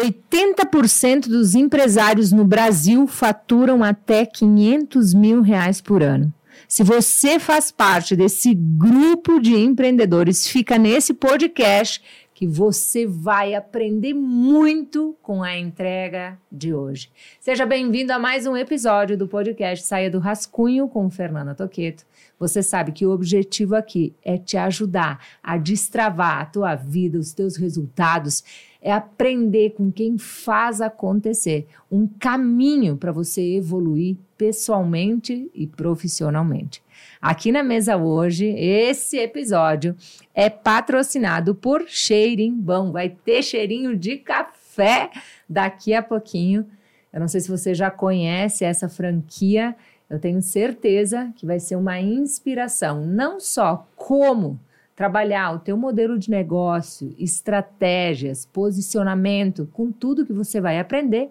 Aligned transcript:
80% 0.00 1.28
dos 1.28 1.54
empresários 1.54 2.32
no 2.32 2.44
Brasil 2.44 3.06
faturam 3.06 3.84
até 3.84 4.24
500 4.24 5.12
mil 5.12 5.42
reais 5.42 5.80
por 5.80 6.02
ano. 6.02 6.32
Se 6.66 6.82
você 6.82 7.38
faz 7.38 7.70
parte 7.70 8.16
desse 8.16 8.54
grupo 8.54 9.40
de 9.40 9.54
empreendedores, 9.54 10.46
fica 10.46 10.78
nesse 10.78 11.12
podcast 11.12 12.02
que 12.32 12.46
você 12.46 13.06
vai 13.06 13.54
aprender 13.54 14.14
muito 14.14 15.14
com 15.20 15.42
a 15.42 15.58
entrega 15.58 16.38
de 16.50 16.72
hoje. 16.72 17.10
Seja 17.38 17.66
bem-vindo 17.66 18.14
a 18.14 18.18
mais 18.18 18.46
um 18.46 18.56
episódio 18.56 19.18
do 19.18 19.28
podcast 19.28 19.84
Saia 19.84 20.10
do 20.10 20.18
Rascunho 20.18 20.88
com 20.88 21.10
Fernanda 21.10 21.54
Toqueto. 21.54 22.06
Você 22.38 22.62
sabe 22.62 22.92
que 22.92 23.04
o 23.04 23.10
objetivo 23.10 23.74
aqui 23.74 24.14
é 24.24 24.38
te 24.38 24.56
ajudar 24.56 25.22
a 25.42 25.58
destravar 25.58 26.40
a 26.40 26.46
tua 26.46 26.74
vida, 26.74 27.18
os 27.18 27.34
teus 27.34 27.56
resultados, 27.56 28.42
é 28.82 28.92
aprender 28.92 29.70
com 29.70 29.92
quem 29.92 30.16
faz 30.16 30.80
acontecer, 30.80 31.66
um 31.90 32.06
caminho 32.06 32.96
para 32.96 33.12
você 33.12 33.42
evoluir 33.56 34.16
pessoalmente 34.38 35.50
e 35.54 35.66
profissionalmente. 35.66 36.82
Aqui 37.20 37.52
na 37.52 37.62
mesa 37.62 37.96
hoje, 37.96 38.46
esse 38.46 39.18
episódio 39.18 39.94
é 40.34 40.48
patrocinado 40.48 41.54
por 41.54 41.84
Cheirimbão. 41.86 42.92
Vai 42.92 43.10
ter 43.10 43.42
cheirinho 43.42 43.94
de 43.94 44.16
café 44.16 45.10
daqui 45.48 45.92
a 45.92 46.02
pouquinho. 46.02 46.66
Eu 47.12 47.20
não 47.20 47.28
sei 47.28 47.40
se 47.40 47.50
você 47.50 47.74
já 47.74 47.90
conhece 47.90 48.64
essa 48.64 48.88
franquia, 48.88 49.76
eu 50.08 50.18
tenho 50.18 50.40
certeza 50.40 51.32
que 51.36 51.46
vai 51.46 51.60
ser 51.60 51.76
uma 51.76 52.00
inspiração, 52.00 53.04
não 53.04 53.38
só 53.38 53.86
como 53.94 54.58
trabalhar 55.00 55.54
o 55.54 55.58
teu 55.58 55.78
modelo 55.78 56.18
de 56.18 56.28
negócio, 56.30 57.14
estratégias, 57.18 58.44
posicionamento, 58.44 59.66
com 59.72 59.90
tudo 59.90 60.26
que 60.26 60.32
você 60.34 60.60
vai 60.60 60.78
aprender, 60.78 61.30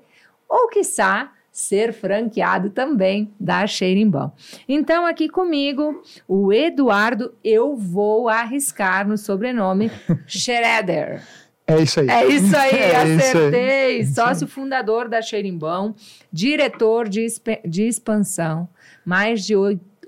ou 0.49 0.67
quiçá 0.69 1.31
ser 1.51 1.93
franqueado 1.93 2.71
também 2.71 3.31
da 3.39 3.67
Cheirimbão. 3.67 4.33
Então, 4.67 5.05
aqui 5.05 5.29
comigo, 5.29 6.01
o 6.27 6.51
Eduardo, 6.51 7.35
eu 7.43 7.75
vou 7.75 8.27
arriscar 8.27 9.07
no 9.07 9.19
sobrenome 9.19 9.91
Schroeder. 10.25 11.21
É 11.67 11.79
isso 11.79 11.99
aí. 11.99 12.09
É 12.09 12.25
isso 12.25 12.57
aí, 12.57 12.73
é 12.75 12.95
acertei. 12.95 13.99
Isso 13.99 14.19
aí. 14.19 14.27
Sócio 14.29 14.47
fundador 14.47 15.07
da 15.07 15.21
Xerimbão, 15.21 15.93
diretor 16.33 17.07
de, 17.07 17.27
de 17.63 17.83
expansão, 17.83 18.67
mais 19.05 19.45
de 19.45 19.55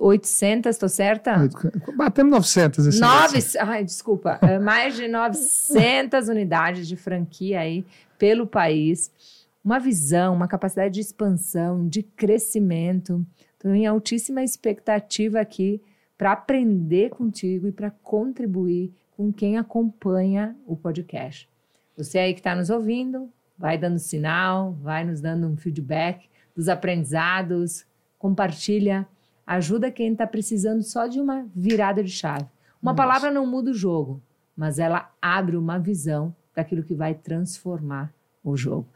800, 0.02 0.72
estou 0.72 0.90
certa? 0.90 1.48
Batemos 1.96 2.32
900 2.32 2.88
esse 2.88 3.00
Nove, 3.00 3.40
Ai, 3.60 3.86
desculpa. 3.86 4.40
É, 4.42 4.58
mais 4.58 4.96
de 4.96 5.08
900 5.08 6.28
unidades 6.30 6.88
de 6.88 6.96
franquia 6.96 7.60
aí 7.60 7.86
pelo 8.18 8.48
país. 8.48 9.12
Uma 9.64 9.80
visão, 9.80 10.34
uma 10.34 10.48
capacidade 10.48 10.96
de 10.96 11.02
expansão, 11.02 11.88
de 11.88 12.02
crescimento. 12.02 13.24
Estou 13.54 13.76
em 13.76 13.86
altíssima 13.86 14.44
expectativa 14.44 15.40
aqui 15.40 15.80
para 16.18 16.32
aprender 16.32 17.12
contigo 17.12 17.68
e 17.68 17.72
para 17.72 17.92
contribuir 17.92 18.92
com 19.16 19.32
quem 19.32 19.60
acompanha 19.60 20.56
o 20.66 20.76
podcast. 20.76 21.48
Você 21.96 22.18
aí 22.18 22.34
que 22.34 22.40
está 22.40 22.56
nos 22.56 22.72
ouvindo, 22.72 23.30
vai 23.56 23.78
dando 23.78 24.00
sinal, 24.00 24.74
vai 24.82 25.06
nos 25.06 25.22
dando 25.22 25.48
um 25.48 25.56
feedback 25.56 26.28
dos 26.56 26.68
aprendizados, 26.68 27.86
compartilha, 28.18 29.08
ajuda 29.56 29.92
quem 29.92 30.12
está 30.12 30.26
precisando 30.26 30.82
só 30.82 31.08
de 31.08 31.20
uma 31.20 31.46
virada 31.56 32.04
de 32.04 32.12
chave. 32.12 32.46
Uma 32.82 32.92
Nossa. 32.92 32.96
palavra 32.96 33.32
não 33.32 33.46
muda 33.46 33.72
o 33.72 33.74
jogo, 33.74 34.22
mas 34.56 34.80
ela 34.80 35.12
abre 35.22 35.56
uma 35.56 35.78
visão 35.78 36.36
daquilo 36.56 36.84
que 36.84 36.96
vai 36.96 37.14
transformar 37.14 38.14
o 38.44 38.56
jogo. 38.56 38.88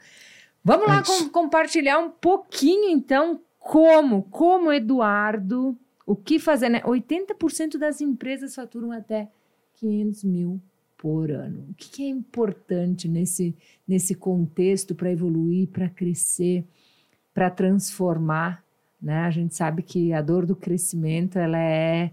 Vamos 0.64 0.88
lá 0.88 1.03
com, 1.03 1.30
compartilhar 1.30 2.00
um 2.00 2.09
pouquinho, 2.09 2.89
então, 2.89 3.39
como, 3.59 4.23
como 4.23 4.72
Eduardo, 4.72 5.78
o 6.06 6.16
que 6.16 6.39
fazer, 6.39 6.69
né? 6.69 6.81
80% 6.81 7.78
das 7.78 8.01
empresas 8.01 8.56
faturam 8.56 8.91
até 8.91 9.30
500 9.75 10.24
mil 10.24 10.62
por 10.97 11.30
ano. 11.30 11.68
O 11.69 11.74
que, 11.75 11.90
que 11.90 12.03
é 12.03 12.09
importante 12.09 13.07
nesse, 13.07 13.56
nesse 13.88 14.16
contexto 14.16 14.96
para 14.96 15.12
evoluir, 15.12 15.68
para 15.68 15.88
crescer, 15.88 16.66
para 17.34 17.50
transformar? 17.51 18.65
Né? 19.01 19.19
A 19.19 19.31
gente 19.31 19.56
sabe 19.56 19.83
que 19.83 20.13
a 20.13 20.22
dor 20.22 20.45
do 20.45 20.56
crescimento 20.56 21.38
ela 21.38 21.59
é 21.59 22.11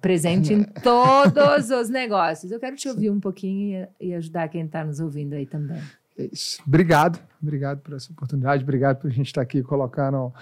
presente 0.00 0.52
em 0.54 0.62
todos 0.62 1.70
os 1.70 1.88
negócios. 1.88 2.52
Eu 2.52 2.60
quero 2.60 2.76
te 2.76 2.88
ouvir 2.88 3.10
um 3.10 3.20
pouquinho 3.20 3.86
e, 4.00 4.14
ajudar 4.14 4.48
quem 4.48 4.64
está 4.64 4.84
nos 4.84 5.00
ouvindo 5.00 5.34
aí 5.34 5.46
também. 5.46 5.80
É 6.18 6.28
isso. 6.32 6.62
Obrigado, 6.66 7.18
obrigado 7.42 7.80
por 7.80 7.94
essa 7.94 8.12
oportunidade, 8.12 8.62
obrigado 8.62 8.98
por 8.98 9.08
a 9.08 9.14
gente 9.14 9.26
estar 9.26 9.40
aqui 9.40 9.62
colocando 9.62 10.32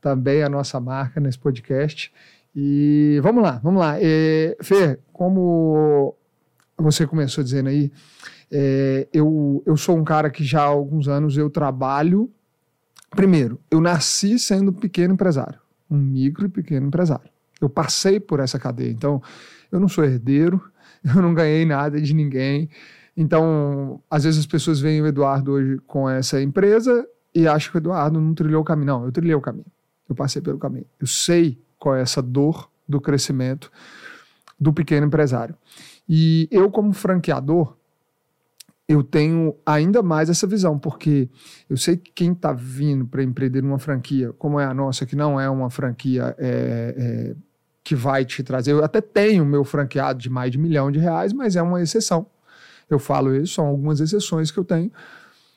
também 0.00 0.42
a 0.42 0.48
nossa 0.48 0.78
marca 0.78 1.18
nesse 1.20 1.38
podcast. 1.38 2.12
E 2.54 3.18
vamos 3.22 3.42
lá, 3.42 3.58
vamos 3.62 3.80
lá. 3.80 3.96
É, 4.00 4.56
Fê, 4.62 4.98
como 5.12 6.14
você 6.76 7.06
começou 7.06 7.42
dizendo 7.42 7.68
aí, 7.68 7.90
é, 8.50 9.08
eu, 9.12 9.62
eu 9.66 9.76
sou 9.76 9.96
um 9.96 10.04
cara 10.04 10.30
que 10.30 10.44
já 10.44 10.60
há 10.60 10.66
alguns 10.66 11.08
anos 11.08 11.36
eu 11.36 11.50
trabalho. 11.50 12.30
Primeiro, 13.14 13.60
eu 13.70 13.80
nasci 13.80 14.38
sendo 14.38 14.72
pequeno 14.72 15.14
empresário, 15.14 15.58
um 15.90 15.96
micro 15.96 16.46
e 16.46 16.48
pequeno 16.48 16.86
empresário. 16.86 17.30
Eu 17.60 17.68
passei 17.68 18.18
por 18.18 18.40
essa 18.40 18.58
cadeia, 18.58 18.90
então 18.90 19.22
eu 19.70 19.78
não 19.78 19.88
sou 19.88 20.04
herdeiro, 20.04 20.62
eu 21.04 21.22
não 21.22 21.32
ganhei 21.32 21.64
nada 21.64 22.00
de 22.00 22.14
ninguém. 22.14 22.68
Então, 23.16 24.02
às 24.10 24.24
vezes 24.24 24.40
as 24.40 24.46
pessoas 24.46 24.80
veem 24.80 25.00
o 25.00 25.06
Eduardo 25.06 25.52
hoje 25.52 25.78
com 25.86 26.08
essa 26.08 26.42
empresa 26.42 27.06
e 27.34 27.46
acham 27.46 27.70
que 27.70 27.78
o 27.78 27.80
Eduardo 27.80 28.20
não 28.20 28.34
trilhou 28.34 28.62
o 28.62 28.64
caminho. 28.64 28.86
Não, 28.86 29.04
eu 29.04 29.12
trilhei 29.12 29.34
o 29.34 29.40
caminho. 29.40 29.66
Eu 30.08 30.14
passei 30.14 30.42
pelo 30.42 30.58
caminho. 30.58 30.86
Eu 31.00 31.06
sei 31.06 31.58
qual 31.78 31.94
é 31.96 32.02
essa 32.02 32.20
dor 32.20 32.68
do 32.88 33.00
crescimento 33.00 33.70
do 34.58 34.72
pequeno 34.72 35.06
empresário. 35.06 35.54
E 36.08 36.48
eu, 36.50 36.70
como 36.70 36.92
franqueador, 36.92 37.76
eu 38.86 39.02
tenho 39.02 39.56
ainda 39.64 40.02
mais 40.02 40.28
essa 40.28 40.46
visão, 40.46 40.78
porque 40.78 41.28
eu 41.70 41.76
sei 41.76 41.96
que 41.96 42.12
quem 42.12 42.32
está 42.32 42.52
vindo 42.52 43.06
para 43.06 43.22
empreender 43.22 43.62
numa 43.62 43.78
franquia, 43.78 44.32
como 44.34 44.60
é 44.60 44.66
a 44.66 44.74
nossa, 44.74 45.06
que 45.06 45.16
não 45.16 45.40
é 45.40 45.48
uma 45.48 45.70
franquia 45.70 46.34
é, 46.38 46.94
é, 46.96 47.36
que 47.82 47.94
vai 47.94 48.24
te 48.24 48.42
trazer. 48.42 48.72
Eu 48.72 48.84
até 48.84 49.00
tenho 49.00 49.44
meu 49.44 49.64
franqueado 49.64 50.18
de 50.18 50.28
mais 50.28 50.50
de 50.50 50.58
milhão 50.58 50.90
de 50.90 50.98
reais, 50.98 51.32
mas 51.32 51.56
é 51.56 51.62
uma 51.62 51.80
exceção. 51.80 52.26
Eu 52.88 52.98
falo 52.98 53.34
isso, 53.34 53.54
são 53.54 53.66
algumas 53.66 54.00
exceções 54.00 54.50
que 54.50 54.58
eu 54.58 54.64
tenho, 54.64 54.92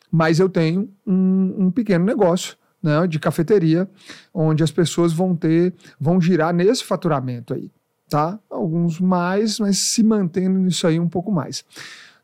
mas 0.09 0.39
eu 0.39 0.47
tenho 0.47 0.89
um, 1.05 1.65
um 1.65 1.71
pequeno 1.71 2.05
negócio. 2.05 2.55
Né, 2.79 3.07
de 3.07 3.17
cafeteria, 3.17 3.89
onde 4.31 4.63
as 4.63 4.69
pessoas 4.69 5.11
vão 5.11 5.35
ter, 5.35 5.73
vão 5.99 6.21
girar 6.21 6.53
nesse 6.53 6.83
faturamento 6.83 7.55
aí 7.55 7.71
tá? 8.09 8.39
Alguns 8.49 8.99
mais, 8.99 9.59
mas 9.59 9.77
se 9.77 10.03
mantendo 10.03 10.57
nisso 10.59 10.87
aí 10.87 10.99
um 10.99 11.09
pouco 11.09 11.31
mais. 11.31 11.65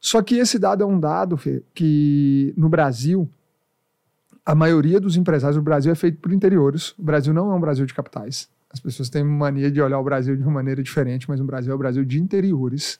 Só 0.04 0.22
que 0.22 0.36
esse 0.36 0.60
dado 0.60 0.84
é 0.84 0.86
um 0.86 1.00
dado, 1.00 1.38
Fê, 1.38 1.64
que 1.74 2.54
no 2.58 2.68
Brasil, 2.68 3.28
a 4.46 4.54
maioria 4.54 5.00
dos 5.00 5.16
empresários 5.16 5.56
do 5.56 5.62
Brasil 5.62 5.94
é 5.94 5.96
feito 5.96 6.20
por 6.20 6.34
interiores. 6.34 6.90
O 7.00 7.04
Brasil 7.04 7.34
não 7.34 7.50
é 7.50 7.56
um 7.56 7.60
Brasil 7.62 7.86
de 7.86 7.94
capitais. 7.94 8.50
As 8.70 8.82
pessoas 8.82 9.08
têm 9.08 9.24
mania 9.24 9.72
de 9.72 9.82
olhar 9.82 9.98
o 9.98 10.04
Brasil 10.04 10.36
de 10.36 10.44
uma 10.44 10.52
maneira 10.52 10.84
diferente, 10.84 11.30
mas 11.30 11.40
o 11.40 11.46
Brasil 11.46 11.72
é 11.72 11.76
o 11.76 11.78
Brasil 11.78 12.04
de 12.04 12.20
interiores, 12.20 13.00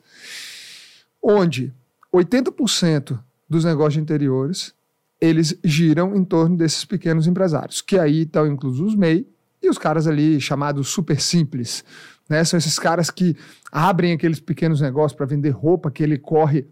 onde 1.22 1.74
80% 2.14 3.20
dos 3.50 3.66
negócios 3.66 3.96
de 3.96 4.00
interiores 4.00 4.74
eles 5.20 5.58
giram 5.62 6.16
em 6.16 6.24
torno 6.24 6.56
desses 6.56 6.86
pequenos 6.86 7.28
empresários, 7.28 7.82
que 7.82 8.00
aí 8.00 8.22
estão 8.22 8.48
inclusos 8.48 8.80
os 8.80 8.96
MEI 8.96 9.28
e 9.62 9.70
os 9.70 9.78
caras 9.78 10.08
ali 10.08 10.40
chamados 10.40 10.88
super 10.88 11.20
simples, 11.20 11.84
né? 12.30 12.44
São 12.46 12.58
esses 12.58 12.80
caras 12.80 13.10
que 13.10 13.36
abrem 13.70 14.14
aqueles 14.14 14.40
pequenos 14.40 14.80
negócios 14.80 15.18
para 15.18 15.26
vender 15.26 15.50
roupa 15.50 15.92
que 15.92 16.02
ele 16.02 16.18
corre 16.18 16.66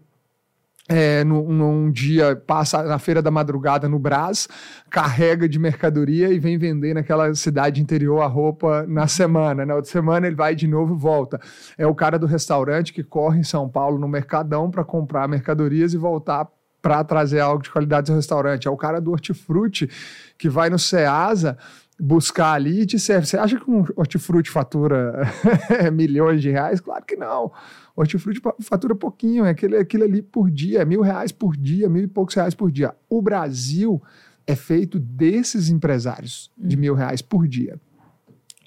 é, 0.88 1.22
num, 1.22 1.52
num, 1.52 1.90
dia, 1.90 2.34
passa 2.34 2.82
na 2.82 2.98
feira 2.98 3.22
da 3.22 3.30
madrugada 3.30 3.88
no 3.88 3.98
Brás, 3.98 4.48
carrega 4.90 5.48
de 5.48 5.58
mercadoria 5.58 6.30
e 6.30 6.38
vem 6.38 6.58
vender 6.58 6.92
naquela 6.92 7.32
cidade 7.34 7.80
interior 7.80 8.20
a 8.20 8.26
roupa 8.26 8.84
na 8.88 9.06
semana. 9.06 9.64
Na 9.64 9.76
outra 9.76 9.90
semana 9.90 10.26
ele 10.26 10.36
vai 10.36 10.54
de 10.54 10.66
novo 10.66 10.94
e 10.94 10.98
volta. 10.98 11.40
É 11.78 11.86
o 11.86 11.94
cara 11.94 12.18
do 12.18 12.26
restaurante 12.26 12.92
que 12.92 13.04
corre 13.04 13.40
em 13.40 13.44
São 13.44 13.68
Paulo 13.68 13.98
no 13.98 14.08
Mercadão 14.08 14.70
para 14.70 14.84
comprar 14.84 15.28
mercadorias 15.28 15.94
e 15.94 15.96
voltar 15.96 16.48
para 16.80 17.04
trazer 17.04 17.38
algo 17.38 17.62
de 17.62 17.70
qualidade 17.70 18.10
ao 18.10 18.16
restaurante. 18.16 18.66
É 18.66 18.70
o 18.70 18.76
cara 18.76 19.00
do 19.00 19.12
hortifruti 19.12 19.88
que 20.36 20.48
vai 20.48 20.68
no 20.68 20.80
Ceasa 20.80 21.56
buscar 21.98 22.54
ali 22.54 22.80
e 22.80 22.86
te 22.86 22.98
serve. 22.98 23.26
Você 23.26 23.38
acha 23.38 23.58
que 23.58 23.70
um 23.70 23.84
hortifruti 23.94 24.50
fatura 24.50 25.22
milhões 25.92 26.42
de 26.42 26.50
reais? 26.50 26.80
Claro 26.80 27.04
que 27.04 27.14
não. 27.14 27.52
Hortifruti 27.94 28.40
fatura 28.60 28.94
pouquinho, 28.94 29.44
é 29.44 29.50
aquilo, 29.50 29.76
aquilo 29.76 30.04
ali 30.04 30.22
por 30.22 30.50
dia, 30.50 30.80
é 30.80 30.84
mil 30.84 31.02
reais 31.02 31.30
por 31.30 31.56
dia, 31.56 31.88
mil 31.88 32.04
e 32.04 32.08
poucos 32.08 32.34
reais 32.34 32.54
por 32.54 32.70
dia. 32.70 32.94
O 33.08 33.20
Brasil 33.20 34.02
é 34.46 34.56
feito 34.56 34.98
desses 34.98 35.68
empresários 35.68 36.50
de 36.56 36.76
mil 36.76 36.94
reais 36.94 37.20
por 37.20 37.46
dia. 37.46 37.78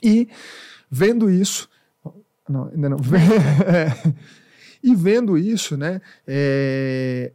E 0.02 0.30
vendo 0.90 1.30
isso, 1.30 1.70
não, 2.48 2.66
ainda 2.66 2.90
não. 2.90 2.98
e 4.84 4.96
vendo 4.96 5.38
isso, 5.38 5.76
né? 5.76 6.00
É, 6.28 7.34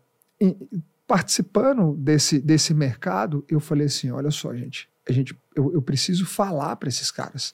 participando 1.07 1.97
desse, 1.97 2.41
desse 2.41 2.73
mercado, 2.73 3.45
eu 3.49 3.59
falei 3.59 3.87
assim: 3.87 4.11
olha 4.13 4.31
só, 4.31 4.55
gente, 4.55 4.89
a 5.09 5.13
gente 5.13 5.37
eu, 5.57 5.73
eu 5.75 5.83
preciso 5.83 6.25
falar 6.25 6.77
para 6.77 6.89
esses 6.89 7.11
caras. 7.11 7.53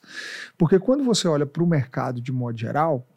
Porque 0.57 0.77
quando 0.77 1.03
você 1.03 1.27
olha 1.27 1.45
para 1.45 1.63
o 1.63 1.67
mercado 1.67 2.21
de 2.21 2.31
modo 2.31 2.57
geral, 2.57 3.07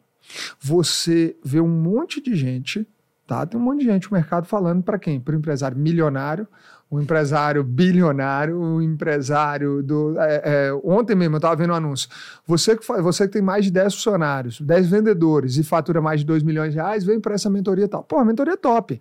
você 0.59 1.35
vê 1.43 1.59
um 1.59 1.67
monte 1.67 2.21
de 2.21 2.35
gente, 2.35 2.87
tá? 3.27 3.45
Tem 3.45 3.59
um 3.59 3.63
monte 3.63 3.79
de 3.79 3.85
gente 3.85 4.11
no 4.11 4.17
mercado 4.17 4.45
falando 4.45 4.83
para 4.83 4.99
quem? 4.99 5.19
Para 5.19 5.35
o 5.35 5.37
empresário 5.37 5.77
milionário, 5.77 6.47
o 6.89 6.99
empresário 6.99 7.63
bilionário, 7.63 8.59
o 8.59 8.81
empresário 8.81 9.81
do. 9.81 10.19
É, 10.19 10.41
é, 10.43 10.73
ontem 10.83 11.15
mesmo 11.15 11.35
eu 11.35 11.37
estava 11.37 11.55
vendo 11.55 11.71
um 11.71 11.75
anúncio. 11.75 12.09
Você 12.45 12.75
que, 12.75 12.85
você 13.01 13.25
que 13.27 13.33
tem 13.33 13.41
mais 13.41 13.63
de 13.63 13.71
10 13.71 13.95
funcionários, 13.95 14.59
10 14.59 14.89
vendedores 14.89 15.55
e 15.55 15.63
fatura 15.63 16.01
mais 16.01 16.19
de 16.19 16.25
2 16.25 16.43
milhões 16.43 16.73
de 16.73 16.79
reais, 16.79 17.05
vem 17.05 17.19
para 17.21 17.33
essa 17.33 17.49
mentoria 17.49 17.87
tal. 17.87 18.03
Pô, 18.03 18.17
a 18.17 18.25
mentoria 18.25 18.53
é 18.53 18.57
top. 18.57 18.99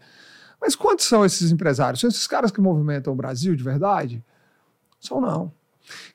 Mas 0.60 0.76
quantos 0.76 1.06
são 1.06 1.24
esses 1.24 1.50
empresários? 1.50 2.00
São 2.00 2.08
esses 2.08 2.26
caras 2.28 2.52
que 2.52 2.60
movimentam 2.60 3.12
o 3.12 3.16
Brasil 3.16 3.56
de 3.56 3.64
verdade? 3.64 4.24
São 5.00 5.20
não. 5.20 5.52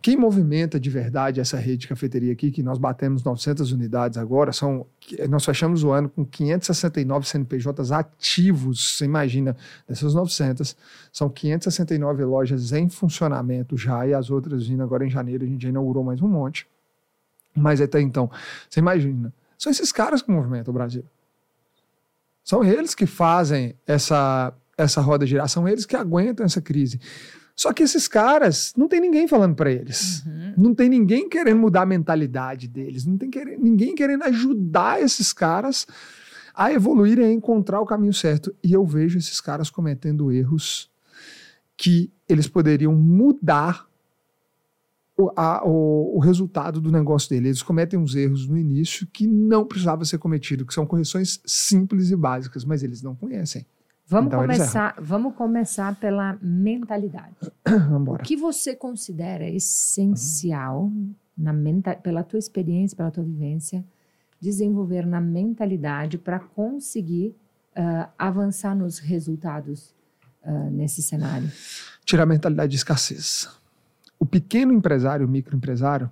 Quem 0.02 0.18
movimenta 0.18 0.80
de 0.80 0.90
verdade 0.90 1.40
essa 1.40 1.58
rede 1.58 1.78
de 1.78 1.88
cafeteria 1.88 2.34
aqui, 2.34 2.52
que 2.52 2.64
nós 2.64 2.78
batemos 2.78 3.24
900 3.24 3.72
unidades 3.72 4.18
agora, 4.18 4.52
são 4.52 4.86
nós 5.30 5.46
fechamos 5.46 5.84
o 5.84 5.92
ano 5.92 6.10
com 6.10 6.26
569 6.26 7.28
CNPJs 7.28 7.92
ativos. 7.92 8.96
Você 8.98 9.06
imagina, 9.06 9.56
dessas 9.88 10.14
900, 10.14 10.76
são 11.12 11.30
569 11.30 12.24
lojas 12.24 12.74
em 12.74 12.90
funcionamento 12.90 13.78
já, 13.78 14.08
e 14.08 14.14
as 14.14 14.30
outras 14.30 14.68
vindo 14.68 14.84
agora 14.84 15.06
em 15.06 15.10
janeiro, 15.10 15.44
a 15.44 15.48
gente 15.48 15.64
já 15.64 15.70
inaugurou 15.70 16.04
mais 16.04 16.22
um 16.22 16.28
monte. 16.28 16.68
Mas 17.56 17.80
até 17.80 18.02
então, 18.02 18.30
você 18.70 18.80
imagina, 18.80 19.34
são 19.58 19.72
esses 19.72 19.92
caras 19.92 20.22
que 20.22 20.32
movimentam 20.32 20.72
o 20.72 20.78
Brasil. 20.78 21.06
São 22.44 22.64
eles 22.64 22.94
que 22.94 23.06
fazem 23.06 23.76
essa, 23.88 24.54
essa 24.78 25.02
roda 25.02 25.26
girar, 25.26 25.48
são 25.48 25.68
eles 25.68 25.86
que 25.86 25.96
aguentam 25.96 26.46
essa 26.46 26.62
crise. 26.62 27.00
Só 27.56 27.72
que 27.72 27.84
esses 27.84 28.08
caras, 28.08 28.74
não 28.76 28.88
tem 28.88 29.00
ninguém 29.00 29.28
falando 29.28 29.56
para 29.56 29.72
eles. 29.72 30.26
Uhum. 30.26 30.54
Não 30.58 30.76
tem 30.76 30.90
ninguém 30.90 31.30
querendo 31.30 31.60
mudar 31.60 31.84
a 31.84 31.86
mentalidade 31.86 32.68
deles. 32.68 33.06
Não 33.06 33.18
tem 33.18 33.30
querendo, 33.30 33.64
ninguém 33.64 33.96
querendo 33.96 34.24
ajudar 34.24 35.02
esses 35.02 35.32
caras 35.32 35.88
a 36.54 36.72
evoluírem, 36.72 37.26
a 37.26 37.32
encontrar 37.32 37.80
o 37.80 37.86
caminho 37.86 38.14
certo. 38.14 38.54
E 38.62 38.74
eu 38.74 38.86
vejo 38.86 39.18
esses 39.18 39.40
caras 39.40 39.70
cometendo 39.70 40.32
erros 40.32 40.90
que 41.78 42.12
eles 42.28 42.48
poderiam 42.48 42.94
mudar 42.94 43.88
o, 45.18 45.32
a, 45.36 45.66
o, 45.66 46.18
o, 46.18 46.20
resultado 46.20 46.82
do 46.82 46.92
negócio 46.92 47.30
dele. 47.30 47.50
Eles 47.50 47.64
cometem 47.64 47.98
uns 47.98 48.16
erros 48.16 48.48
no 48.48 48.58
início 48.58 49.08
que 49.08 49.26
não 49.26 49.66
precisava 49.66 50.04
ser 50.04 50.18
cometido, 50.18 50.66
que 50.66 50.74
são 50.74 50.86
correções 50.86 51.40
simples 51.46 52.12
e 52.12 52.16
básicas, 52.16 52.66
mas 52.66 52.84
eles 52.84 53.02
não 53.02 53.16
conhecem. 53.16 53.66
Vamos 54.08 54.28
então, 54.28 54.42
começar, 54.42 54.96
vamos 55.00 55.36
começar 55.36 55.96
pela 55.96 56.38
mentalidade. 56.42 57.36
o 58.08 58.18
que 58.18 58.36
você 58.36 58.76
considera 58.76 59.50
essencial 59.50 60.84
uhum. 60.84 61.14
na 61.38 61.52
menta, 61.52 61.96
pela 61.96 62.24
tua 62.24 62.38
experiência, 62.38 62.96
pela 62.96 63.10
tua 63.10 63.24
vivência, 63.24 63.84
desenvolver 64.40 65.06
na 65.06 65.20
mentalidade 65.20 66.18
para 66.18 66.40
conseguir 66.40 67.36
uh, 67.76 68.08
avançar 68.18 68.76
nos 68.76 69.00
resultados 69.00 69.96
uh, 70.44 70.70
nesse 70.70 71.02
cenário? 71.02 71.50
Tirar 72.06 72.24
a 72.24 72.28
mentalidade 72.28 72.72
de 72.72 72.78
escassez 72.78 73.50
o 74.20 74.26
pequeno 74.26 74.74
empresário, 74.74 75.26
o 75.26 75.30
microempresário, 75.30 76.10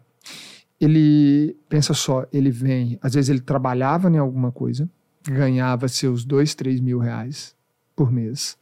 ele 0.80 1.57
pensa 1.69 1.94
só, 1.94 2.25
ele 2.31 2.51
vem, 2.51 3.00
às 3.01 3.13
vezes 3.13 3.30
ele 3.30 3.39
trabalhava 3.39 4.10
em 4.10 4.18
alguma 4.18 4.51
coisa, 4.51 4.89
ganhava 5.25 5.88
seus 5.88 6.25
dois, 6.25 6.54
três 6.54 6.80
mil 6.80 7.00
reais 7.00 7.56
por 7.95 8.12
mês. 8.12 8.57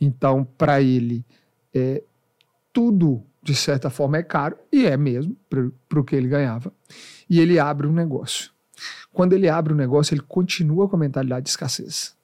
Então, 0.00 0.44
para 0.44 0.80
ele, 0.80 1.24
é, 1.74 2.02
tudo 2.72 3.24
de 3.42 3.54
certa 3.54 3.88
forma 3.88 4.16
é 4.16 4.22
caro, 4.24 4.56
e 4.72 4.86
é 4.86 4.96
mesmo, 4.96 5.36
para 5.48 6.00
o 6.00 6.04
que 6.04 6.16
ele 6.16 6.26
ganhava. 6.26 6.72
E 7.30 7.38
ele 7.38 7.60
abre 7.60 7.86
um 7.86 7.92
negócio. 7.92 8.50
Quando 9.12 9.34
ele 9.34 9.48
abre 9.48 9.72
um 9.72 9.76
negócio, 9.76 10.12
ele 10.14 10.22
continua 10.22 10.88
com 10.88 10.96
a 10.96 10.98
mentalidade 10.98 11.44
de 11.44 11.50
escassez 11.50 12.16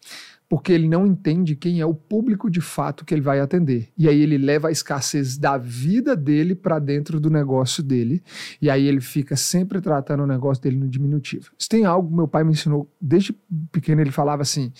porque 0.53 0.71
ele 0.71 0.87
não 0.87 1.07
entende 1.07 1.57
quem 1.57 1.81
é 1.81 1.87
o 1.87 1.95
público 1.95 2.51
de 2.51 2.61
fato 2.61 3.07
que 3.07 3.15
ele 3.15 3.23
vai 3.23 3.41
atender. 3.41 3.89
E 3.97 4.07
aí 4.07 4.21
ele 4.21 4.37
leva 4.37 4.69
a 4.69 4.71
escassez 4.71 5.39
da 5.39 5.57
vida 5.57 6.15
dele 6.15 6.55
para 6.55 6.79
dentro 6.79 7.19
do 7.19 7.31
negócio 7.31 7.83
dele, 7.83 8.23
e 8.61 8.69
aí 8.69 8.87
ele 8.87 9.01
fica 9.01 9.35
sempre 9.35 9.81
tratando 9.81 10.25
o 10.25 10.27
negócio 10.27 10.63
dele 10.63 10.77
no 10.77 10.87
diminutivo. 10.87 11.51
Isso 11.59 11.71
tem 11.71 11.87
algo 11.87 12.07
que 12.11 12.15
meu 12.15 12.29
pai 12.29 12.45
me 12.45 12.51
ensinou 12.51 12.87
desde 13.01 13.35
pequeno, 13.73 14.03
ele 14.03 14.11
falava 14.11 14.43
assim: 14.43 14.71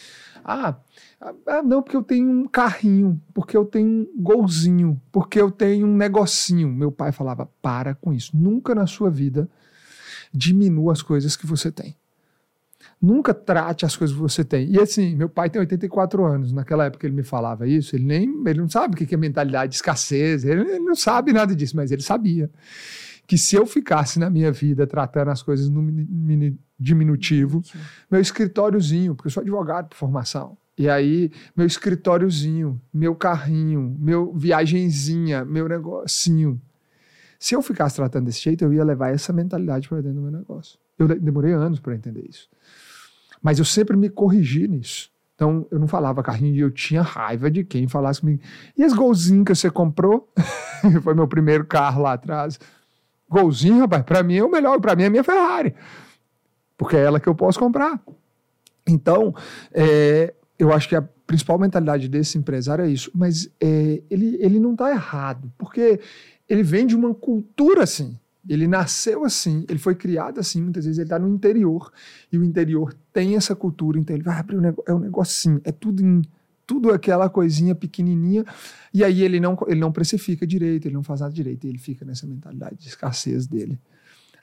"Ah, 0.45 0.77
ah, 1.47 1.63
não, 1.63 1.83
porque 1.83 1.97
eu 1.97 2.03
tenho 2.03 2.29
um 2.29 2.47
carrinho, 2.47 3.21
porque 3.33 3.57
eu 3.57 3.65
tenho 3.65 3.89
um 3.89 4.09
golzinho, 4.23 5.01
porque 5.11 5.41
eu 5.41 5.51
tenho 5.51 5.87
um 5.87 5.97
negocinho. 5.97 6.69
Meu 6.69 6.91
pai 6.93 7.13
falava: 7.13 7.49
para 7.61 7.95
com 7.95 8.13
isso. 8.13 8.37
Nunca 8.37 8.75
na 8.75 8.87
sua 8.87 9.11
vida 9.11 9.49
diminua 10.33 10.93
as 10.93 11.03
coisas 11.03 11.37
que 11.37 11.47
você 11.47 11.71
tem. 11.71 11.97
Nunca 13.01 13.35
trate 13.35 13.85
as 13.85 13.97
coisas 13.97 14.15
que 14.15 14.23
você 14.23 14.45
tem. 14.45 14.71
E 14.71 14.81
assim, 14.81 15.17
meu 15.17 15.29
pai 15.29 15.51
tem 15.51 15.59
84 15.61 16.25
anos. 16.25 16.53
Naquela 16.53 16.85
época 16.85 17.07
ele 17.07 17.17
me 17.17 17.25
falava 17.25 17.67
isso. 17.67 17.97
Ele 17.97 18.05
nem 18.05 18.23
ele 18.47 18.61
não 18.61 18.69
sabe 18.69 18.95
o 18.95 18.97
que 18.97 19.13
é 19.13 19.19
mentalidade 19.19 19.71
de 19.71 19.77
escassez. 19.77 20.45
Ele, 20.45 20.61
ele 20.63 20.79
não 20.79 20.95
sabe 20.95 21.33
nada 21.33 21.55
disso, 21.55 21.77
mas 21.77 21.91
ele 21.91 22.03
sabia 22.03 22.49
que 23.27 23.39
se 23.39 23.57
eu 23.57 23.67
ficasse 23.67 24.19
na 24.19 24.29
minha 24.29 24.53
vida 24.53 24.87
tratando 24.87 25.31
as 25.31 25.43
coisas 25.43 25.69
no 25.69 25.83
diminutivo, 26.79 27.63
meu 28.11 28.21
escritóriozinho, 28.21 29.15
porque 29.15 29.29
eu 29.29 29.33
sou 29.33 29.41
advogado 29.41 29.89
por 29.89 29.97
formação. 29.97 30.57
E 30.77 30.89
aí, 30.89 31.31
meu 31.57 31.67
escritóriozinho, 31.67 32.81
meu 32.93 33.15
carrinho, 33.15 33.95
meu 33.99 34.33
viagenzinha, 34.33 35.45
meu 35.45 35.69
negocinho. 35.69 36.61
Se 37.39 37.55
eu 37.55 37.63
ficasse 37.63 37.97
tratando 37.97 38.27
desse 38.27 38.41
jeito, 38.41 38.65
eu 38.65 38.73
ia 38.73 38.85
levar 38.85 39.11
essa 39.11 39.33
mentalidade 39.33 39.89
para 39.89 40.01
dentro 40.01 40.17
do 40.17 40.23
meu 40.23 40.31
negócio. 40.31 40.79
Eu 40.99 41.09
demorei 41.09 41.53
anos 41.53 41.81
para 41.81 41.95
entender 41.95 42.25
isso. 42.29 42.49
Mas 43.43 43.59
eu 43.59 43.65
sempre 43.65 43.97
me 43.97 44.09
corrigi 44.09 44.69
nisso. 44.69 45.11
Então, 45.35 45.67
eu 45.71 45.79
não 45.79 45.89
falava 45.89 46.23
carrinho 46.23 46.55
e 46.55 46.61
eu 46.61 46.71
tinha 46.71 47.03
raiva 47.03 47.51
de 47.51 47.65
quem 47.65 47.89
falasse 47.89 48.21
comigo. 48.21 48.41
E 48.77 48.83
esse 48.83 48.95
golzinho 48.95 49.45
que 49.45 49.55
você 49.55 49.71
comprou? 49.71 50.33
Foi 51.03 51.15
meu 51.15 51.27
primeiro 51.27 51.65
carro 51.65 52.03
lá 52.03 52.13
atrás. 52.13 52.59
Golzinho, 53.33 53.81
rapaz, 53.81 54.03
para 54.05 54.23
mim 54.23 54.37
é 54.37 54.45
o 54.45 54.51
melhor, 54.51 54.79
para 54.79 54.95
mim 54.95 55.05
é 55.05 55.07
a 55.07 55.11
minha 55.11 55.25
Ferrari. 55.25 55.75
Porque 56.77 56.97
é 56.97 57.01
ela 57.01 57.19
que 57.19 57.29
eu 57.29 57.35
posso 57.35 57.59
comprar. 57.59 57.99
Então, 58.87 59.35
é, 59.73 60.35
eu 60.59 60.71
acho 60.71 60.87
que 60.87 60.95
a 60.95 61.03
principal 61.27 61.59
mentalidade 61.59 62.09
desse 62.09 62.37
empresário 62.37 62.85
é 62.85 62.91
isso. 62.91 63.11
Mas 63.15 63.49
é, 63.59 64.03
ele, 64.11 64.37
ele 64.39 64.61
não 64.61 64.73
está 64.73 64.91
errado, 64.91 65.51
porque 65.57 65.99
ele 66.47 66.63
vem 66.63 66.87
de 66.87 66.95
uma 66.95 67.15
cultura 67.15 67.85
assim. 67.85 68.19
Ele 68.47 68.67
nasceu 68.67 69.25
assim, 69.25 69.65
ele 69.69 69.79
foi 69.79 69.95
criado 69.95 70.41
assim, 70.41 70.61
muitas 70.61 70.85
vezes 70.85 70.99
ele 70.99 71.07
está 71.07 71.17
no 71.17 71.29
interior, 71.29 71.93
e 72.31 72.37
o 72.37 72.43
interior 72.43 72.93
tem 73.13 73.37
essa 73.37 73.55
cultura, 73.55 74.01
então 74.01 74.17
ele 74.17 74.25
vai 74.25 74.37
abrir 74.37 74.57
um 74.57 74.61
negócio, 74.61 74.85
é 74.89 74.95
um 74.95 74.99
negocinho, 74.99 75.61
é 75.63 75.71
tudo 75.71 76.03
em, 76.03 76.23
tudo 76.67 76.93
aquela 76.93 77.29
coisinha 77.29 77.75
pequenininha, 77.75 78.45
e 78.93 79.03
aí 79.05 79.23
ele 79.23 79.41
não, 79.41 79.57
ele 79.67 79.81
não 79.81 79.93
precifica 79.93 80.47
direito, 80.47 80.87
ele 80.87 80.95
não 80.95 81.03
faz 81.03 81.21
nada 81.21 81.33
direito, 81.33 81.67
ele 81.67 81.79
fica 81.79 82.05
nessa 82.05 82.27
mentalidade 82.27 82.77
de 82.77 82.89
escassez 82.89 83.47
dele, 83.47 83.79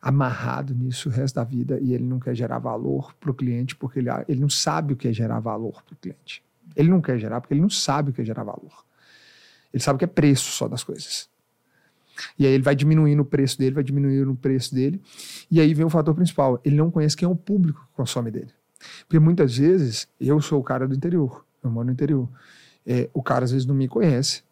amarrado 0.01 0.73
nisso 0.73 1.09
o 1.09 1.11
resto 1.11 1.35
da 1.35 1.43
vida, 1.43 1.79
e 1.81 1.93
ele 1.93 2.03
não 2.03 2.19
quer 2.19 2.35
gerar 2.35 2.59
valor 2.59 3.13
para 3.19 3.31
o 3.31 3.33
cliente, 3.33 3.75
porque 3.75 3.99
ele, 3.99 4.09
ele 4.27 4.39
não 4.39 4.49
sabe 4.49 4.93
o 4.93 4.95
que 4.95 5.07
é 5.07 5.13
gerar 5.13 5.39
valor 5.39 5.83
para 5.83 5.93
o 5.93 5.97
cliente. 5.97 6.43
Ele 6.75 6.89
não 6.89 7.01
quer 7.01 7.17
gerar 7.17 7.41
porque 7.41 7.53
ele 7.53 7.61
não 7.61 7.69
sabe 7.69 8.11
o 8.11 8.13
que 8.13 8.21
é 8.21 8.25
gerar 8.25 8.43
valor. 8.43 8.85
Ele 9.73 9.83
sabe 9.83 9.95
o 9.95 9.99
que 9.99 10.05
é 10.05 10.07
preço 10.07 10.51
só 10.51 10.67
das 10.67 10.83
coisas. 10.83 11.29
E 12.38 12.45
aí 12.45 12.53
ele 12.53 12.63
vai 12.63 12.75
diminuindo 12.75 13.21
o 13.21 13.25
preço 13.25 13.57
dele, 13.57 13.75
vai 13.75 13.83
diminuindo 13.83 14.31
o 14.31 14.35
preço 14.35 14.73
dele. 14.73 15.01
E 15.49 15.59
aí 15.59 15.73
vem 15.73 15.85
o 15.85 15.89
fator 15.89 16.13
principal: 16.13 16.59
ele 16.63 16.75
não 16.75 16.91
conhece 16.91 17.15
quem 17.15 17.25
é 17.25 17.29
o 17.29 17.35
público 17.35 17.81
que 17.81 17.93
consome 17.95 18.31
dele. 18.31 18.51
Porque 19.07 19.19
muitas 19.19 19.57
vezes 19.57 20.07
eu 20.19 20.41
sou 20.41 20.59
o 20.59 20.63
cara 20.63 20.88
do 20.88 20.95
interior, 20.95 21.45
eu 21.63 21.69
moro 21.69 21.87
no 21.87 21.93
interior. 21.93 22.27
É, 22.85 23.09
o 23.13 23.21
cara 23.21 23.45
às 23.45 23.51
vezes 23.51 23.65
não 23.65 23.75
me 23.75 23.87
conhece. 23.87 24.43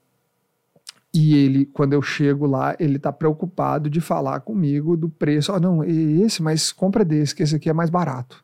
E 1.14 1.36
ele, 1.36 1.66
quando 1.66 1.94
eu 1.94 2.02
chego 2.02 2.46
lá, 2.46 2.76
ele 2.80 2.98
está 2.98 3.12
preocupado 3.12 3.90
de 3.90 4.00
falar 4.00 4.40
comigo 4.42 4.96
do 4.96 5.10
preço. 5.10 5.52
Ah, 5.52 5.60
não, 5.60 5.84
esse, 5.84 6.44
mas 6.44 6.72
compra 6.72 7.04
desse, 7.04 7.34
que 7.34 7.42
esse 7.42 7.56
aqui 7.56 7.70
é 7.70 7.74
mais 7.74 7.90
barato. 7.90 8.44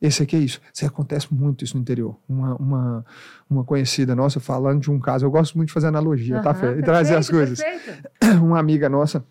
Esse 0.00 0.22
aqui 0.22 0.36
é 0.36 0.38
isso. 0.40 0.60
Isso 0.72 0.84
acontece 0.84 1.32
muito 1.32 1.62
isso 1.64 1.76
no 1.76 1.82
interior. 1.82 2.16
Uma, 2.28 2.56
uma, 2.56 3.06
uma 3.48 3.64
conhecida 3.64 4.14
nossa 4.14 4.40
falando 4.40 4.80
de 4.80 4.90
um 4.90 4.98
caso, 4.98 5.24
eu 5.24 5.30
gosto 5.30 5.56
muito 5.56 5.68
de 5.68 5.74
fazer 5.74 5.86
analogia, 5.86 6.36
uhum, 6.36 6.42
tá, 6.42 6.52
Fê? 6.52 6.78
E 6.78 6.82
trazer 6.82 7.16
as 7.16 7.30
coisas. 7.30 7.58
Perfeito. 7.58 8.10
Uma 8.42 8.58
amiga 8.58 8.88
nossa 8.88 9.24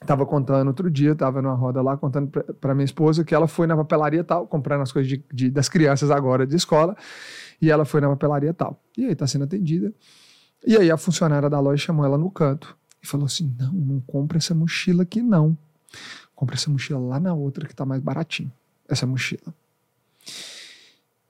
estava 0.00 0.24
contando 0.24 0.68
outro 0.68 0.90
dia, 0.90 1.12
estava 1.12 1.42
numa 1.42 1.54
roda 1.54 1.82
lá, 1.82 1.96
contando 1.96 2.30
para 2.60 2.74
minha 2.74 2.84
esposa 2.84 3.24
que 3.24 3.34
ela 3.34 3.48
foi 3.48 3.66
na 3.66 3.76
papelaria 3.76 4.22
tal, 4.22 4.46
comprando 4.46 4.82
as 4.82 4.92
coisas 4.92 5.08
de, 5.08 5.24
de, 5.32 5.50
das 5.50 5.68
crianças 5.68 6.10
agora 6.10 6.46
de 6.46 6.56
escola, 6.56 6.96
e 7.60 7.70
ela 7.70 7.84
foi 7.84 8.00
na 8.00 8.08
papelaria 8.08 8.54
tal. 8.54 8.80
E 8.96 9.04
aí 9.04 9.12
está 9.12 9.26
sendo 9.26 9.44
atendida. 9.44 9.92
E 10.66 10.76
aí 10.76 10.90
a 10.90 10.96
funcionária 10.96 11.48
da 11.50 11.60
loja 11.60 11.86
chamou 11.86 12.04
ela 12.04 12.18
no 12.18 12.30
canto 12.30 12.76
e 13.02 13.06
falou 13.06 13.26
assim: 13.26 13.54
não, 13.58 13.72
não 13.72 14.00
compra 14.00 14.38
essa 14.38 14.54
mochila 14.54 15.02
aqui 15.02 15.22
não. 15.22 15.56
Compra 16.34 16.56
essa 16.56 16.70
mochila 16.70 16.98
lá 17.00 17.18
na 17.18 17.34
outra 17.34 17.66
que 17.66 17.72
está 17.72 17.84
mais 17.84 18.00
baratinho. 18.00 18.52
Essa 18.88 19.06
mochila. 19.06 19.54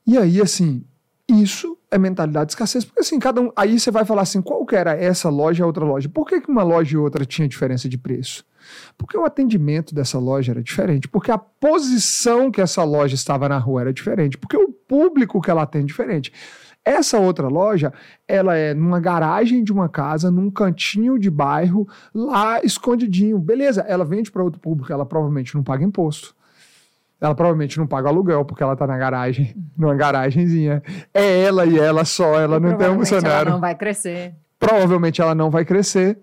E 0.05 0.17
aí, 0.17 0.41
assim, 0.41 0.83
Isso 1.29 1.77
é 1.91 1.97
mentalidade 1.99 2.47
de 2.47 2.51
escassez, 2.53 2.83
porque 2.83 3.01
assim, 3.01 3.19
cada 3.19 3.39
um. 3.39 3.51
Aí 3.55 3.79
você 3.79 3.91
vai 3.91 4.03
falar 4.03 4.23
assim: 4.23 4.41
qual 4.41 4.65
que 4.65 4.75
era 4.75 4.93
essa 4.95 5.29
loja 5.29 5.61
e 5.61 5.63
a 5.63 5.67
outra 5.67 5.85
loja? 5.85 6.09
Por 6.09 6.25
que, 6.25 6.41
que 6.41 6.49
uma 6.49 6.63
loja 6.63 6.95
e 6.95 6.97
outra 6.97 7.23
tinha 7.23 7.47
diferença 7.47 7.87
de 7.87 7.99
preço? 7.99 8.43
Porque 8.97 9.15
o 9.15 9.23
atendimento 9.23 9.93
dessa 9.93 10.17
loja 10.17 10.51
era 10.51 10.63
diferente, 10.63 11.07
porque 11.07 11.31
a 11.31 11.37
posição 11.37 12.49
que 12.49 12.59
essa 12.59 12.83
loja 12.83 13.13
estava 13.13 13.47
na 13.47 13.59
rua 13.59 13.81
era 13.81 13.93
diferente, 13.93 14.39
porque 14.39 14.57
o 14.57 14.71
público 14.71 15.39
que 15.39 15.51
ela 15.51 15.61
atende 15.61 15.85
é 15.85 15.87
diferente. 15.87 16.33
Essa 16.83 17.19
outra 17.19 17.47
loja, 17.47 17.93
ela 18.27 18.55
é 18.55 18.73
numa 18.73 18.99
garagem 18.99 19.63
de 19.63 19.71
uma 19.71 19.87
casa, 19.87 20.31
num 20.31 20.49
cantinho 20.49 21.19
de 21.19 21.29
bairro, 21.29 21.87
lá 22.13 22.59
escondidinho. 22.63 23.37
Beleza, 23.37 23.81
ela 23.81 24.03
vende 24.03 24.31
para 24.31 24.43
outro 24.43 24.59
público, 24.59 24.91
ela 24.91 25.05
provavelmente 25.05 25.53
não 25.53 25.63
paga 25.63 25.83
imposto. 25.83 26.33
Ela 27.21 27.35
provavelmente 27.35 27.77
não 27.77 27.85
paga 27.85 28.09
aluguel 28.09 28.45
porque 28.45 28.63
ela 28.63 28.75
tá 28.75 28.87
na 28.87 28.97
garagem, 28.97 29.55
numa 29.77 29.95
garagenzinha. 29.95 30.81
É 31.13 31.41
ela 31.41 31.65
e 31.65 31.77
ela 31.77 32.05
só, 32.05 32.39
ela 32.39 32.59
não 32.59 32.77
tem 32.77 32.89
um 32.89 32.99
funcionário. 32.99 33.49
Ela 33.49 33.51
não 33.51 33.59
vai 33.59 33.75
crescer. 33.75 34.35
Provavelmente 34.57 35.21
ela 35.21 35.35
não 35.35 35.49
vai 35.49 35.65
crescer. 35.65 36.17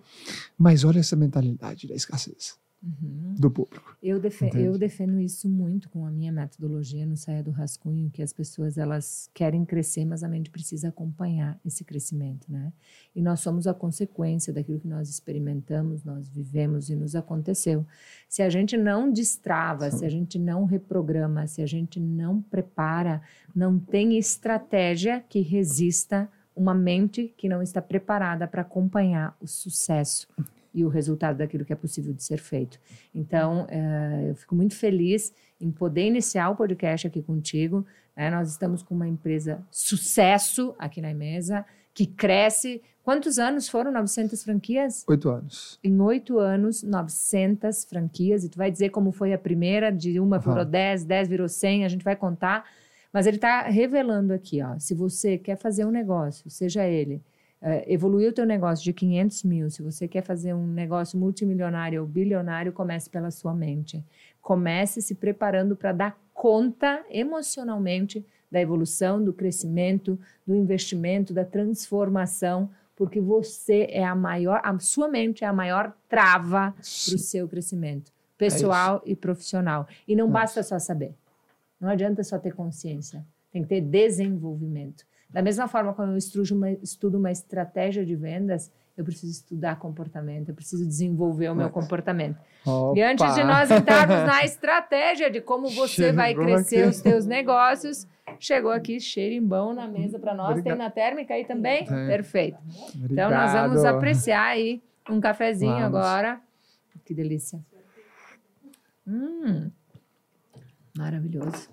Mas 0.59 0.85
olha 0.85 1.01
essa 1.01 1.15
mentalidade 1.15 1.87
da 1.87 1.95
escassez 1.95 2.57
Uhum. 2.87 3.35
do 3.37 3.51
público. 3.51 3.97
Eu, 4.01 4.21
defe- 4.21 4.47
Entendi. 4.47 4.63
eu 4.65 4.79
defendo 4.79 5.19
isso 5.19 5.49
muito 5.49 5.91
com 5.91 6.07
a 6.07 6.11
minha 6.11 6.31
metodologia 6.31 7.05
no 7.05 7.17
Saia 7.17 7.43
do 7.43 7.51
Rascunho, 7.51 8.09
que 8.11 8.23
as 8.23 8.33
pessoas 8.33 8.79
elas 8.79 9.29
querem 9.35 9.65
crescer, 9.65 10.05
mas 10.05 10.23
a 10.23 10.29
mente 10.29 10.51
precisa 10.51 10.89
acompanhar 10.89 11.59
esse 11.65 11.83
crescimento, 11.85 12.47
né? 12.51 12.73
E 13.15 13.21
nós 13.21 13.41
somos 13.41 13.67
a 13.67 13.75
consequência 13.75 14.53
daquilo 14.53 14.79
que 14.79 14.87
nós 14.87 15.11
experimentamos, 15.11 16.05
nós 16.05 16.29
vivemos 16.29 16.89
e 16.89 16.95
nos 16.95 17.17
aconteceu. 17.17 17.85
Se 18.29 18.41
a 18.41 18.49
gente 18.49 18.77
não 18.77 19.11
destrava, 19.13 19.91
se 19.91 20.05
a 20.05 20.09
gente 20.09 20.39
não 20.39 20.65
reprograma, 20.65 21.47
se 21.49 21.61
a 21.63 21.67
gente 21.67 21.99
não 21.99 22.41
prepara, 22.41 23.21
não 23.55 23.81
tem 23.81 24.17
estratégia 24.17 25.25
que 25.29 25.41
resista 25.41 26.31
uma 26.55 26.73
mente 26.73 27.35
que 27.37 27.49
não 27.49 27.61
está 27.61 27.83
preparada 27.83 28.47
para 28.47 28.63
acompanhar 28.63 29.37
o 29.41 29.47
sucesso 29.47 30.29
e 30.77 30.85
o 30.85 30.89
resultado 30.89 31.39
daquilo 31.39 31.65
que 31.65 31.73
é 31.73 31.77
possível 31.77 32.13
de 32.13 32.23
ser 32.23 32.37
feito. 32.37 32.79
Então, 33.15 33.67
eh, 33.71 34.27
eu 34.29 34.35
fico 34.37 34.55
muito 34.55 34.77
feliz 34.77 35.33
em 35.59 35.71
poder 35.71 36.07
iniciar 36.07 36.51
o 36.51 36.55
podcast 36.55 37.07
aqui 37.07 37.23
contigo. 37.23 37.85
né? 38.15 38.31
Nós 38.31 38.51
estamos 38.51 38.83
com 38.83 38.95
uma 38.95 39.09
empresa 39.09 39.65
sucesso 39.71 40.75
aqui 40.79 41.01
na 41.01 41.15
mesa, 41.15 41.65
que 41.95 42.05
cresce. 42.07 42.83
Quantos 43.03 43.39
anos 43.39 43.71
foram 43.71 43.91
900 43.91 44.45
franquias? 44.45 45.03
Oito 45.09 45.31
anos. 45.31 45.79
Em 45.83 45.99
oito 45.99 46.39
anos, 46.39 46.83
900 46.83 47.87
franquias. 47.87 48.45
E 48.45 48.51
tu 48.51 48.59
vai 48.59 48.71
dizer 48.71 48.91
como 48.91 49.13
foi 49.13 49.33
a 49.33 49.39
primeira, 49.39 49.91
de 49.91 50.21
uma 50.21 50.39
virou 50.39 50.65
10, 50.65 51.05
10 51.05 51.29
virou 51.29 51.49
100, 51.49 51.87
a 51.87 51.89
gente 51.89 52.05
vai 52.05 52.17
contar. 52.17 52.69
Mas 53.11 53.27
ele 53.27 53.37
está 53.37 53.63
revelando 53.63 54.35
aqui, 54.35 54.63
ó, 54.63 54.79
se 54.79 54.95
você 54.95 55.39
quer 55.39 55.57
fazer 55.57 55.87
um 55.87 55.91
negócio, 55.91 56.51
seja 56.51 56.85
ele 56.85 57.23
eh, 57.61 57.85
evoluir 57.93 58.31
o 58.31 58.33
teu 58.33 58.45
negócio 58.47 58.85
de 58.85 58.93
500 58.93 59.43
mil, 59.45 59.71
se 59.71 59.83
você 59.83 60.07
quer 60.07 60.23
fazer 60.23 60.55
um 60.55 60.67
negócio 60.67 61.19
multimilionário 61.19 62.01
ou 62.01 62.07
bilionário, 62.07 62.73
comece 62.73 63.09
pela 63.11 63.31
sua 63.31 63.55
mente. 63.55 64.05
Comece 64.41 65.03
se 65.03 65.15
preparando 65.15 65.77
para 65.77 65.93
dar 65.93 66.19
conta 66.33 67.05
emocionalmente 67.11 68.25
da 68.51 68.61
evolução, 68.61 69.23
do 69.23 69.33
crescimento, 69.33 70.19
do 70.47 70.55
investimento, 70.55 71.35
da 71.35 71.45
transformação, 71.45 72.71
porque 72.95 73.21
você 73.21 73.89
é 73.91 74.05
a 74.05 74.15
maior, 74.15 74.61
a 74.63 74.79
sua 74.79 75.09
mente 75.09 75.45
é 75.45 75.47
a 75.47 75.53
maior 75.53 75.93
trava 76.09 76.73
para 76.73 77.15
o 77.15 77.19
seu 77.19 77.49
crescimento 77.49 78.13
pessoal 78.39 79.03
e 79.05 79.17
profissional. 79.17 79.87
E 80.07 80.15
não 80.15 80.29
É 80.29 80.31
basta 80.31 80.63
só 80.63 80.79
saber. 80.79 81.15
Não 81.81 81.89
adianta 81.89 82.23
só 82.23 82.39
ter 82.39 82.55
consciência. 82.55 83.25
Tem 83.53 83.63
que 83.63 83.69
ter 83.69 83.81
desenvolvimento. 83.81 85.05
Da 85.29 85.43
mesma 85.43 85.69
forma, 85.69 85.93
quando 85.93 86.13
eu 86.13 86.17
estudo 86.17 86.55
uma, 86.55 86.71
estudo 86.71 87.19
uma 87.19 87.31
estratégia 87.31 88.05
de 88.05 88.15
vendas, 88.15 88.71
eu 88.97 89.05
preciso 89.05 89.31
estudar 89.33 89.79
comportamento, 89.79 90.49
eu 90.49 90.55
preciso 90.55 90.87
desenvolver 90.87 91.51
o 91.51 91.55
meu 91.55 91.69
comportamento. 91.69 92.39
E 92.95 93.03
antes 93.03 93.25
de 93.35 93.43
Opa! 93.43 93.45
nós 93.45 93.71
entrarmos 93.71 94.27
na 94.27 94.43
estratégia 94.47 95.31
de 95.31 95.41
como 95.41 95.69
você 95.69 96.13
vai 96.13 96.35
crescer 96.35 96.81
aqui. 96.81 96.89
os 96.89 97.01
teus 97.03 97.27
negócios, 97.27 98.07
chegou 98.41 98.71
aqui 98.71 98.99
cherimbão 98.99 99.75
na 99.75 99.87
mesa 99.87 100.19
para 100.19 100.35
nós. 100.35 100.49
Tem 100.49 100.59
Obrigado. 100.61 100.79
na 100.79 100.91
térmica 100.91 101.35
aí 101.35 101.45
também? 101.45 101.85
Tem. 101.85 102.07
Perfeito. 102.07 102.59
Então 103.11 103.31
nós 103.31 103.53
vamos 103.53 103.77
Obrigado. 103.79 103.97
apreciar 103.97 104.47
aí 104.47 104.83
um 105.11 105.21
cafezinho 105.21 105.73
Vamos. 105.73 105.87
agora. 105.99 106.41
Que 107.05 107.13
delícia. 107.13 107.61
Hum, 109.07 109.71
maravilhoso. 110.97 111.69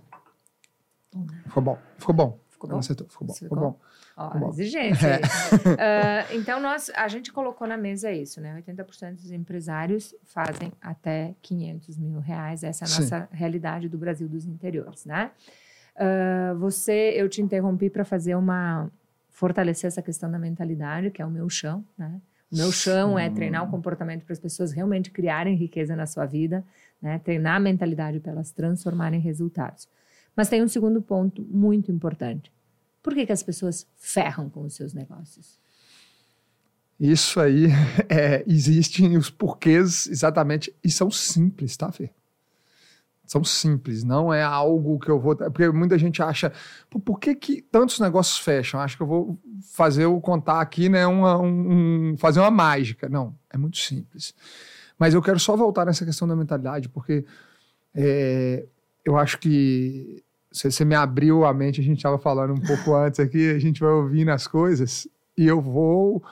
Ficou 1.46 1.64
bom, 1.64 1.78
ficou 1.98 2.14
bom. 2.14 2.43
Ficou 2.64 2.70
bom? 2.70 2.80
acertou, 2.80 3.08
ficou 3.08 3.28
bom, 3.28 3.34
Ficou 3.34 3.58
ficou 3.58 3.72
bom. 3.72 3.80
Ó, 4.16 4.40
bom. 4.40 4.50
exigência. 4.50 5.20
É. 5.78 6.22
Ah, 6.30 6.34
então, 6.34 6.60
nós, 6.60 6.92
a 6.96 7.08
gente 7.08 7.32
colocou 7.32 7.68
na 7.68 7.78
mesa 7.78 8.12
isso, 8.12 8.40
né? 8.40 8.62
80% 8.66 9.16
dos 9.16 9.32
empresários 9.32 10.16
fazem 10.24 10.72
até 10.82 11.36
500 11.42 11.98
mil 11.98 12.20
reais. 12.20 12.64
Essa 12.64 12.84
é 12.84 12.86
a 12.86 12.90
Sim. 12.90 13.02
nossa 13.02 13.30
realidade 13.32 13.90
do 13.90 13.98
Brasil 13.98 14.28
dos 14.28 14.46
interiores, 14.46 15.06
né? 15.06 15.32
Ah, 15.96 16.54
você, 16.58 17.14
eu 17.16 17.28
te 17.30 17.42
interrompi 17.42 17.90
para 17.90 18.06
fazer 18.06 18.36
uma... 18.36 18.90
fortalecer 19.30 19.88
essa 19.88 20.02
questão 20.02 20.30
da 20.32 20.40
mentalidade, 20.40 21.12
que 21.12 21.22
é 21.22 21.26
o 21.26 21.32
meu 21.32 21.50
chão, 21.50 21.84
né? 21.98 22.20
O 22.52 22.56
meu 22.56 22.72
chão 22.72 23.18
é 23.18 23.32
treinar 23.32 23.64
o 23.64 23.68
comportamento 23.68 24.24
para 24.24 24.34
as 24.34 24.40
pessoas 24.40 24.72
realmente 24.72 25.10
criarem 25.10 25.56
riqueza 25.56 25.96
na 25.96 26.06
sua 26.06 26.26
vida, 26.28 26.64
né? 27.02 27.20
Treinar 27.20 27.56
a 27.56 27.60
mentalidade 27.60 28.20
para 28.20 28.32
elas 28.32 28.52
transformarem 28.52 29.20
em 29.20 29.24
resultados. 29.24 29.88
Mas 30.36 30.50
tem 30.50 30.64
um 30.64 30.68
segundo 30.68 31.02
ponto 31.02 31.42
muito 31.44 31.92
importante. 31.92 32.52
Por 33.02 33.14
que, 33.14 33.26
que 33.26 33.32
as 33.32 33.44
pessoas 33.44 33.86
ferram 33.98 34.50
com 34.50 34.62
os 34.64 34.74
seus 34.74 34.94
negócios? 34.94 35.60
Isso 37.00 37.40
aí, 37.40 37.66
é, 38.10 38.44
existem 38.48 39.18
os 39.18 39.30
porquês 39.30 40.08
exatamente, 40.08 40.74
e 40.84 40.90
são 40.90 41.12
simples, 41.12 41.76
tá, 41.76 41.92
Fê? 41.92 42.10
São 43.26 43.44
simples, 43.44 44.04
não 44.04 44.34
é 44.34 44.44
algo 44.44 45.00
que 45.00 45.10
eu 45.10 45.20
vou. 45.20 45.36
Porque 45.36 45.70
muita 45.70 45.98
gente 45.98 46.22
acha, 46.22 46.52
"Pô, 46.90 47.00
por 47.00 47.20
que, 47.20 47.34
que 47.34 47.62
tantos 47.62 48.00
negócios 48.00 48.38
fecham? 48.38 48.80
Acho 48.82 48.98
que 48.98 49.02
eu 49.04 49.08
vou 49.08 49.40
fazer 49.72 50.06
o 50.06 50.20
contar 50.20 50.60
aqui, 50.60 50.90
né? 50.90 51.08
Uma, 51.08 51.40
um, 51.42 52.12
um- 52.12 52.18
fazer 52.18 52.42
uma 52.42 52.52
mágica. 52.52 53.08
Não, 53.08 53.34
é 53.50 53.58
muito 53.58 53.78
simples. 53.78 54.36
Mas 55.00 55.14
eu 55.14 55.22
quero 55.22 55.40
só 55.40 55.56
voltar 55.56 55.86
nessa 55.86 56.06
questão 56.06 56.28
da 56.28 56.36
mentalidade, 56.36 56.90
porque 56.90 57.26
é, 57.96 58.66
eu 59.06 59.18
acho 59.18 59.38
que 59.40 60.24
você, 60.52 60.70
você 60.70 60.86
me 60.86 60.96
abriu 60.96 61.46
a 61.46 61.54
mente, 61.54 61.82
a 61.82 61.84
gente 61.84 61.98
estava 61.98 62.18
falando 62.18 62.54
um 62.54 62.62
pouco 62.62 62.94
antes 62.96 63.20
aqui, 63.20 63.52
a 63.52 63.60
gente 63.60 63.80
vai 63.80 63.92
ouvindo 63.92 64.30
as 64.30 64.48
coisas, 64.48 65.08
e 65.38 65.46
eu 65.46 65.60
vou 65.60 66.24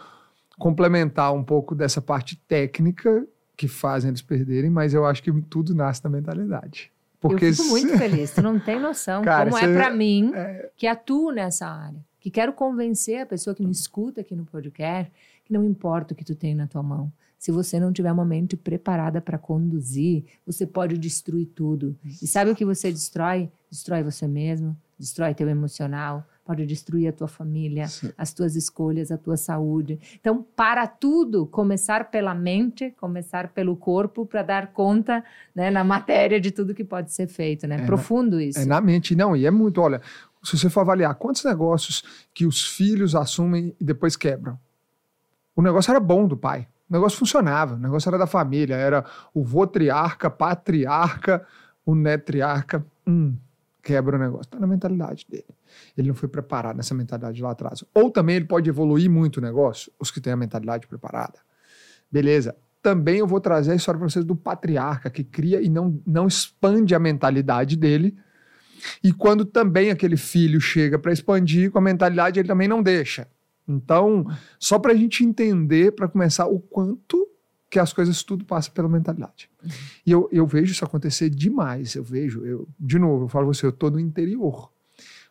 complementar 0.60 1.34
um 1.34 1.44
pouco 1.44 1.74
dessa 1.74 2.02
parte 2.02 2.36
técnica 2.48 3.26
que 3.58 3.68
fazem 3.68 4.10
eles 4.10 4.22
perderem, 4.22 4.70
mas 4.70 4.94
eu 4.94 5.06
acho 5.06 5.24
que 5.24 5.32
tudo 5.44 5.74
nasce 5.74 6.02
da 6.04 6.10
mentalidade. 6.10 6.92
Porque 7.20 7.46
eu 7.46 7.54
fico 7.54 7.70
muito 7.70 7.98
feliz, 7.98 8.32
tu 8.32 8.42
não 8.42 8.60
tem 8.60 8.80
noção 8.80 9.22
Cara, 9.24 9.50
como 9.50 9.64
é 9.64 9.74
para 9.74 9.92
mim 9.92 10.32
que 10.76 10.88
atuo 10.88 11.32
nessa 11.32 11.68
área, 11.68 12.04
que 12.20 12.32
quero 12.32 12.54
convencer 12.54 13.22
a 13.22 13.26
pessoa 13.26 13.56
que 13.56 13.64
me 13.64 13.72
escuta 13.72 14.22
aqui 14.22 14.36
no 14.36 14.46
podcast 14.46 15.12
que 15.52 15.54
não 15.54 15.66
importa 15.66 16.14
o 16.14 16.18
que 16.18 16.24
tu 16.24 16.34
tem 16.34 16.56
na 16.56 16.66
tua 16.66 16.82
mão. 16.82 17.12
Se 17.42 17.52
você 17.52 17.80
não 17.80 17.92
tiver 17.92 18.12
uma 18.12 18.24
mente 18.24 18.56
preparada 18.56 19.20
para 19.20 19.36
conduzir, 19.36 20.26
você 20.46 20.64
pode 20.64 20.96
destruir 20.96 21.48
tudo. 21.48 21.98
E 22.22 22.28
sabe 22.28 22.52
o 22.52 22.56
que 22.56 22.64
você 22.64 22.92
destrói? 22.92 23.50
Destrói 23.68 24.04
você 24.04 24.28
mesmo, 24.28 24.78
destrói 25.00 25.34
teu 25.34 25.50
emocional, 25.50 26.24
pode 26.46 26.68
destruir 26.68 27.08
a 27.08 27.12
tua 27.12 27.28
família, 27.28 27.88
Sim. 27.88 28.12
as 28.16 28.32
tuas 28.32 28.56
escolhas, 28.56 29.12
a 29.12 29.18
tua 29.18 29.38
saúde. 29.38 30.00
Então, 30.20 30.46
para 30.56 30.86
tudo, 30.86 31.48
começar 31.48 32.12
pela 32.12 32.36
mente, 32.36 32.92
começar 32.92 33.48
pelo 33.48 33.76
corpo, 33.76 34.24
para 34.24 34.44
dar 34.44 34.68
conta 34.68 35.24
né, 35.56 35.72
na 35.72 35.84
matéria 35.84 36.40
de 36.40 36.52
tudo 36.52 36.76
que 36.76 36.84
pode 36.84 37.12
ser 37.12 37.26
feito. 37.26 37.66
Né? 37.66 37.82
É, 37.82 37.86
Profundo 37.88 38.40
isso. 38.40 38.60
É 38.60 38.66
na 38.66 38.80
mente, 38.80 39.16
não, 39.16 39.36
e 39.36 39.48
é 39.48 39.52
muito, 39.52 39.82
olha, 39.82 40.00
se 40.44 40.56
você 40.56 40.70
for 40.70 40.82
avaliar 40.82 41.16
quantos 41.16 41.44
negócios 41.44 42.04
que 42.36 42.46
os 42.46 42.64
filhos 42.64 43.16
assumem 43.16 43.76
e 43.80 43.84
depois 43.84 44.16
quebram. 44.16 44.60
O 45.56 45.62
negócio 45.64 45.90
era 45.90 46.00
bom 46.00 46.28
do 46.28 46.38
pai, 46.38 46.68
o 46.92 46.94
negócio 46.94 47.18
funcionava, 47.18 47.76
o 47.76 47.78
negócio 47.78 48.10
era 48.10 48.18
da 48.18 48.28
família, 48.28 48.76
era 48.76 49.06
o 49.34 49.46
votriarca, 49.46 50.30
patriarca, 50.30 51.48
o 51.86 51.96
netriarca, 51.96 52.86
hum, 53.08 53.34
quebra 53.82 54.18
o 54.18 54.20
negócio. 54.20 54.42
Está 54.42 54.60
na 54.60 54.68
mentalidade 54.68 55.26
dele. 55.30 55.46
Ele 55.98 56.10
não 56.10 56.16
foi 56.16 56.28
preparado 56.28 56.76
nessa 56.76 56.94
mentalidade 56.94 57.42
lá 57.42 57.52
atrás. 57.52 57.82
Ou 57.94 58.12
também 58.12 58.36
ele 58.36 58.46
pode 58.46 58.70
evoluir 58.70 59.10
muito 59.10 59.38
o 59.38 59.42
negócio, 59.42 59.90
os 59.98 60.12
que 60.12 60.20
têm 60.20 60.34
a 60.34 60.36
mentalidade 60.36 60.86
preparada. 60.86 61.40
Beleza. 62.12 62.58
Também 62.84 63.20
eu 63.20 63.28
vou 63.28 63.40
trazer 63.40 63.72
a 63.72 63.76
história 63.76 63.98
para 63.98 64.10
vocês 64.10 64.26
do 64.26 64.36
patriarca 64.36 65.10
que 65.10 65.24
cria 65.24 65.62
e 65.62 65.70
não, 65.70 65.98
não 66.06 66.28
expande 66.28 66.94
a 66.94 67.00
mentalidade 67.00 67.78
dele. 67.78 68.18
E 69.02 69.14
quando 69.14 69.46
também 69.46 69.92
aquele 69.92 70.18
filho 70.18 70.60
chega 70.60 71.00
para 71.00 71.14
expandir 71.14 71.72
com 71.72 71.78
a 71.78 71.82
mentalidade, 71.82 72.38
ele 72.38 72.50
também 72.50 72.68
não 72.68 72.84
deixa. 72.84 73.30
Então, 73.68 74.26
só 74.60 74.80
para 74.80 74.94
a 74.94 74.96
gente 74.96 75.24
entender, 75.24 75.94
para 75.94 76.08
começar, 76.08 76.48
o 76.48 76.60
quanto 76.60 77.28
que 77.70 77.80
as 77.80 77.94
coisas 77.94 78.22
tudo 78.22 78.44
passa 78.44 78.70
pela 78.70 78.90
mentalidade. 78.90 79.50
E 80.06 80.12
eu, 80.12 80.28
eu 80.32 80.46
vejo 80.46 80.74
isso 80.74 80.84
acontecer 80.84 81.30
demais. 81.30 81.96
Eu 81.96 82.04
vejo, 82.04 82.46
eu, 82.46 82.68
de 82.78 83.00
novo, 83.00 83.26
eu 83.26 83.30
falo 83.30 83.46
você, 83.46 83.66
eu 83.66 83.70
estou 83.70 83.90
no 83.90 84.00
interior. 84.00 84.72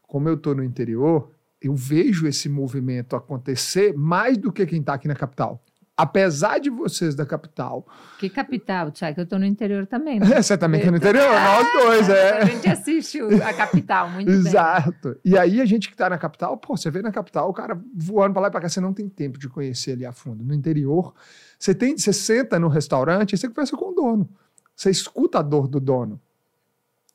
Como 0.02 0.28
eu 0.28 0.34
estou 0.34 0.54
no 0.54 0.64
interior, 0.64 1.30
Eu 1.62 1.74
vejo 1.74 2.26
esse 2.26 2.48
movimento 2.48 3.14
acontecer 3.14 3.92
mais 3.94 4.38
do 4.38 4.50
que 4.50 4.64
quem 4.64 4.80
está 4.80 4.94
aqui 4.94 5.06
na 5.06 5.14
capital. 5.14 5.62
Apesar 6.00 6.58
de 6.58 6.70
vocês 6.70 7.14
da 7.14 7.26
capital. 7.26 7.86
Que 8.18 8.30
capital, 8.30 8.90
Tchai? 8.90 9.12
Que 9.12 9.20
eu 9.20 9.24
estou 9.24 9.38
no 9.38 9.44
interior 9.44 9.86
também. 9.86 10.18
Né? 10.18 10.26
Você 10.42 10.56
também 10.56 10.80
está 10.80 10.90
no 10.90 10.96
interior? 10.96 11.28
Nós 11.28 11.72
dois, 11.72 12.08
é. 12.08 12.38
A 12.38 12.44
gente 12.46 12.66
assiste 12.66 13.18
a 13.20 13.52
capital 13.52 14.08
muito 14.08 14.30
Exato. 14.30 15.08
bem. 15.10 15.18
E 15.24 15.36
aí 15.36 15.60
a 15.60 15.66
gente 15.66 15.88
que 15.88 15.94
está 15.94 16.08
na 16.08 16.16
capital, 16.16 16.56
pô, 16.56 16.74
você 16.74 16.90
vê 16.90 17.02
na 17.02 17.12
capital 17.12 17.50
o 17.50 17.52
cara 17.52 17.78
voando 17.94 18.32
para 18.32 18.42
lá 18.42 18.48
e 18.48 18.50
para 18.50 18.62
cá, 18.62 18.68
você 18.70 18.80
não 18.80 18.94
tem 18.94 19.10
tempo 19.10 19.38
de 19.38 19.46
conhecer 19.46 19.92
ali 19.92 20.06
a 20.06 20.12
fundo. 20.12 20.42
No 20.42 20.54
interior, 20.54 21.12
você, 21.58 21.74
tem, 21.74 21.98
você 21.98 22.14
senta 22.14 22.58
no 22.58 22.68
restaurante 22.68 23.34
e 23.34 23.36
você 23.36 23.46
conversa 23.46 23.76
com 23.76 23.90
o 23.90 23.94
dono. 23.94 24.28
Você 24.74 24.88
escuta 24.88 25.40
a 25.40 25.42
dor 25.42 25.68
do 25.68 25.78
dono. 25.78 26.18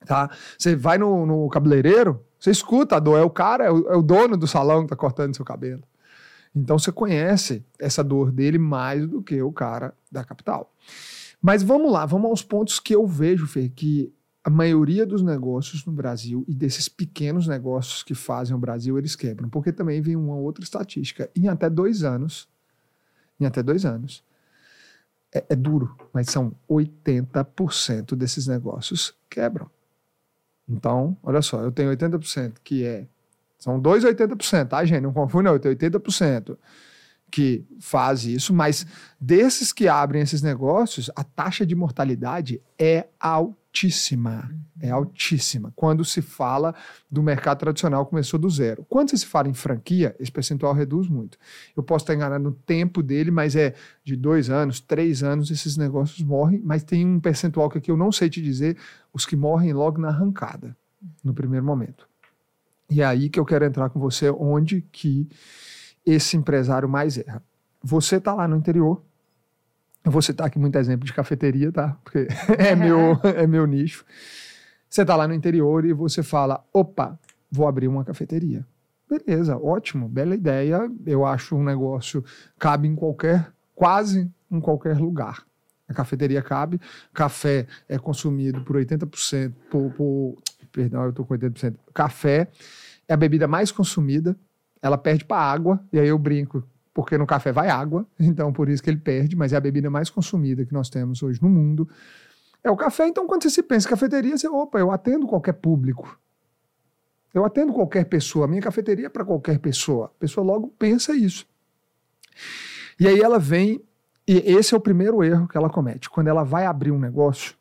Tá? 0.06 0.30
Você 0.56 0.76
vai 0.76 1.00
no, 1.00 1.26
no 1.26 1.50
cabeleireiro, 1.50 2.24
você 2.40 2.52
escuta 2.52 2.98
a 2.98 3.00
dor, 3.00 3.18
é 3.18 3.24
o 3.24 3.30
cara, 3.32 3.66
é 3.66 3.72
o, 3.72 3.94
é 3.94 3.98
o 3.98 4.04
dono 4.04 4.38
do 4.38 4.46
salão 4.46 4.82
que 4.82 4.86
está 4.86 4.96
cortando 4.96 5.36
seu 5.36 5.44
cabelo. 5.44 5.82
Então 6.56 6.80
você 6.80 6.92
conhece 6.92 7.66
essa 7.78 8.04
dor 8.04 8.32
dele 8.32 8.58
mais 8.58 9.08
do 9.08 9.22
que 9.22 9.42
o 9.42 9.52
cara 9.52 9.94
da 10.12 10.24
capital. 10.24 10.74
Mas 11.42 11.62
vamos 11.62 11.92
lá, 11.92 12.06
vamos 12.06 12.30
aos 12.30 12.42
pontos 12.42 12.80
que 12.80 12.96
eu 12.96 13.06
vejo, 13.06 13.46
Fê, 13.46 13.70
que 13.70 14.14
a 14.44 14.50
maioria 14.50 15.06
dos 15.06 15.22
negócios 15.22 15.86
no 15.86 15.92
Brasil 15.92 16.46
e 16.48 16.54
desses 16.54 16.88
pequenos 16.88 17.48
negócios 17.48 18.04
que 18.04 18.14
fazem 18.14 18.56
o 18.56 18.60
Brasil, 18.60 18.98
eles 18.98 19.16
quebram. 19.16 19.50
Porque 19.50 19.72
também 19.72 20.02
vem 20.02 20.16
uma 20.16 20.36
outra 20.36 20.64
estatística. 20.64 21.30
Em 21.36 21.48
até 21.48 21.70
dois 21.70 22.04
anos, 22.04 22.48
em 23.40 23.46
até 23.46 23.62
dois 23.62 23.86
anos, 23.86 24.24
é, 25.34 25.44
é 25.50 25.56
duro, 25.56 25.98
mas 26.14 26.28
são 26.28 26.54
80% 26.70 28.16
desses 28.16 28.48
negócios 28.48 29.14
quebram. 29.30 29.70
Então, 30.68 31.18
olha 31.22 31.42
só, 31.42 31.62
eu 31.62 31.72
tenho 31.72 31.92
80% 31.92 32.54
que 32.64 32.86
é. 32.86 33.08
São 33.66 33.80
dois 33.80 34.04
80%, 34.04 34.68
tá, 34.68 34.86
gente? 34.86 35.02
Não 35.02 35.12
confunde, 35.12 35.46
não. 35.46 35.54
Eu 35.54 35.60
tenho 35.60 35.76
80% 35.76 36.56
que 37.32 37.66
faz 37.80 38.24
isso, 38.24 38.54
mas 38.54 38.86
desses 39.20 39.74
que 39.74 39.88
abrem 39.88 40.22
esses 40.22 40.44
negócios, 40.44 41.10
a 41.16 41.24
taxa 41.24 41.66
de 41.66 41.74
mortalidade 41.74 42.62
é 42.78 43.08
altíssima. 43.20 44.56
É 44.80 44.92
altíssima. 44.92 45.74
Quando 45.76 46.06
se 46.06 46.22
fala 46.22 46.76
do 47.10 47.24
mercado 47.24 47.58
tradicional, 47.58 48.06
começou 48.06 48.40
do 48.40 48.48
zero. 48.52 48.86
Quando 48.88 49.18
se 49.18 49.26
fala 49.26 49.50
em 49.50 49.54
franquia, 49.56 50.16
esse 50.20 50.32
percentual 50.32 50.72
reduz 50.72 51.10
muito. 51.10 51.36
Eu 51.76 51.82
posso 51.82 52.04
estar 52.04 52.14
enganado 52.14 52.44
no 52.44 52.52
tempo 52.52 53.02
dele, 53.02 53.32
mas 53.32 53.56
é 53.56 53.74
de 54.04 54.16
dois 54.16 54.52
anos, 54.52 54.80
três 54.80 55.24
anos, 55.24 55.50
esses 55.50 55.76
negócios 55.76 56.22
morrem, 56.22 56.62
mas 56.64 56.84
tem 56.84 57.04
um 57.04 57.20
percentual 57.20 57.68
que 57.68 57.80
aqui 57.80 57.90
eu 57.90 57.98
não 57.98 58.12
sei 58.12 58.30
te 58.30 58.44
dizer, 58.44 58.78
os 59.12 59.26
que 59.26 59.36
morrem 59.36 59.74
logo 59.74 60.00
na 60.00 60.10
arrancada, 60.10 60.78
no 61.24 61.34
primeiro 61.34 61.66
momento. 61.66 62.08
E 62.90 63.02
é 63.02 63.06
aí 63.06 63.30
que 63.30 63.40
eu 63.40 63.46
quero 63.46 63.66
entrar 63.66 63.90
com 63.90 64.00
você, 64.00 64.30
onde 64.30 64.82
que 64.92 65.28
esse 66.06 66.38
empresário 66.38 66.88
mais 66.88 67.18
erra. 67.18 67.44
Você 67.84 68.18
está 68.18 68.34
lá 68.34 68.48
no 68.48 68.56
interior, 68.56 69.02
eu 70.04 70.12
vou 70.12 70.22
citar 70.22 70.48
aqui 70.48 70.60
muito 70.60 70.78
exemplo 70.78 71.06
de 71.06 71.14
cafeteria, 71.14 71.72
tá? 71.72 71.98
Porque 72.04 72.28
é 72.58 72.76
meu, 72.76 73.20
é 73.26 73.48
meu 73.48 73.66
nicho. 73.66 74.06
Você 74.88 75.02
está 75.02 75.16
lá 75.16 75.28
no 75.28 75.34
interior 75.34 75.84
e 75.86 75.94
você 75.94 76.22
fala: 76.22 76.64
opa, 76.72 77.20
vou 77.52 77.68
abrir 77.68 77.88
uma 77.88 78.06
cafeteria. 78.06 78.66
Beleza, 79.10 79.58
ótimo, 79.58 80.08
bela 80.08 80.36
ideia. 80.36 80.90
Eu 81.06 81.26
acho 81.26 81.56
um 81.56 81.64
negócio 81.64 82.24
cabe 82.58 82.88
em 82.88 82.96
qualquer, 82.96 83.52
quase 83.74 84.32
em 84.50 84.60
qualquer 84.60 84.98
lugar. 84.98 85.44
A 85.88 85.94
cafeteria 85.94 86.42
cabe, 86.42 86.82
café 87.14 87.68
é 87.88 88.00
consumido 88.00 88.62
por 88.62 88.76
80%, 88.76 89.54
por, 89.70 89.92
por 89.94 90.38
perdão, 90.76 91.04
eu 91.04 91.10
estou 91.12 91.26
com 91.26 91.34
80%. 91.34 91.76
Café 91.94 92.50
é 93.08 93.14
a 93.14 93.18
bebida 93.18 93.48
mais 93.48 93.72
consumida, 93.72 94.36
ela 94.82 94.98
perde 94.98 95.24
para 95.24 95.38
água, 95.38 95.82
e 95.92 95.98
aí 95.98 96.08
eu 96.10 96.20
brinco, 96.20 96.68
porque 96.94 97.18
no 97.18 97.26
café 97.26 97.52
vai 97.54 97.70
água, 97.70 98.06
então 98.20 98.52
por 98.52 98.68
isso 98.68 98.84
que 98.84 98.90
ele 98.90 99.00
perde, 99.00 99.38
mas 99.38 99.54
é 99.54 99.56
a 99.56 99.62
bebida 99.62 99.90
mais 99.90 100.10
consumida 100.10 100.66
que 100.66 100.74
nós 100.74 100.90
temos 100.90 101.24
hoje 101.24 101.42
no 101.42 101.50
mundo. 101.50 101.88
É 102.62 102.70
o 102.70 102.76
café, 102.76 103.08
então 103.08 103.26
quando 103.26 103.44
você 103.44 103.50
se 103.50 103.64
pensa 103.64 103.88
em 103.88 103.90
cafeteria, 103.90 104.38
você, 104.38 104.48
opa, 104.50 104.78
eu 104.78 104.92
atendo 104.92 105.26
qualquer 105.26 105.54
público. 105.54 106.20
Eu 107.34 107.46
atendo 107.46 107.74
qualquer 107.74 108.06
pessoa, 108.06 108.46
a 108.46 108.48
minha 108.48 108.62
cafeteria 108.62 109.06
é 109.06 109.10
para 109.10 109.24
qualquer 109.24 109.60
pessoa. 109.60 110.08
A 110.08 110.20
pessoa 110.20 110.46
logo 110.46 110.68
pensa 110.80 111.14
isso. 111.14 111.46
E 113.00 113.08
aí 113.08 113.20
ela 113.20 113.38
vem, 113.38 113.82
e 114.28 114.38
esse 114.38 114.74
é 114.74 114.78
o 114.78 114.82
primeiro 114.82 115.24
erro 115.24 115.48
que 115.48 115.58
ela 115.58 115.70
comete. 115.70 116.10
Quando 116.10 116.28
ela 116.28 116.44
vai 116.44 116.66
abrir 116.66 116.92
um 116.92 117.00
negócio, 117.00 117.56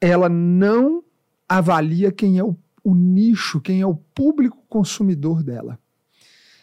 ela 0.00 0.28
não 0.28 1.02
avalia 1.48 2.10
quem 2.10 2.38
é 2.38 2.44
o, 2.44 2.56
o 2.82 2.94
nicho, 2.94 3.60
quem 3.60 3.80
é 3.80 3.86
o 3.86 3.94
público 3.94 4.64
consumidor 4.68 5.42
dela. 5.42 5.78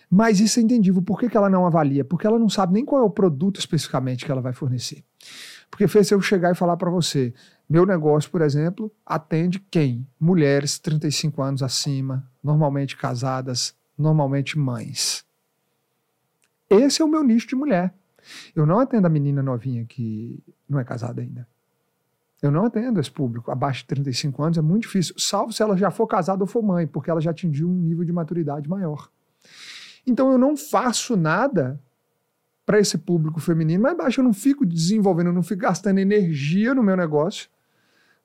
Mas 0.10 0.39
isso 0.39 0.60
é 0.60 0.63
entendível. 0.63 1.02
Por 1.02 1.19
que, 1.19 1.28
que 1.28 1.36
ela 1.36 1.50
não 1.50 1.65
avalia? 1.65 2.06
Porque 2.06 2.28
ela 2.28 2.38
não 2.38 2.48
sabe 2.48 2.74
nem 2.74 2.86
qual 2.86 3.02
é 3.02 3.06
o 3.06 3.10
produto 3.10 3.60
especificamente 3.60 4.24
que 4.24 4.32
ela 4.32 4.41
vai 4.41 4.54
fornecer. 4.54 5.04
Porque 5.72 5.88
fez 5.88 6.12
eu 6.12 6.22
chegar 6.22 6.52
e 6.52 6.56
falar 6.56 6.78
para 6.78 6.91
você, 6.91 7.34
meu 7.67 7.84
negócio, 7.84 8.30
por 8.30 8.41
exemplo, 8.41 8.91
atende 9.04 9.60
quem? 9.72 10.08
Mulheres 10.19 10.78
35 10.78 11.41
anos 11.41 11.63
acima, 11.63 12.30
normalmente 12.43 12.96
casadas, 12.96 13.76
normalmente 13.98 14.56
mães. 14.56 15.26
Esse 16.69 17.02
é 17.02 17.06
o 17.06 17.08
meu 17.08 17.24
nicho 17.24 17.48
de 17.48 17.56
mulher. 17.56 17.91
Eu 18.56 18.67
não 18.67 18.80
atendo 18.80 19.08
a 19.08 19.10
menina 19.10 19.41
novinha 19.41 19.84
que 19.84 20.43
não 20.69 20.80
é 20.80 20.84
casada 20.84 21.22
ainda. 21.22 21.48
Eu 22.43 22.51
não 22.51 22.65
atendo 22.65 22.99
esse 22.99 23.10
público. 23.10 23.49
Abaixo 23.49 23.84
de 23.84 23.88
35 23.88 24.43
anos 24.43 24.58
é 24.58 24.62
muito 24.62 24.84
difícil, 24.84 25.15
salvo 25.17 25.53
se 25.53 25.63
ela 25.63 25.77
já 25.77 25.89
for 25.89 26.06
casada 26.06 26.43
ou 26.43 26.47
for 26.47 26.62
mãe, 26.62 26.86
porque 26.86 27.10
ela 27.10 27.21
já 27.21 27.32
atingiu 27.32 27.69
um 27.69 27.73
nível 27.73 28.03
de 28.03 28.12
maturidade 28.12 28.67
maior. 28.67 29.10
Então 30.06 30.29
eu 30.29 30.38
não 30.38 30.58
faço 30.58 31.15
nada 31.15 31.79
para 32.65 32.79
esse 32.79 32.97
público 32.97 33.39
feminino 33.39 33.84
mais 33.84 33.95
baixo. 33.95 34.19
Eu 34.19 34.25
não 34.25 34.34
fico 34.34 34.65
desenvolvendo, 34.65 35.27
eu 35.27 35.34
não 35.34 35.41
fico 35.41 35.62
gastando 35.62 35.99
energia 35.99 36.75
no 36.75 36.84
meu 36.84 36.97
negócio 36.97 37.49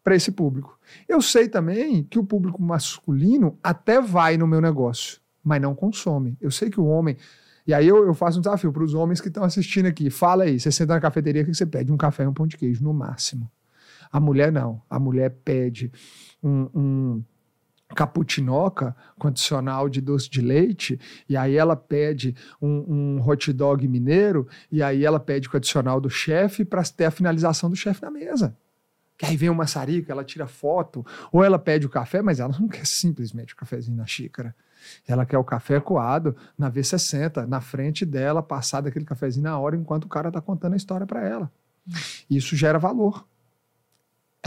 para 0.02 0.16
esse 0.16 0.33
público. 0.33 0.76
Eu 1.09 1.22
sei 1.22 1.48
também 1.48 2.02
que 2.02 2.18
o 2.18 2.24
público 2.24 2.61
masculino 2.61 3.57
até 3.62 4.00
vai 4.00 4.37
no 4.37 4.48
meu 4.48 4.61
negócio, 4.61 5.20
mas 5.44 5.62
não 5.62 5.76
consome. 5.76 6.37
Eu 6.40 6.50
sei 6.50 6.70
que 6.70 6.81
o 6.81 6.87
homem. 6.87 7.16
E 7.64 7.72
aí 7.72 7.87
eu, 7.87 8.04
eu 8.04 8.14
faço 8.14 8.38
um 8.38 8.40
desafio 8.40 8.72
para 8.72 8.83
os 8.83 8.94
homens 8.94 9.20
que 9.20 9.28
estão 9.28 9.44
assistindo 9.44 9.87
aqui. 9.87 10.11
Fala 10.11 10.42
aí, 10.42 10.59
você 10.59 10.72
senta 10.72 10.94
na 10.94 11.00
cafeteria, 11.00 11.42
o 11.42 11.44
que 11.44 11.54
você 11.54 11.66
pede? 11.66 11.92
Um 11.92 11.96
café 11.96 12.24
e 12.24 12.26
um 12.26 12.35
pão 12.35 12.48
de 12.48 12.57
queijo, 12.57 12.83
no 12.83 12.92
máximo. 12.92 13.48
A 14.11 14.21
mulher 14.21 14.51
não. 14.53 14.83
A 14.88 14.99
mulher 14.99 15.31
pede 15.44 15.92
um, 16.42 16.68
um 16.75 17.25
caputinoca 17.94 18.94
condicional 19.18 19.88
de 19.88 20.01
doce 20.01 20.29
de 20.29 20.40
leite, 20.40 21.01
e 21.29 21.37
aí 21.37 21.57
ela 21.57 21.75
pede 21.75 22.37
um, 22.61 23.16
um 23.16 23.29
hot 23.29 23.53
dog 23.53 23.87
mineiro, 23.88 24.47
e 24.71 24.83
aí 24.83 25.05
ela 25.05 25.18
pede 25.18 25.49
o 25.49 25.57
adicional 25.57 26.01
do 26.01 26.11
chefe 26.11 26.64
para 26.64 26.83
ter 26.85 27.07
a 27.07 27.11
finalização 27.11 27.71
do 27.71 27.77
chefe 27.77 28.03
na 28.03 28.11
mesa. 28.11 28.57
Que 29.16 29.27
aí 29.27 29.37
vem 29.37 29.49
uma 29.49 29.59
maçarica, 29.59 30.12
ela 30.12 30.23
tira 30.23 30.47
foto, 30.47 31.05
ou 31.33 31.42
ela 31.42 31.59
pede 31.59 31.87
o 31.87 31.88
café, 31.88 32.23
mas 32.23 32.38
ela 32.38 32.55
não 32.59 32.68
quer 32.68 32.87
simplesmente 32.87 33.53
o 33.53 33.57
cafezinho 33.57 33.97
na 33.97 34.07
xícara. 34.07 34.55
Ela 35.09 35.27
quer 35.27 35.38
o 35.38 35.44
café 35.44 35.81
coado 35.81 36.37
na 36.57 36.71
V60, 36.71 37.47
na 37.47 37.61
frente 37.61 38.07
dela, 38.07 38.42
passar 38.42 38.81
daquele 38.81 39.05
cafezinho 39.05 39.44
na 39.44 39.59
hora, 39.59 39.77
enquanto 39.77 40.05
o 40.05 40.09
cara 40.09 40.29
está 40.29 40.40
contando 40.40 40.75
a 40.75 40.77
história 40.77 41.07
para 41.07 41.27
ela. 41.27 41.51
Isso 42.31 42.55
gera 42.55 42.79
valor. 42.79 43.27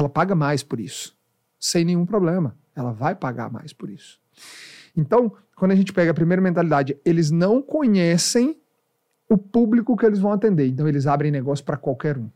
Ela 0.02 0.10
paga 0.10 0.36
mais 0.36 0.64
por 0.64 0.80
isso, 0.80 1.16
sem 1.60 1.86
nenhum 1.86 2.06
problema 2.06 2.56
ela 2.76 2.92
vai 2.92 3.16
pagar 3.16 3.52
mais 3.52 3.74
por 3.74 3.90
isso. 3.90 4.20
Então, 4.96 5.32
quando 5.56 5.72
a 5.72 5.76
gente 5.76 5.94
pega 5.94 6.12
a 6.12 6.14
primeira 6.14 6.42
mentalidade, 6.42 6.98
eles 7.06 7.32
não 7.32 7.62
conhecem 7.62 8.60
o 9.30 9.38
público 9.38 9.96
que 9.96 10.06
eles 10.06 10.20
vão 10.20 10.32
atender. 10.32 10.68
Então, 10.68 10.88
eles 10.88 11.08
abrem 11.08 11.32
negócio 11.32 11.64
para 11.64 11.78
qualquer 11.78 12.18
um. 12.18 12.30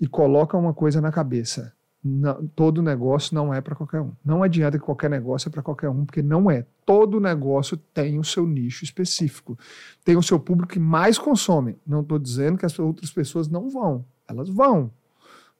E 0.00 0.06
colocam 0.06 0.60
uma 0.60 0.74
coisa 0.74 1.00
na 1.00 1.12
cabeça: 1.12 1.72
não, 2.02 2.46
todo 2.48 2.82
negócio 2.82 3.34
não 3.34 3.52
é 3.52 3.60
para 3.60 3.74
qualquer 3.74 4.00
um. 4.00 4.12
Não 4.24 4.42
adianta 4.42 4.78
que 4.78 4.84
qualquer 4.84 5.10
negócio 5.10 5.48
é 5.48 5.52
para 5.52 5.62
qualquer 5.62 5.88
um, 5.88 6.04
porque 6.04 6.22
não 6.22 6.50
é. 6.50 6.66
Todo 6.84 7.20
negócio 7.20 7.76
tem 7.76 8.18
o 8.18 8.24
seu 8.24 8.46
nicho 8.46 8.84
específico. 8.84 9.58
Tem 10.04 10.16
o 10.16 10.22
seu 10.22 10.38
público 10.38 10.72
que 10.72 10.80
mais 10.80 11.18
consome. 11.18 11.78
Não 11.86 12.00
estou 12.00 12.18
dizendo 12.18 12.58
que 12.58 12.66
as 12.66 12.78
outras 12.78 13.10
pessoas 13.12 13.48
não 13.48 13.68
vão. 13.68 14.04
Elas 14.26 14.48
vão 14.48 14.90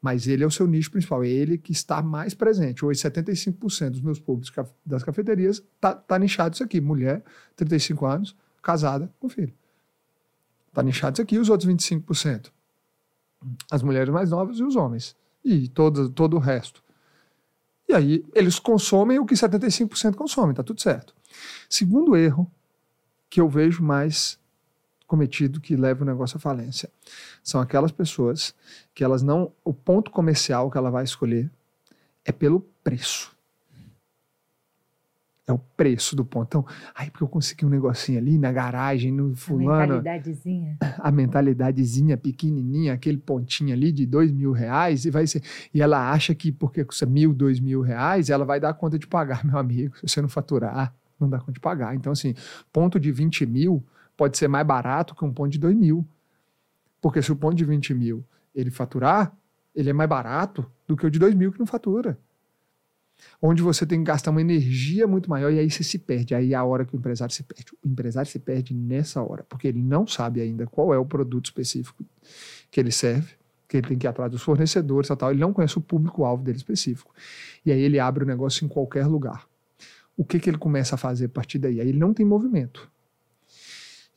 mas 0.00 0.26
ele 0.28 0.44
é 0.44 0.46
o 0.46 0.50
seu 0.50 0.66
nicho 0.66 0.90
principal, 0.90 1.24
é 1.24 1.28
ele 1.28 1.58
que 1.58 1.72
está 1.72 2.00
mais 2.02 2.32
presente. 2.34 2.84
Hoje, 2.84 3.00
75% 3.02 3.90
dos 3.90 4.00
meus 4.00 4.20
públicos 4.20 4.52
das 4.86 5.02
cafeterias 5.02 5.62
tá, 5.80 5.94
tá 5.94 6.18
nichado 6.18 6.54
isso 6.54 6.62
aqui. 6.62 6.80
Mulher, 6.80 7.22
35 7.56 8.06
anos, 8.06 8.36
casada 8.62 9.12
com 9.18 9.28
filho. 9.28 9.52
Tá 10.72 10.82
nichado 10.82 11.14
isso 11.14 11.22
aqui, 11.22 11.38
os 11.38 11.48
outros 11.48 11.68
25%. 11.68 12.50
As 13.70 13.82
mulheres 13.82 14.12
mais 14.12 14.30
novas 14.30 14.58
e 14.58 14.62
os 14.62 14.76
homens. 14.76 15.16
E 15.44 15.68
todo, 15.68 16.10
todo 16.10 16.36
o 16.36 16.40
resto. 16.40 16.82
E 17.88 17.94
aí, 17.94 18.24
eles 18.34 18.58
consomem 18.58 19.18
o 19.18 19.26
que 19.26 19.34
75% 19.34 20.14
consomem, 20.14 20.54
tá 20.54 20.62
tudo 20.62 20.80
certo. 20.80 21.14
Segundo 21.68 22.14
erro 22.14 22.50
que 23.30 23.40
eu 23.40 23.48
vejo 23.48 23.82
mais 23.82 24.37
cometido 25.08 25.58
que 25.58 25.74
leva 25.74 26.04
o 26.04 26.06
negócio 26.06 26.36
à 26.36 26.40
falência. 26.40 26.88
São 27.42 27.60
aquelas 27.60 27.90
pessoas 27.90 28.54
que 28.94 29.02
elas 29.02 29.22
não. 29.22 29.50
O 29.64 29.72
ponto 29.72 30.10
comercial 30.10 30.70
que 30.70 30.76
ela 30.76 30.90
vai 30.90 31.02
escolher 31.02 31.50
é 32.24 32.30
pelo 32.30 32.60
preço. 32.84 33.36
É 35.46 35.52
o 35.52 35.58
preço 35.58 36.14
do 36.14 36.26
ponto. 36.26 36.46
Então, 36.46 36.66
aí 36.94 37.10
porque 37.10 37.24
eu 37.24 37.28
consegui 37.28 37.64
um 37.64 37.70
negocinho 37.70 38.18
ali 38.18 38.36
na 38.36 38.52
garagem, 38.52 39.10
no 39.10 39.34
fulano. 39.34 39.94
A 39.94 39.96
mentalidadezinha. 39.96 40.76
A 41.00 41.10
mentalidadezinha 41.10 42.16
pequenininha, 42.18 42.92
aquele 42.92 43.16
pontinho 43.16 43.72
ali 43.72 43.90
de 43.90 44.04
dois 44.04 44.30
mil 44.30 44.52
reais, 44.52 45.06
e 45.06 45.10
vai 45.10 45.26
ser. 45.26 45.42
E 45.72 45.80
ela 45.80 46.12
acha 46.12 46.34
que 46.34 46.52
porque 46.52 46.84
custa 46.84 47.06
mil, 47.06 47.32
dois 47.32 47.60
mil 47.60 47.80
reais, 47.80 48.28
ela 48.28 48.44
vai 48.44 48.60
dar 48.60 48.74
conta 48.74 48.98
de 48.98 49.06
pagar, 49.06 49.42
meu 49.46 49.56
amigo. 49.56 49.96
Se 49.96 50.08
você 50.08 50.20
não 50.20 50.28
faturar, 50.28 50.94
não 51.18 51.30
dá 51.30 51.38
conta 51.38 51.52
de 51.52 51.60
pagar. 51.60 51.94
Então, 51.94 52.12
assim, 52.12 52.34
ponto 52.70 53.00
de 53.00 53.10
20 53.10 53.46
mil 53.46 53.82
pode 54.18 54.36
ser 54.36 54.48
mais 54.48 54.66
barato 54.66 55.14
que 55.14 55.24
um 55.24 55.32
ponto 55.32 55.50
de 55.50 55.58
dois 55.58 55.74
mil. 55.74 56.06
Porque 57.00 57.22
se 57.22 57.32
o 57.32 57.36
ponto 57.36 57.56
de 57.56 57.64
20 57.64 57.94
mil 57.94 58.22
ele 58.54 58.70
faturar, 58.70 59.34
ele 59.74 59.88
é 59.88 59.92
mais 59.94 60.10
barato 60.10 60.70
do 60.86 60.94
que 60.94 61.06
o 61.06 61.10
de 61.10 61.18
2 61.18 61.34
mil 61.34 61.50
que 61.50 61.58
não 61.58 61.66
fatura 61.66 62.18
onde 63.40 63.62
você 63.62 63.86
tem 63.86 63.98
que 63.98 64.04
gastar 64.04 64.30
uma 64.30 64.40
energia 64.40 65.06
muito 65.06 65.28
maior 65.28 65.52
e 65.52 65.58
aí 65.58 65.70
você 65.70 65.82
se 65.82 65.98
perde. 65.98 66.34
Aí 66.34 66.52
é 66.52 66.56
a 66.56 66.64
hora 66.64 66.84
que 66.84 66.94
o 66.94 66.98
empresário 66.98 67.34
se 67.34 67.42
perde. 67.42 67.72
O 67.84 67.88
empresário 67.88 68.30
se 68.30 68.38
perde 68.38 68.74
nessa 68.74 69.22
hora, 69.22 69.44
porque 69.48 69.68
ele 69.68 69.82
não 69.82 70.06
sabe 70.06 70.40
ainda 70.40 70.66
qual 70.66 70.92
é 70.92 70.98
o 70.98 71.04
produto 71.04 71.46
específico 71.46 72.04
que 72.70 72.80
ele 72.80 72.90
serve, 72.90 73.34
que 73.66 73.76
ele 73.76 73.88
tem 73.88 73.98
que 73.98 74.06
ir 74.06 74.08
atrás 74.08 74.30
dos 74.30 74.42
fornecedores 74.42 75.10
e 75.10 75.16
tal. 75.16 75.30
Ele 75.30 75.40
não 75.40 75.52
conhece 75.52 75.78
o 75.78 75.80
público-alvo 75.80 76.42
dele 76.42 76.58
específico. 76.58 77.12
E 77.64 77.72
aí 77.72 77.80
ele 77.80 77.98
abre 77.98 78.24
o 78.24 78.26
negócio 78.26 78.64
em 78.64 78.68
qualquer 78.68 79.06
lugar. 79.06 79.46
O 80.16 80.24
que, 80.24 80.38
que 80.40 80.50
ele 80.50 80.58
começa 80.58 80.96
a 80.96 80.98
fazer 80.98 81.26
a 81.26 81.28
partir 81.28 81.58
daí? 81.58 81.80
Aí 81.80 81.88
ele 81.88 81.98
não 81.98 82.12
tem 82.12 82.26
movimento. 82.26 82.90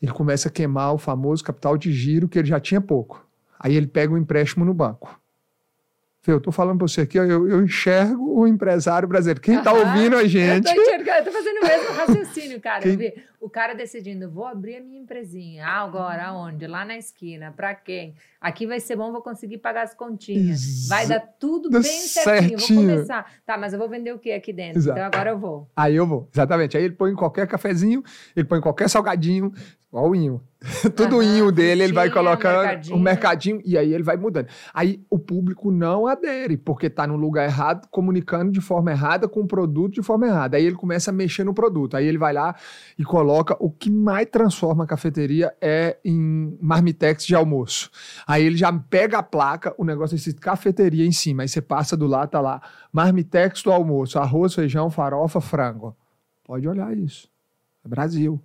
Ele 0.01 0.11
começa 0.11 0.49
a 0.49 0.51
queimar 0.51 0.93
o 0.93 0.97
famoso 0.97 1.43
capital 1.43 1.77
de 1.77 1.91
giro 1.91 2.27
que 2.27 2.39
ele 2.39 2.47
já 2.47 2.59
tinha 2.59 2.81
pouco. 2.81 3.25
Aí 3.59 3.75
ele 3.75 3.87
pega 3.87 4.13
um 4.13 4.17
empréstimo 4.17 4.65
no 4.65 4.73
banco. 4.73 5.21
Eu 6.25 6.37
estou 6.37 6.53
falando 6.53 6.77
para 6.77 6.87
você 6.87 7.01
aqui, 7.01 7.17
eu, 7.17 7.49
eu, 7.49 7.63
enxergo 7.63 8.39
o 8.39 8.45
empresário 8.45 9.07
brasileiro. 9.07 9.41
Quem 9.41 9.57
está 9.57 9.73
ouvindo 9.73 10.15
a 10.15 10.23
gente. 10.27 10.67
Eu 10.67 11.17
estou 11.17 11.33
fazendo 11.33 11.57
o 11.57 11.67
mesmo 11.67 11.93
raciocínio, 11.93 12.61
cara. 12.61 12.81
Quem... 12.83 13.13
O 13.39 13.49
cara 13.49 13.73
decidindo, 13.73 14.29
vou 14.29 14.45
abrir 14.45 14.75
a 14.75 14.81
minha 14.81 15.01
empresinha. 15.01 15.65
Ah, 15.65 15.81
agora, 15.81 16.25
aonde? 16.25 16.67
Lá 16.67 16.85
na 16.85 16.95
esquina. 16.95 17.51
Para 17.51 17.73
quem? 17.73 18.13
Aqui 18.39 18.67
vai 18.67 18.79
ser 18.79 18.95
bom, 18.95 19.11
vou 19.11 19.23
conseguir 19.23 19.57
pagar 19.57 19.81
as 19.81 19.95
continhas. 19.95 20.61
Ex 20.61 20.87
vai 20.87 21.07
dar 21.07 21.21
tudo 21.39 21.71
bem 21.71 21.81
certinho. 21.81 22.59
certinho. 22.59 22.81
Vou 22.81 22.91
começar. 22.91 23.33
Tá, 23.43 23.57
mas 23.57 23.73
eu 23.73 23.79
vou 23.79 23.89
vender 23.89 24.13
o 24.13 24.19
que 24.19 24.31
aqui 24.31 24.53
dentro? 24.53 24.77
Exato. 24.77 24.99
Então 24.99 25.07
agora 25.07 25.31
eu 25.31 25.39
vou. 25.39 25.67
Aí 25.75 25.95
eu 25.95 26.05
vou, 26.05 26.29
exatamente. 26.31 26.77
Aí 26.77 26.83
ele 26.83 26.93
põe 26.93 27.15
qualquer 27.15 27.47
cafezinho, 27.47 28.03
ele 28.35 28.45
põe 28.45 28.61
qualquer 28.61 28.87
salgadinho, 28.87 29.51
Olha 29.91 30.09
o 30.09 30.15
inho. 30.15 30.41
Tudo 30.95 31.17
o 31.17 31.23
inho 31.23 31.51
dele, 31.51 31.83
ele 31.83 31.93
vai 31.93 32.09
colocando 32.09 32.59
mercadinho. 32.59 32.95
o 32.95 32.99
mercadinho 32.99 33.61
e 33.65 33.77
aí 33.77 33.93
ele 33.93 34.03
vai 34.03 34.15
mudando. 34.15 34.47
Aí 34.73 35.03
o 35.09 35.17
público 35.17 35.71
não 35.71 36.05
adere, 36.05 36.55
porque 36.55 36.85
está 36.85 37.07
no 37.07 37.15
lugar 37.17 37.45
errado, 37.45 37.87
comunicando 37.89 38.51
de 38.51 38.61
forma 38.61 38.91
errada, 38.91 39.27
com 39.27 39.41
o 39.41 39.47
produto 39.47 39.95
de 39.95 40.03
forma 40.03 40.27
errada. 40.27 40.55
Aí 40.55 40.65
ele 40.65 40.75
começa 40.75 41.09
a 41.09 41.13
mexer 41.13 41.43
no 41.43 41.53
produto. 41.53 41.97
Aí 41.97 42.05
ele 42.05 42.17
vai 42.17 42.31
lá 42.31 42.55
e 42.97 43.03
coloca 43.03 43.57
o 43.59 43.71
que 43.71 43.89
mais 43.89 44.27
transforma 44.27 44.83
a 44.83 44.87
cafeteria 44.87 45.51
é 45.59 45.97
em 46.05 46.57
marmitex 46.61 47.25
de 47.25 47.35
almoço. 47.35 47.89
Aí 48.25 48.45
ele 48.45 48.55
já 48.55 48.71
pega 48.71 49.17
a 49.17 49.23
placa, 49.23 49.73
o 49.77 49.83
negócio 49.83 50.15
é 50.15 50.33
cafeteria 50.39 51.05
em 51.05 51.11
cima. 51.11 51.41
Aí 51.41 51.49
você 51.49 51.61
passa 51.61 51.97
do 51.97 52.05
lado, 52.05 52.29
tá 52.29 52.39
lá, 52.39 52.61
marmitex 52.93 53.63
do 53.63 53.71
almoço, 53.71 54.19
arroz, 54.19 54.53
feijão, 54.53 54.91
farofa, 54.91 55.41
frango. 55.41 55.97
Pode 56.45 56.67
olhar 56.67 56.95
isso. 56.95 57.27
É 57.83 57.89
Brasil. 57.89 58.39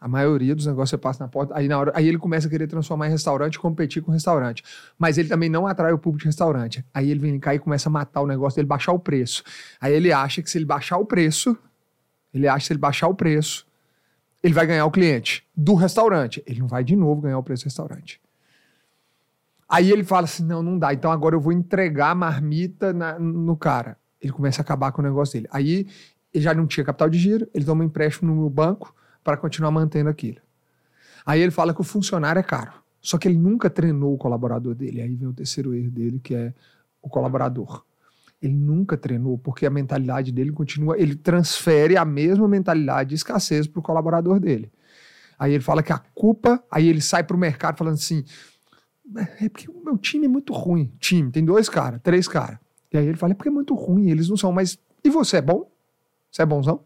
A 0.00 0.08
maioria 0.08 0.54
dos 0.54 0.64
negócios 0.64 0.90
você 0.90 0.96
passa 0.96 1.22
na 1.22 1.28
porta, 1.28 1.52
aí 1.54 1.68
na 1.68 1.78
hora, 1.78 1.92
aí 1.94 2.08
ele 2.08 2.16
começa 2.16 2.46
a 2.46 2.50
querer 2.50 2.66
transformar 2.66 3.08
em 3.08 3.10
restaurante 3.10 3.56
e 3.56 3.58
competir 3.58 4.02
com 4.02 4.10
restaurante. 4.10 4.64
Mas 4.98 5.18
ele 5.18 5.28
também 5.28 5.50
não 5.50 5.66
atrai 5.66 5.92
o 5.92 5.98
público 5.98 6.20
de 6.20 6.26
restaurante. 6.26 6.82
Aí 6.94 7.10
ele 7.10 7.20
vem 7.20 7.38
cá 7.38 7.54
e 7.54 7.58
começa 7.58 7.90
a 7.90 7.92
matar 7.92 8.22
o 8.22 8.26
negócio 8.26 8.56
dele, 8.56 8.66
baixar 8.66 8.92
o 8.92 8.98
preço. 8.98 9.42
Aí 9.78 9.92
ele 9.92 10.10
acha 10.10 10.40
que 10.40 10.48
se 10.48 10.56
ele 10.56 10.64
baixar 10.64 10.96
o 10.96 11.04
preço, 11.04 11.54
ele 12.32 12.48
acha 12.48 12.60
que 12.60 12.66
se 12.68 12.72
ele 12.72 12.80
baixar 12.80 13.08
o 13.08 13.14
preço, 13.14 13.66
ele 14.42 14.54
vai 14.54 14.66
ganhar 14.66 14.86
o 14.86 14.90
cliente 14.90 15.46
do 15.54 15.74
restaurante. 15.74 16.42
Ele 16.46 16.60
não 16.60 16.66
vai 16.66 16.82
de 16.82 16.96
novo 16.96 17.20
ganhar 17.20 17.38
o 17.38 17.42
preço 17.42 17.64
do 17.64 17.66
restaurante. 17.66 18.18
Aí 19.68 19.92
ele 19.92 20.02
fala 20.02 20.24
assim: 20.24 20.44
não, 20.46 20.62
não 20.62 20.78
dá. 20.78 20.94
Então 20.94 21.12
agora 21.12 21.36
eu 21.36 21.40
vou 21.40 21.52
entregar 21.52 22.12
a 22.12 22.14
marmita 22.14 22.94
na, 22.94 23.18
no 23.18 23.54
cara. 23.54 23.98
Ele 24.18 24.32
começa 24.32 24.62
a 24.62 24.64
acabar 24.64 24.92
com 24.92 25.02
o 25.02 25.04
negócio 25.04 25.34
dele. 25.34 25.48
Aí 25.52 25.86
ele 26.32 26.42
já 26.42 26.54
não 26.54 26.66
tinha 26.66 26.84
capital 26.84 27.10
de 27.10 27.18
giro, 27.18 27.46
ele 27.52 27.66
toma 27.66 27.82
um 27.82 27.86
empréstimo 27.86 28.34
no 28.34 28.48
banco 28.48 28.94
para 29.22 29.36
continuar 29.36 29.70
mantendo 29.70 30.08
aquilo. 30.08 30.38
Aí 31.24 31.40
ele 31.40 31.50
fala 31.50 31.74
que 31.74 31.80
o 31.80 31.84
funcionário 31.84 32.40
é 32.40 32.42
caro. 32.42 32.72
Só 33.00 33.16
que 33.18 33.28
ele 33.28 33.38
nunca 33.38 33.70
treinou 33.70 34.14
o 34.14 34.18
colaborador 34.18 34.74
dele. 34.74 35.00
Aí 35.00 35.14
vem 35.14 35.28
o 35.28 35.32
terceiro 35.32 35.74
erro 35.74 35.90
dele, 35.90 36.20
que 36.22 36.34
é 36.34 36.52
o 37.00 37.08
colaborador. 37.08 37.84
Ele 38.42 38.54
nunca 38.54 38.96
treinou, 38.96 39.38
porque 39.38 39.66
a 39.66 39.70
mentalidade 39.70 40.32
dele 40.32 40.52
continua. 40.52 40.98
Ele 40.98 41.14
transfere 41.14 41.96
a 41.96 42.04
mesma 42.04 42.48
mentalidade 42.48 43.10
de 43.10 43.14
escassez 43.14 43.66
para 43.66 43.80
o 43.80 43.82
colaborador 43.82 44.40
dele. 44.40 44.70
Aí 45.38 45.54
ele 45.54 45.62
fala 45.62 45.82
que 45.82 45.92
a 45.92 45.98
culpa. 45.98 46.62
Aí 46.70 46.88
ele 46.88 47.00
sai 47.00 47.24
para 47.24 47.36
o 47.36 47.40
mercado 47.40 47.76
falando 47.78 47.94
assim: 47.94 48.24
é 49.40 49.48
porque 49.48 49.70
o 49.70 49.84
meu 49.84 49.96
time 49.96 50.26
é 50.26 50.28
muito 50.28 50.52
ruim. 50.52 50.92
Time, 50.98 51.30
tem 51.30 51.44
dois 51.44 51.68
caras, 51.68 52.00
três 52.02 52.28
caras. 52.28 52.58
E 52.92 52.98
aí 52.98 53.06
ele 53.06 53.16
fala: 53.16 53.32
é 53.32 53.34
porque 53.34 53.48
é 53.48 53.52
muito 53.52 53.74
ruim, 53.74 54.10
eles 54.10 54.28
não 54.28 54.36
são. 54.36 54.52
Mas 54.52 54.78
e 55.02 55.08
você 55.08 55.38
é 55.38 55.42
bom? 55.42 55.70
Você 56.30 56.42
é 56.42 56.46
bonzão? 56.46 56.82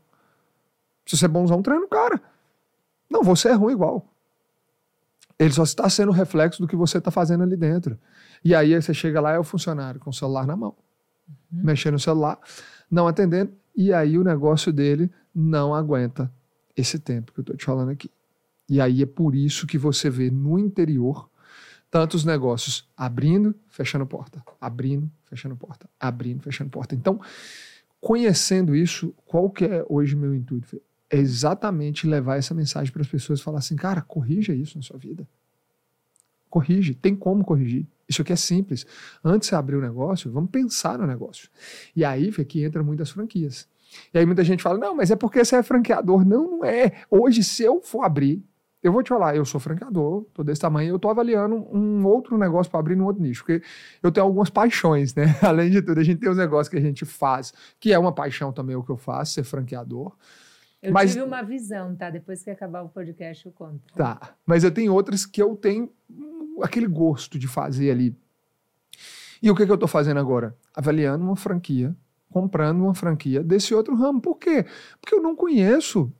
Se 1.07 1.17
você 1.17 1.25
é 1.27 1.29
bonzão, 1.29 1.63
treina 1.63 1.85
o 1.85 1.89
cara. 1.89 2.21
Não, 3.11 3.23
você 3.23 3.49
é 3.49 3.53
ruim 3.53 3.75
igual. 3.75 4.07
Ele 5.39 5.53
só 5.53 5.63
está 5.63 5.89
sendo 5.89 6.13
reflexo 6.13 6.61
do 6.61 6.69
que 6.69 6.77
você 6.77 6.99
está 6.99 7.11
fazendo 7.11 7.43
ali 7.43 7.57
dentro. 7.57 7.99
E 8.45 8.55
aí 8.55 8.75
você 8.75 8.95
chega 8.95 9.21
lá, 9.21 9.33
é 9.33 9.39
o 9.39 9.45
funcionário 9.45 10.01
com 10.01 10.11
o 10.11 10.13
celular 10.13 10.47
na 10.47 10.57
mão, 10.57 10.75
uhum. 11.29 11.65
mexendo 11.65 11.95
no 11.95 12.01
celular, 12.01 12.39
não 12.91 13.09
atendendo, 13.09 13.53
e 13.75 13.93
aí 13.93 14.19
o 14.19 14.25
negócio 14.25 14.73
dele 14.73 15.11
não 15.35 15.75
aguenta 15.75 16.33
esse 16.77 16.99
tempo 16.99 17.33
que 17.33 17.41
eu 17.41 17.43
estou 17.43 17.57
te 17.57 17.65
falando 17.65 17.91
aqui. 17.91 18.11
E 18.69 18.81
aí 18.81 19.03
é 19.03 19.07
por 19.07 19.35
isso 19.35 19.67
que 19.67 19.77
você 19.77 20.09
vê 20.09 20.31
no 20.31 20.59
interior 20.59 21.29
tantos 21.91 22.25
negócios 22.25 22.89
abrindo, 22.97 23.55
fechando 23.69 24.07
porta, 24.07 24.43
abrindo, 24.61 25.11
fechando 25.25 25.57
porta, 25.57 25.89
abrindo, 25.99 26.43
fechando 26.43 26.71
porta. 26.71 26.95
Então, 26.95 27.21
conhecendo 28.01 28.75
isso, 28.75 29.15
qual 29.25 29.49
que 29.49 29.65
é 29.65 29.85
hoje 29.89 30.17
meu 30.17 30.35
intuito? 30.35 30.81
É 31.11 31.17
exatamente 31.17 32.07
levar 32.07 32.37
essa 32.37 32.55
mensagem 32.55 32.93
para 32.93 33.03
as 33.03 33.09
pessoas 33.09 33.41
e 33.41 33.43
falar 33.43 33.59
assim, 33.59 33.77
cara, 33.77 34.03
corrija 34.03 34.55
isso 34.55 34.77
na 34.79 34.83
sua 34.83 34.99
vida. 34.99 35.29
Corrige, 36.49 36.95
tem 36.95 37.15
como 37.15 37.45
corrigir. 37.45 37.87
Isso 38.09 38.23
aqui 38.23 38.33
é 38.33 38.37
simples. 38.37 38.87
Antes 39.23 39.49
de 39.49 39.55
abrir 39.55 39.77
o 39.77 39.81
negócio, 39.81 40.31
vamos 40.31 40.51
pensar 40.51 40.99
no 40.99 41.07
negócio. 41.07 41.49
E 41.95 42.05
aí 42.05 42.33
é 42.37 42.45
que 42.45 42.63
entra 42.65 42.83
muitas 42.83 43.11
franquias. 43.11 43.69
E 44.13 44.19
aí 44.19 44.27
muita 44.27 44.45
gente 44.45 44.63
fala, 44.63 44.79
não, 44.79 44.95
mas 44.95 45.11
é 45.11 45.17
porque 45.17 45.45
você 45.45 45.57
é 45.57 45.63
franqueador. 45.63 46.25
Não, 46.25 46.59
não 46.59 46.65
é. 46.65 47.05
Hoje, 47.11 47.43
se 47.43 47.63
eu 47.63 47.81
for 47.81 48.03
abrir, 48.03 48.45
eu 48.85 48.93
vou 48.93 49.03
te 49.03 49.09
falar, 49.09 49.35
eu 49.35 49.47
sou 49.47 49.59
franqueador, 49.59 50.27
tô 50.35 50.45
desse 50.45 50.61
tamanho, 50.61 50.91
eu 50.91 50.99
tô 50.99 51.09
avaliando 51.09 51.57
um 51.73 52.05
outro 52.05 52.37
negócio 52.37 52.71
para 52.71 52.81
abrir 52.81 52.97
no 52.97 53.07
outro 53.07 53.23
nicho, 53.23 53.43
porque 53.43 53.65
eu 54.03 54.13
tenho 54.13 54.27
algumas 54.27 54.51
paixões, 54.51 55.15
né? 55.15 55.35
Além 55.41 55.71
de 55.71 55.81
tudo, 55.81 56.01
a 56.01 56.05
gente 56.05 56.19
tem 56.21 56.29
os 56.29 56.37
negócios 56.37 56.69
que 56.69 56.77
a 56.77 56.81
gente 56.81 57.05
faz, 57.07 57.55
que 57.81 57.95
é 57.95 57.99
uma 57.99 58.13
paixão 58.13 58.53
também 58.53 58.77
o 58.77 58.83
que 58.83 58.91
eu 58.91 58.99
faço, 58.99 59.33
ser 59.33 59.45
franqueador. 59.45 60.15
Eu 60.85 60.93
mas, 60.93 61.13
tive 61.13 61.25
uma 61.25 61.43
visão, 61.43 61.97
tá? 61.97 62.11
Depois 62.11 62.43
que 62.43 62.51
acabar 62.51 62.83
o 62.83 62.91
podcast 62.91 63.47
eu 63.47 63.53
conto. 63.53 63.81
Tá, 63.97 64.35
mas 64.45 64.65
eu 64.65 64.71
tenho 64.71 64.93
outras 64.93 65.25
que 65.25 65.41
eu 65.41 65.57
tenho 65.57 65.91
aquele 66.63 66.87
gosto 66.87 67.39
de 67.39 67.49
fazer 67.49 67.91
ali. 67.91 68.15
E 69.43 69.51
o 69.51 69.55
que, 69.55 69.65
que 69.65 69.73
eu 69.73 69.79
tô 69.79 69.89
fazendo 69.89 70.21
agora? 70.21 70.55
Avaliando 70.75 71.25
uma 71.25 71.37
franquia, 71.37 71.97
comprando 72.31 72.83
uma 72.83 72.95
franquia 72.95 73.43
desse 73.43 73.75
outro 73.75 73.95
ramo. 73.97 74.21
Por 74.21 74.37
quê? 74.37 74.67
Porque 75.01 75.15
eu 75.15 75.23
não 75.23 75.35
conheço 75.35 76.13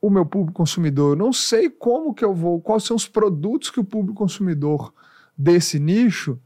o 0.00 0.08
meu 0.08 0.24
público 0.24 0.56
consumidor, 0.56 1.12
eu 1.12 1.16
não 1.16 1.32
sei 1.32 1.68
como 1.68 2.14
que 2.14 2.24
eu 2.24 2.32
vou, 2.32 2.60
quais 2.60 2.84
são 2.84 2.96
os 2.96 3.06
produtos 3.06 3.70
que 3.70 3.80
o 3.80 3.84
público 3.84 4.16
consumidor 4.16 4.94
desse 5.36 5.78
nicho 5.78 6.40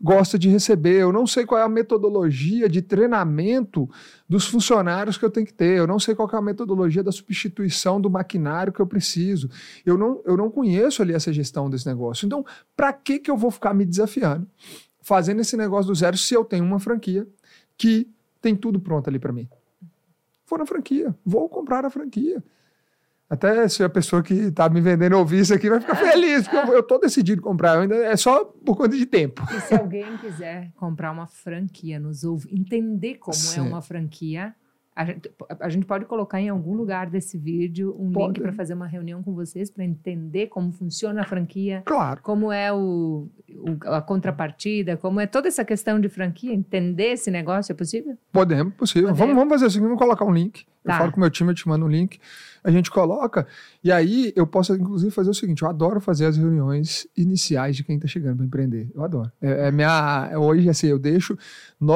gosta 0.00 0.38
de 0.38 0.48
receber. 0.48 1.00
Eu 1.00 1.12
não 1.12 1.26
sei 1.26 1.46
qual 1.46 1.60
é 1.60 1.64
a 1.64 1.68
metodologia 1.68 2.68
de 2.68 2.82
treinamento 2.82 3.88
dos 4.28 4.46
funcionários 4.46 5.16
que 5.16 5.24
eu 5.24 5.30
tenho 5.30 5.46
que 5.46 5.54
ter. 5.54 5.78
Eu 5.78 5.86
não 5.86 5.98
sei 5.98 6.14
qual 6.14 6.28
é 6.32 6.36
a 6.36 6.42
metodologia 6.42 7.02
da 7.02 7.12
substituição 7.12 8.00
do 8.00 8.10
maquinário 8.10 8.72
que 8.72 8.80
eu 8.80 8.86
preciso. 8.86 9.50
Eu 9.84 9.96
não, 9.96 10.20
eu 10.24 10.36
não 10.36 10.50
conheço 10.50 11.02
ali 11.02 11.12
essa 11.12 11.32
gestão 11.32 11.70
desse 11.70 11.86
negócio. 11.86 12.26
Então, 12.26 12.44
para 12.76 12.92
que, 12.92 13.18
que 13.18 13.30
eu 13.30 13.36
vou 13.36 13.50
ficar 13.50 13.72
me 13.74 13.84
desafiando, 13.84 14.46
fazendo 15.00 15.40
esse 15.40 15.56
negócio 15.56 15.90
do 15.90 15.94
zero, 15.94 16.16
se 16.16 16.34
eu 16.34 16.44
tenho 16.44 16.64
uma 16.64 16.78
franquia 16.78 17.26
que 17.76 18.08
tem 18.40 18.54
tudo 18.54 18.78
pronto 18.78 19.08
ali 19.08 19.18
para 19.18 19.32
mim? 19.32 19.48
Vou 20.48 20.58
na 20.58 20.66
franquia, 20.66 21.14
vou 21.24 21.48
comprar 21.48 21.84
a 21.84 21.90
franquia. 21.90 22.42
Até 23.28 23.68
se 23.68 23.82
a 23.82 23.88
pessoa 23.88 24.22
que 24.22 24.34
está 24.34 24.68
me 24.68 24.80
vendendo 24.80 25.18
ouvir 25.18 25.40
isso 25.40 25.52
aqui 25.52 25.68
vai 25.68 25.80
ficar 25.80 25.96
feliz, 25.96 26.46
porque 26.46 26.70
eu 26.70 26.80
estou 26.80 27.00
decidido 27.00 27.42
comprar, 27.42 27.78
ainda 27.78 27.96
é 27.96 28.16
só 28.16 28.44
por 28.44 28.76
conta 28.76 28.96
de 28.96 29.04
tempo. 29.04 29.42
E 29.52 29.60
se 29.62 29.74
alguém 29.74 30.16
quiser 30.18 30.70
comprar 30.76 31.10
uma 31.10 31.26
franquia, 31.26 31.98
nos 31.98 32.22
ouvir, 32.22 32.54
entender 32.54 33.16
como 33.16 33.34
é 33.34 33.38
Sim. 33.38 33.60
é 33.60 33.62
uma 33.62 33.82
franquia, 33.82 34.54
a 34.96 35.04
gente, 35.04 35.30
a 35.60 35.68
gente, 35.68 35.84
pode 35.84 36.06
colocar 36.06 36.40
em 36.40 36.48
algum 36.48 36.74
lugar 36.74 37.10
desse 37.10 37.36
vídeo 37.36 37.94
um 37.98 38.10
pode. 38.10 38.28
link 38.28 38.40
para 38.40 38.52
fazer 38.54 38.72
uma 38.72 38.86
reunião 38.86 39.22
com 39.22 39.34
vocês 39.34 39.70
para 39.70 39.84
entender 39.84 40.46
como 40.46 40.72
funciona 40.72 41.20
a 41.20 41.24
franquia, 41.24 41.82
claro. 41.84 42.22
como 42.22 42.50
é 42.50 42.72
o, 42.72 43.28
o, 43.50 43.88
a 43.88 44.00
contrapartida, 44.00 44.96
como 44.96 45.20
é 45.20 45.26
toda 45.26 45.48
essa 45.48 45.66
questão 45.66 46.00
de 46.00 46.08
franquia, 46.08 46.54
entender 46.54 47.12
esse 47.12 47.30
negócio, 47.30 47.72
é 47.72 47.74
possível? 47.76 48.16
Podemos, 48.32 48.72
possível. 48.72 49.14
Vamos, 49.14 49.34
vamos 49.34 49.52
fazer 49.52 49.66
assim, 49.66 49.80
vamos 49.80 49.98
colocar 49.98 50.24
um 50.24 50.32
link. 50.32 50.64
Eu 50.86 50.92
Tá. 50.92 50.98
falo 50.98 51.10
com 51.10 51.16
o 51.16 51.20
meu 51.20 51.30
time, 51.30 51.50
eu 51.50 51.54
te 51.54 51.66
mando 51.66 51.84
um 51.84 51.88
link, 51.88 52.18
a 52.62 52.70
gente 52.70 52.90
coloca, 52.92 53.44
e 53.82 53.90
aí 53.90 54.32
eu 54.36 54.46
posso, 54.46 54.72
inclusive, 54.74 55.10
fazer 55.10 55.30
o 55.30 55.34
seguinte: 55.34 55.62
eu 55.62 55.68
adoro 55.68 56.00
fazer 56.00 56.26
as 56.26 56.36
reuniões 56.36 57.06
iniciais 57.16 57.74
de 57.76 57.82
quem 57.82 57.96
está 57.96 58.06
chegando 58.06 58.36
para 58.36 58.46
empreender. 58.46 58.88
Eu 58.94 59.02
adoro. 59.02 59.30
É, 59.42 59.66
é 59.68 59.72
minha. 59.72 60.28
é 60.30 60.38
Hoje, 60.38 60.68
assim, 60.68 60.86
eu 60.86 60.98
deixo 60.98 61.36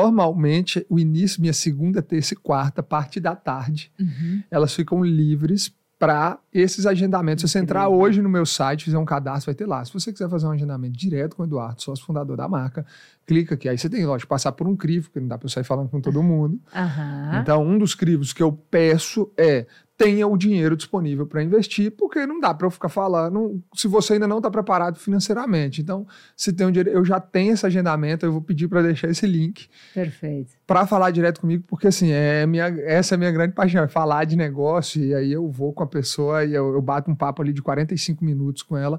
normalmente 0.04 0.84
o 0.88 0.98
início, 0.98 1.40
minha 1.40 1.52
segunda, 1.52 2.02
terça 2.02 2.34
e 2.34 2.36
quarta, 2.36 2.82
parte 2.82 3.20
da 3.20 3.36
tarde, 3.36 3.92
Uhum. 4.00 4.42
elas 4.50 4.74
ficam 4.74 5.04
livres 5.04 5.72
para 6.00 6.38
esses 6.50 6.86
agendamentos. 6.86 7.42
Se 7.42 7.48
você 7.52 7.58
entrar 7.58 7.86
hoje 7.90 8.22
no 8.22 8.28
meu 8.30 8.46
site, 8.46 8.84
fizer 8.84 8.96
um 8.96 9.04
cadastro, 9.04 9.52
vai 9.52 9.54
ter 9.54 9.66
lá. 9.66 9.84
Se 9.84 9.92
você 9.92 10.10
quiser 10.10 10.30
fazer 10.30 10.46
um 10.46 10.50
agendamento 10.50 10.98
direto 10.98 11.36
com 11.36 11.42
o 11.42 11.44
Eduardo, 11.44 11.82
sócio 11.82 12.06
fundador 12.06 12.38
da 12.38 12.48
marca, 12.48 12.86
clica 13.26 13.54
aqui. 13.54 13.68
Aí 13.68 13.76
você 13.76 13.90
tem, 13.90 14.06
lógico, 14.06 14.26
passar 14.26 14.52
por 14.52 14.66
um 14.66 14.74
crivo, 14.74 15.08
porque 15.08 15.20
não 15.20 15.28
dá 15.28 15.36
para 15.36 15.44
eu 15.44 15.50
sair 15.50 15.62
falando 15.62 15.90
com 15.90 16.00
todo 16.00 16.22
mundo. 16.22 16.58
Aham. 16.74 17.40
Então, 17.42 17.62
um 17.62 17.76
dos 17.76 17.94
crivos 17.94 18.32
que 18.32 18.42
eu 18.42 18.50
peço 18.50 19.30
é 19.36 19.66
tenha 20.00 20.26
o 20.26 20.34
dinheiro 20.34 20.74
disponível 20.78 21.26
para 21.26 21.42
investir, 21.42 21.90
porque 21.90 22.26
não 22.26 22.40
dá 22.40 22.54
para 22.54 22.66
eu 22.66 22.70
ficar 22.70 22.88
falando 22.88 23.62
se 23.74 23.86
você 23.86 24.14
ainda 24.14 24.26
não 24.26 24.38
está 24.38 24.50
preparado 24.50 24.98
financeiramente. 24.98 25.82
Então, 25.82 26.06
se 26.34 26.54
tem 26.54 26.66
um 26.66 26.70
dinheiro, 26.70 26.88
eu 26.88 27.04
já 27.04 27.20
tenho 27.20 27.52
esse 27.52 27.66
agendamento, 27.66 28.24
eu 28.24 28.32
vou 28.32 28.40
pedir 28.40 28.66
para 28.66 28.80
deixar 28.80 29.10
esse 29.10 29.26
link 29.26 29.68
Perfeito. 29.92 30.54
para 30.66 30.86
falar 30.86 31.10
direto 31.10 31.42
comigo, 31.42 31.64
porque 31.68 31.88
assim, 31.88 32.12
é 32.12 32.46
minha, 32.46 32.64
essa 32.86 33.14
é 33.14 33.16
a 33.16 33.18
minha 33.18 33.30
grande 33.30 33.52
paixão, 33.52 33.84
é 33.84 33.88
falar 33.88 34.24
de 34.24 34.36
negócio, 34.36 35.04
e 35.04 35.14
aí 35.14 35.32
eu 35.32 35.46
vou 35.50 35.70
com 35.70 35.82
a 35.82 35.86
pessoa 35.86 36.46
e 36.46 36.54
eu, 36.54 36.72
eu 36.72 36.80
bato 36.80 37.10
um 37.10 37.14
papo 37.14 37.42
ali 37.42 37.52
de 37.52 37.60
45 37.60 38.24
minutos 38.24 38.62
com 38.62 38.78
ela, 38.78 38.98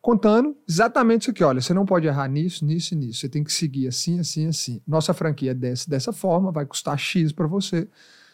contando 0.00 0.56
exatamente 0.66 1.20
isso 1.20 1.32
aqui. 1.32 1.44
Olha, 1.44 1.60
você 1.60 1.74
não 1.74 1.84
pode 1.84 2.06
errar 2.06 2.28
nisso, 2.28 2.64
nisso 2.64 2.94
e 2.94 2.96
nisso. 2.96 3.20
Você 3.20 3.28
tem 3.28 3.44
que 3.44 3.52
seguir 3.52 3.88
assim, 3.88 4.18
assim, 4.18 4.46
assim. 4.46 4.80
Nossa 4.88 5.12
franquia 5.12 5.54
desce 5.54 5.90
dessa 5.90 6.14
forma, 6.14 6.50
vai 6.50 6.64
custar 6.64 6.98
X 6.98 7.30
para 7.30 7.46
você, 7.46 7.86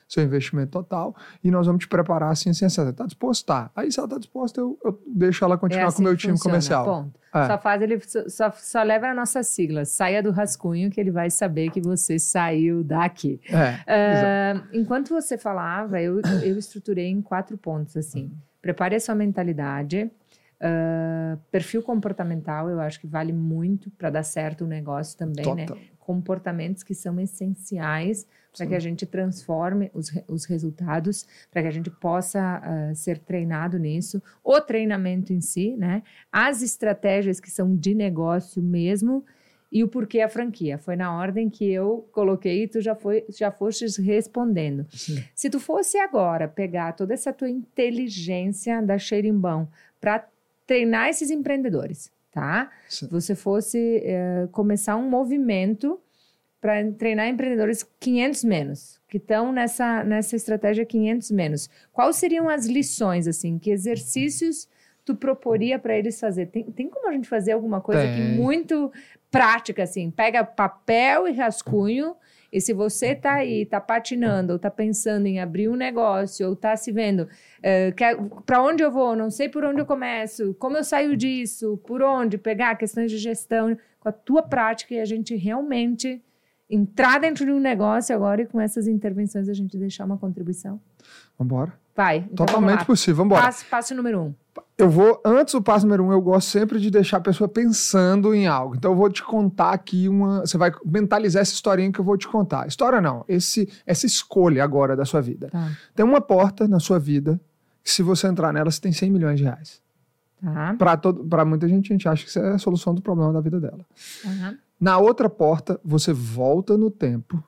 seu 0.09 0.23
investimento 0.23 0.71
total, 0.71 1.17
e 1.43 1.51
nós 1.51 1.67
vamos 1.67 1.85
te 1.85 1.89
preparar 1.89 2.31
assim, 2.31 2.51
assim, 2.51 2.65
assim. 2.65 2.89
Está 2.89 3.05
disposto? 3.07 3.45
Tá. 3.47 3.71
Aí, 3.75 3.91
se 3.91 3.99
ela 3.99 4.07
está 4.07 4.19
disposta, 4.19 4.61
eu, 4.61 4.79
eu 4.85 5.03
deixo 5.07 5.45
ela 5.45 5.59
continuar 5.59 5.85
é 5.85 5.87
assim 5.89 5.97
com 5.97 6.03
o 6.03 6.05
meu 6.05 6.13
que 6.15 6.21
time 6.21 6.33
funciona, 6.35 6.53
comercial. 6.53 6.85
Ponto. 6.85 7.21
É. 7.35 7.47
Só 7.49 7.59
faz 7.59 7.83
ele 7.83 8.01
só, 8.29 8.51
só, 8.53 8.83
leva 8.83 9.09
a 9.09 9.15
nossa 9.15 9.43
sigla. 9.43 9.85
Saia 9.85 10.23
do 10.23 10.31
rascunho 10.31 10.91
que 10.91 11.01
ele 11.01 11.11
vai 11.11 11.29
saber 11.29 11.71
que 11.71 11.81
você 11.81 12.19
saiu 12.19 12.83
daqui. 12.83 13.41
É, 13.51 13.81
Ah, 13.87 14.63
enquanto 14.73 15.11
você 15.11 15.37
falava, 15.37 16.01
eu, 16.01 16.21
eu 16.43 16.57
estruturei 16.57 17.09
em 17.09 17.21
quatro 17.21 17.59
pontos 17.59 17.97
assim. 17.97 18.33
Prepare 18.63 18.95
a 18.97 19.01
sua 19.01 19.15
mentalidade. 19.15 20.11
ah, 20.61 21.37
perfil 21.51 21.83
comportamental, 21.83 22.71
eu 22.71 22.81
acho 22.81 22.99
que 23.01 23.07
vale 23.07 23.33
muito 23.33 23.91
para 23.91 24.09
dar 24.09 24.23
certo 24.23 24.65
o 24.65 24.67
negócio 24.67 25.19
também, 25.19 25.45
né? 25.55 25.67
total. 25.67 25.83
Comportamentos 25.99 26.83
que 26.83 26.95
são 26.95 27.21
essenciais 27.21 28.27
para 28.57 28.67
que 28.67 28.75
a 28.75 28.79
gente 28.79 29.05
transforme 29.05 29.91
os, 29.93 30.13
os 30.27 30.45
resultados, 30.45 31.27
para 31.51 31.63
que 31.63 31.69
a 31.69 31.73
gente 31.73 31.91
possa 31.91 32.41
ah, 32.41 32.95
ser 32.95 33.19
treinado 33.19 33.79
nisso. 33.79 34.23
O 34.43 34.61
treinamento 34.61 35.33
em 35.33 35.41
si, 35.41 35.77
né? 35.77 36.03
As 36.33 36.63
estratégias 36.63 37.39
que 37.39 37.51
são 37.51 37.77
de 37.77 37.95
negócio 37.95 38.63
mesmo 38.63 39.25
e 39.71 39.83
o 39.85 39.89
porquê 39.89 40.21
a 40.21 40.29
franquia. 40.29 40.79
Foi 40.79 40.97
na 40.97 41.15
ordem 41.15 41.51
que 41.51 41.71
eu 41.71 42.09
coloquei 42.13 42.63
e 42.63 42.69
tu 42.69 42.81
já, 42.81 42.95
foi, 42.95 43.25
já 43.29 43.51
fostes 43.51 43.97
respondendo. 43.97 44.87
Sim. 44.91 45.23
Se 45.35 45.51
tu 45.51 45.61
fosse 45.61 45.99
agora 45.99 46.49
pegar 46.49 46.93
toda 46.93 47.13
essa 47.13 47.33
tua 47.33 47.51
inteligência 47.51 48.81
da 48.81 48.97
Xerimbão 48.97 49.69
para 50.01 50.27
treinar 50.67 51.09
esses 51.09 51.31
empreendedores, 51.31 52.11
tá? 52.33 52.71
Sim. 52.89 53.09
Você 53.09 53.35
fosse 53.35 54.03
eh, 54.05 54.49
começar 54.51 54.97
um 54.97 55.09
movimento 55.09 56.01
para 56.67 56.91
treinar 56.95 57.29
empreendedores 57.29 57.89
500 58.01 58.43
menos, 58.43 59.01
que 59.09 59.19
estão 59.19 59.53
nessa, 59.53 60.03
nessa 60.03 60.35
estratégia 60.35 60.85
500 60.85 61.31
menos. 61.31 61.71
Quais 61.93 62.17
seriam 62.17 62.49
as 62.49 62.67
lições, 62.67 63.29
assim? 63.29 63.57
Que 63.57 63.71
exercícios 63.71 64.69
tu 65.05 65.15
proporia 65.15 65.79
para 65.79 65.97
eles 65.97 66.19
fazer? 66.19 66.47
Tem, 66.47 66.65
tem 66.65 66.89
como 66.89 67.09
a 67.09 67.13
gente 67.13 67.29
fazer 67.29 67.53
alguma 67.53 67.81
coisa 67.81 68.03
Tem. 68.03 68.35
muito 68.35 68.91
prática, 69.31 69.85
assim? 69.85 70.11
Pega 70.11 70.43
papel 70.43 71.29
e 71.29 71.33
rascunho 71.35 72.17
e 72.53 72.61
se 72.61 72.73
você 72.73 73.15
tá 73.15 73.35
aí, 73.35 73.65
tá 73.65 73.81
patinando, 73.81 74.55
ou 74.55 74.59
tá 74.59 74.71
pensando 74.71 75.27
em 75.27 75.39
abrir 75.39 75.69
um 75.69 75.77
negócio, 75.77 76.49
ou 76.49 76.57
tá 76.57 76.77
se 76.77 76.91
vendo, 76.91 77.29
para 78.45 78.61
onde 78.61 78.83
eu 78.83 78.91
vou, 78.91 79.15
não 79.15 79.31
sei 79.31 79.49
por 79.49 79.65
onde 79.65 79.81
eu 79.81 79.87
começo, 79.87 80.53
como 80.59 80.77
eu 80.77 80.83
saio 80.83 81.17
disso, 81.17 81.81
por 81.87 82.03
onde 82.03 82.37
pegar 82.37 82.75
questões 82.75 83.09
de 83.09 83.19
gestão, 83.19 83.79
com 84.01 84.09
a 84.09 84.13
tua 84.13 84.43
prática 84.43 84.95
e 84.95 85.01
a 85.01 85.05
gente 85.05 85.37
realmente 85.37 86.21
entrar 86.69 87.21
dentro 87.21 87.45
de 87.45 87.53
um 87.53 87.61
negócio 87.61 88.15
agora 88.15 88.43
e 88.43 88.47
com 88.47 88.61
essas 88.61 88.87
intervenções 88.87 89.49
a 89.49 89.55
gente 89.55 89.77
deixar 89.79 90.05
uma 90.05 90.19
contribuição? 90.19 90.81
Vambora. 91.39 91.73
Vai. 91.95 92.19
Então 92.31 92.45
vamos 92.47 92.53
Totalmente 92.53 92.85
possível. 92.85 93.17
Vambora. 93.25 93.43
Passo, 93.43 93.65
passo 93.67 93.95
número 93.95 94.21
um. 94.21 94.35
Eu 94.77 94.91
vou, 94.91 95.21
antes 95.25 95.55
do 95.55 95.63
passo 95.63 95.87
número 95.87 96.05
um, 96.05 96.13
eu 96.13 96.21
gosto 96.21 96.49
sempre 96.49 96.79
de 96.79 96.91
deixar 96.91 97.17
a 97.17 97.21
pessoa 97.21 97.49
pensando 97.49 98.35
em 98.35 98.47
algo. 98.47 98.75
Então 98.75 98.93
eu 98.93 98.97
vou 98.97 99.11
te 99.11 99.23
contar 99.23 99.71
aqui 99.71 100.09
uma. 100.09 100.41
Você 100.41 100.59
vai 100.59 100.71
mentalizar 100.85 101.41
essa 101.41 101.55
historinha 101.55 101.91
que 101.91 101.99
eu 101.99 102.05
vou 102.05 102.19
te 102.19 102.29
contar. 102.29 102.67
História 102.67 103.01
não, 103.01 103.25
esse, 103.27 103.69
essa 103.87 104.05
escolha 104.05 104.63
agora 104.63 104.95
da 104.95 105.07
sua 105.07 105.23
vida. 105.23 105.49
Tá. 105.49 105.71
Tem 105.95 106.05
uma 106.05 106.21
porta 106.21 106.69
na 106.69 106.79
sua 106.79 106.99
vida 106.99 107.41
que, 107.83 107.91
se 107.91 108.03
você 108.03 108.27
entrar 108.27 108.53
nela, 108.53 108.71
você 108.71 108.81
tem 108.81 108.93
100 108.93 109.11
milhões 109.11 109.39
de 109.39 109.45
reais. 109.45 109.81
Tá. 110.43 110.77
Para 111.29 111.45
muita 111.47 111.67
gente, 111.67 111.91
a 111.91 111.95
gente 111.95 112.09
acha 112.09 112.25
que 112.25 112.29
isso 112.29 112.39
é 112.39 112.53
a 112.53 112.59
solução 112.59 112.95
do 112.95 113.01
problema 113.01 113.33
da 113.33 113.41
vida 113.41 113.59
dela. 113.59 113.85
Aham. 114.27 114.59
Na 114.79 114.99
outra 114.99 115.29
porta, 115.29 115.81
você 115.85 116.13
volta 116.13 116.77
no 116.77 116.91
tempo, 116.91 117.43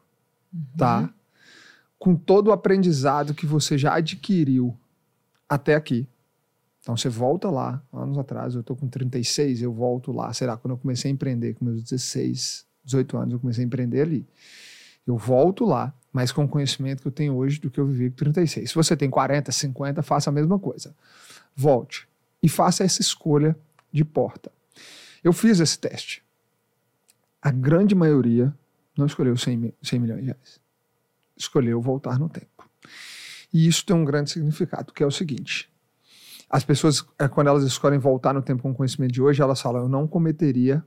tá? 0.76 1.12
Com 1.98 2.16
todo 2.16 2.48
o 2.48 2.52
aprendizado 2.52 3.34
que 3.34 3.44
você 3.44 3.76
já 3.76 3.94
adquiriu 3.94 4.74
até 5.48 5.74
aqui. 5.74 6.06
Então 6.80 6.96
você 6.96 7.08
volta 7.08 7.50
lá, 7.50 7.82
anos 7.92 8.16
atrás, 8.16 8.54
eu 8.54 8.62
tô 8.62 8.74
com 8.74 8.88
36, 8.88 9.60
eu 9.60 9.72
volto 9.72 10.10
lá, 10.10 10.32
sei 10.32 10.46
lá, 10.46 10.56
quando 10.56 10.72
eu 10.72 10.78
comecei 10.78 11.10
a 11.10 11.14
empreender, 11.14 11.54
com 11.54 11.66
meus 11.66 11.82
16, 11.82 12.64
18 12.84 13.16
anos, 13.18 13.34
eu 13.34 13.40
comecei 13.40 13.62
a 13.62 13.66
empreender 13.66 14.00
ali. 14.00 14.26
Eu 15.06 15.16
volto 15.18 15.66
lá, 15.66 15.92
mas 16.12 16.32
com 16.32 16.44
o 16.44 16.48
conhecimento 16.48 17.02
que 17.02 17.08
eu 17.08 17.12
tenho 17.12 17.34
hoje 17.34 17.60
do 17.60 17.70
que 17.70 17.78
eu 17.78 17.86
vivi 17.86 18.10
com 18.10 18.16
36. 18.16 18.70
Se 18.70 18.74
você 18.74 18.96
tem 18.96 19.10
40, 19.10 19.52
50, 19.52 20.02
faça 20.02 20.30
a 20.30 20.32
mesma 20.32 20.58
coisa. 20.58 20.94
Volte 21.54 22.08
e 22.42 22.48
faça 22.48 22.84
essa 22.84 23.02
escolha 23.02 23.56
de 23.92 24.04
porta. 24.04 24.50
Eu 25.22 25.32
fiz 25.32 25.60
esse 25.60 25.78
teste. 25.78 26.22
A 27.40 27.50
grande 27.50 27.94
maioria 27.94 28.54
não 28.96 29.06
escolheu 29.06 29.36
100, 29.36 29.56
mi- 29.56 29.74
100 29.82 29.98
milhões 30.00 30.20
de 30.20 30.26
reais. 30.26 30.60
Escolheu 31.36 31.80
voltar 31.80 32.18
no 32.18 32.28
tempo. 32.28 32.68
E 33.52 33.66
isso 33.66 33.84
tem 33.86 33.94
um 33.94 34.04
grande 34.04 34.30
significado, 34.30 34.92
que 34.92 35.02
é 35.02 35.06
o 35.06 35.10
seguinte: 35.10 35.70
as 36.50 36.64
pessoas, 36.64 37.04
eh, 37.18 37.28
quando 37.28 37.46
elas 37.48 37.62
escolhem 37.64 37.98
voltar 37.98 38.34
no 38.34 38.42
tempo 38.42 38.62
com 38.62 38.70
o 38.70 38.74
conhecimento 38.74 39.12
de 39.12 39.22
hoje, 39.22 39.40
elas 39.40 39.60
falam, 39.60 39.82
eu 39.82 39.88
não 39.88 40.06
cometeria 40.06 40.84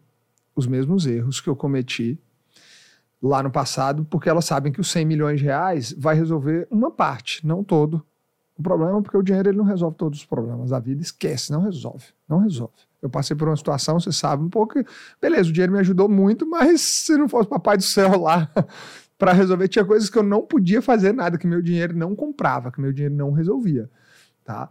os 0.55 0.67
mesmos 0.67 1.05
erros 1.05 1.39
que 1.39 1.47
eu 1.49 1.55
cometi 1.55 2.19
lá 3.21 3.41
no 3.41 3.51
passado, 3.51 4.03
porque 4.05 4.27
elas 4.29 4.45
sabem 4.45 4.71
que 4.73 4.81
os 4.81 4.89
100 4.91 5.05
milhões 5.05 5.39
de 5.39 5.45
reais 5.45 5.93
vai 5.93 6.15
resolver 6.15 6.67
uma 6.69 6.91
parte, 6.91 7.45
não 7.45 7.63
todo. 7.63 8.05
O 8.61 8.63
problema 8.63 9.01
porque 9.01 9.17
o 9.17 9.23
dinheiro 9.23 9.49
ele 9.49 9.57
não 9.57 9.65
resolve 9.65 9.97
todos 9.97 10.19
os 10.19 10.25
problemas. 10.25 10.71
A 10.71 10.79
vida 10.79 11.01
esquece, 11.01 11.51
não 11.51 11.63
resolve. 11.63 12.05
Não 12.29 12.37
resolve. 12.37 12.75
Eu 13.01 13.09
passei 13.09 13.35
por 13.35 13.47
uma 13.47 13.57
situação, 13.57 13.99
você 13.99 14.11
sabe, 14.11 14.43
um 14.43 14.49
pouco. 14.49 14.75
Beleza, 15.19 15.49
o 15.49 15.51
dinheiro 15.51 15.73
me 15.73 15.79
ajudou 15.79 16.07
muito, 16.07 16.47
mas 16.47 16.79
se 16.79 17.17
não 17.17 17.27
fosse 17.27 17.47
o 17.47 17.49
papai 17.49 17.75
do 17.75 17.83
céu 17.83 18.19
lá 18.19 18.47
para 19.17 19.33
resolver, 19.33 19.67
tinha 19.67 19.83
coisas 19.83 20.11
que 20.11 20.17
eu 20.17 20.21
não 20.21 20.43
podia 20.43 20.79
fazer 20.79 21.11
nada, 21.11 21.39
que 21.39 21.47
meu 21.47 21.59
dinheiro 21.59 21.97
não 21.97 22.15
comprava, 22.15 22.71
que 22.71 22.79
meu 22.79 22.93
dinheiro 22.93 23.15
não 23.15 23.31
resolvia. 23.31 23.89
Tá? 24.45 24.69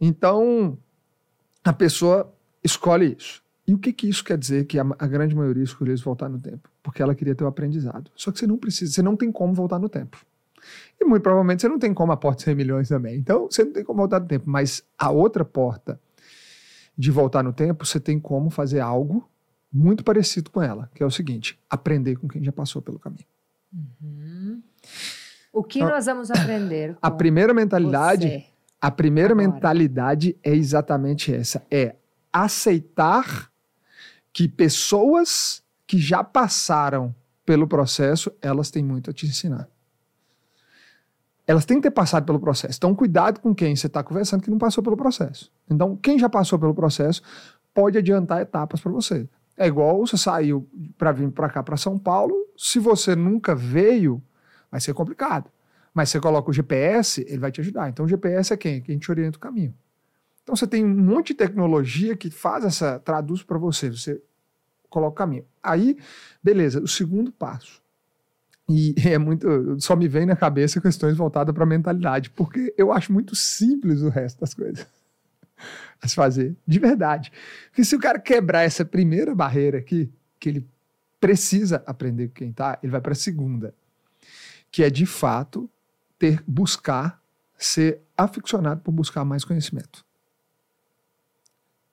Então, 0.00 0.78
a 1.62 1.74
pessoa 1.74 2.32
escolhe 2.64 3.16
isso. 3.18 3.42
E 3.68 3.74
o 3.74 3.78
que, 3.78 3.92
que 3.92 4.08
isso 4.08 4.24
quer 4.24 4.38
dizer 4.38 4.64
que 4.64 4.78
a, 4.78 4.86
a 4.98 5.06
grande 5.06 5.34
maioria 5.34 5.62
escolheu 5.62 5.94
voltar 5.98 6.30
no 6.30 6.38
tempo? 6.38 6.70
Porque 6.82 7.02
ela 7.02 7.14
queria 7.14 7.34
ter 7.34 7.44
o 7.44 7.48
aprendizado. 7.48 8.10
Só 8.16 8.32
que 8.32 8.38
você 8.38 8.46
não 8.46 8.56
precisa, 8.56 8.92
você 8.92 9.02
não 9.02 9.14
tem 9.14 9.30
como 9.30 9.52
voltar 9.52 9.78
no 9.78 9.90
tempo. 9.90 10.24
E 11.00 11.04
muito 11.04 11.22
provavelmente 11.22 11.60
você 11.60 11.68
não 11.68 11.78
tem 11.78 11.92
como 11.92 12.12
a 12.12 12.16
porta 12.16 12.38
de 12.38 12.44
100 12.44 12.54
milhões 12.54 12.88
também. 12.88 13.16
Então, 13.16 13.48
você 13.50 13.64
não 13.64 13.72
tem 13.72 13.84
como 13.84 13.98
voltar 13.98 14.20
no 14.20 14.26
tempo. 14.26 14.48
Mas 14.48 14.82
a 14.98 15.10
outra 15.10 15.44
porta 15.44 16.00
de 16.96 17.10
voltar 17.10 17.42
no 17.42 17.52
tempo, 17.52 17.84
você 17.84 18.00
tem 18.00 18.18
como 18.18 18.48
fazer 18.50 18.80
algo 18.80 19.28
muito 19.72 20.02
parecido 20.02 20.50
com 20.50 20.62
ela, 20.62 20.90
que 20.94 21.02
é 21.02 21.06
o 21.06 21.10
seguinte: 21.10 21.58
aprender 21.68 22.16
com 22.16 22.26
quem 22.26 22.42
já 22.42 22.52
passou 22.52 22.80
pelo 22.80 22.98
caminho. 22.98 23.26
Uhum. 23.72 24.62
O 25.52 25.62
que 25.62 25.78
Então, 25.78 25.90
nós 25.90 26.06
vamos 26.06 26.30
aprender? 26.30 26.96
A 27.02 27.10
primeira 27.10 27.52
mentalidade, 27.52 28.28
você? 28.28 28.44
a 28.80 28.90
primeira 28.90 29.34
Agora. 29.34 29.48
mentalidade 29.48 30.36
é 30.42 30.54
exatamente 30.54 31.34
essa: 31.34 31.62
é 31.70 31.96
aceitar 32.32 33.50
que 34.32 34.48
pessoas 34.48 35.62
que 35.86 35.98
já 35.98 36.24
passaram 36.24 37.14
pelo 37.44 37.66
processo, 37.68 38.32
elas 38.42 38.70
têm 38.70 38.84
muito 38.84 39.10
a 39.10 39.12
te 39.12 39.26
ensinar. 39.26 39.68
Elas 41.46 41.64
têm 41.64 41.76
que 41.76 41.84
ter 41.84 41.92
passado 41.92 42.26
pelo 42.26 42.40
processo. 42.40 42.76
Então, 42.76 42.94
cuidado 42.94 43.40
com 43.40 43.54
quem 43.54 43.76
você 43.76 43.86
está 43.86 44.02
conversando 44.02 44.42
que 44.42 44.50
não 44.50 44.58
passou 44.58 44.82
pelo 44.82 44.96
processo. 44.96 45.52
Então, 45.70 45.96
quem 45.96 46.18
já 46.18 46.28
passou 46.28 46.58
pelo 46.58 46.74
processo 46.74 47.22
pode 47.72 47.96
adiantar 47.96 48.40
etapas 48.40 48.80
para 48.80 48.90
você. 48.90 49.28
É 49.56 49.66
igual 49.66 49.98
você 50.04 50.18
saiu 50.18 50.68
para 50.98 51.12
vir 51.12 51.30
para 51.30 51.48
cá, 51.48 51.62
para 51.62 51.76
São 51.76 51.98
Paulo. 51.98 52.34
Se 52.56 52.78
você 52.78 53.14
nunca 53.14 53.54
veio, 53.54 54.20
vai 54.70 54.80
ser 54.80 54.92
complicado. 54.92 55.50
Mas 55.94 56.10
você 56.10 56.20
coloca 56.20 56.50
o 56.50 56.52
GPS, 56.52 57.24
ele 57.28 57.38
vai 57.38 57.52
te 57.52 57.60
ajudar. 57.60 57.88
Então, 57.88 58.04
o 58.04 58.08
GPS 58.08 58.52
é 58.52 58.56
quem? 58.56 58.82
Quem 58.82 58.98
te 58.98 59.10
orienta 59.10 59.38
o 59.38 59.40
caminho. 59.40 59.74
Então, 60.42 60.54
você 60.54 60.66
tem 60.66 60.84
um 60.84 60.96
monte 60.96 61.28
de 61.28 61.34
tecnologia 61.34 62.16
que 62.16 62.28
faz 62.28 62.64
essa, 62.64 62.98
traduz 62.98 63.42
para 63.42 63.56
você. 63.56 63.88
Você 63.88 64.20
coloca 64.90 65.12
o 65.12 65.16
caminho. 65.16 65.44
Aí, 65.62 65.96
beleza, 66.42 66.80
o 66.82 66.88
segundo 66.88 67.30
passo. 67.32 67.82
E 68.68 68.94
é 69.06 69.18
muito. 69.18 69.80
Só 69.80 69.94
me 69.96 70.08
vem 70.08 70.26
na 70.26 70.36
cabeça 70.36 70.80
questões 70.80 71.16
voltadas 71.16 71.54
para 71.54 71.64
a 71.64 71.66
mentalidade, 71.66 72.30
porque 72.30 72.74
eu 72.76 72.92
acho 72.92 73.12
muito 73.12 73.34
simples 73.34 74.02
o 74.02 74.08
resto 74.08 74.40
das 74.40 74.54
coisas 74.54 74.86
a 76.00 76.08
se 76.08 76.14
fazer, 76.14 76.56
de 76.66 76.78
verdade. 76.78 77.32
Porque 77.68 77.84
se 77.84 77.94
o 77.94 78.00
cara 78.00 78.18
quebrar 78.18 78.62
essa 78.62 78.84
primeira 78.84 79.34
barreira 79.34 79.78
aqui, 79.78 80.12
que 80.38 80.48
ele 80.48 80.68
precisa 81.20 81.82
aprender 81.86 82.28
com 82.28 82.34
quem 82.34 82.52
tá, 82.52 82.78
ele 82.82 82.92
vai 82.92 83.00
para 83.00 83.12
a 83.12 83.16
segunda, 83.16 83.74
que 84.70 84.82
é 84.82 84.90
de 84.90 85.06
fato 85.06 85.68
ter 86.18 86.42
buscar 86.46 87.22
ser 87.58 88.02
aficionado 88.16 88.82
por 88.82 88.92
buscar 88.92 89.24
mais 89.24 89.44
conhecimento. 89.44 90.04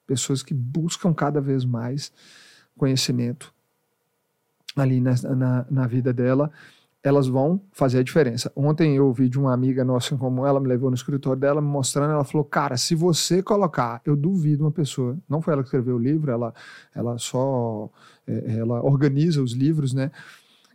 Pessoas 0.06 0.42
que 0.42 0.52
buscam 0.52 1.14
cada 1.14 1.40
vez 1.40 1.64
mais 1.64 2.12
conhecimento 2.76 3.54
ali 4.76 5.00
na, 5.00 5.14
na, 5.36 5.66
na 5.70 5.86
vida 5.86 6.12
dela, 6.12 6.50
elas 7.02 7.26
vão 7.28 7.60
fazer 7.70 7.98
a 7.98 8.02
diferença. 8.02 8.50
Ontem 8.56 8.96
eu 8.96 9.06
ouvi 9.06 9.28
de 9.28 9.38
uma 9.38 9.52
amiga 9.52 9.84
nossa 9.84 10.14
em 10.14 10.16
comum, 10.16 10.46
ela 10.46 10.58
me 10.58 10.66
levou 10.66 10.90
no 10.90 10.96
escritório 10.96 11.38
dela, 11.38 11.60
me 11.60 11.68
mostrando, 11.68 12.12
ela 12.12 12.24
falou, 12.24 12.44
cara, 12.44 12.76
se 12.78 12.94
você 12.94 13.42
colocar, 13.42 14.00
eu 14.06 14.16
duvido 14.16 14.64
uma 14.64 14.72
pessoa, 14.72 15.18
não 15.28 15.42
foi 15.42 15.52
ela 15.52 15.62
que 15.62 15.68
escreveu 15.68 15.96
o 15.96 15.98
livro, 15.98 16.30
ela, 16.30 16.54
ela 16.94 17.18
só, 17.18 17.90
é, 18.26 18.56
ela 18.56 18.82
organiza 18.82 19.42
os 19.42 19.52
livros, 19.52 19.92
né? 19.92 20.10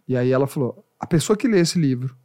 E 0.08 0.16
aí 0.16 0.32
ela 0.32 0.46
falou, 0.46 0.86
a 1.00 1.08
pessoa 1.08 1.36
que 1.36 1.48
lê 1.48 1.60
esse 1.60 1.80
livro, 1.80 2.16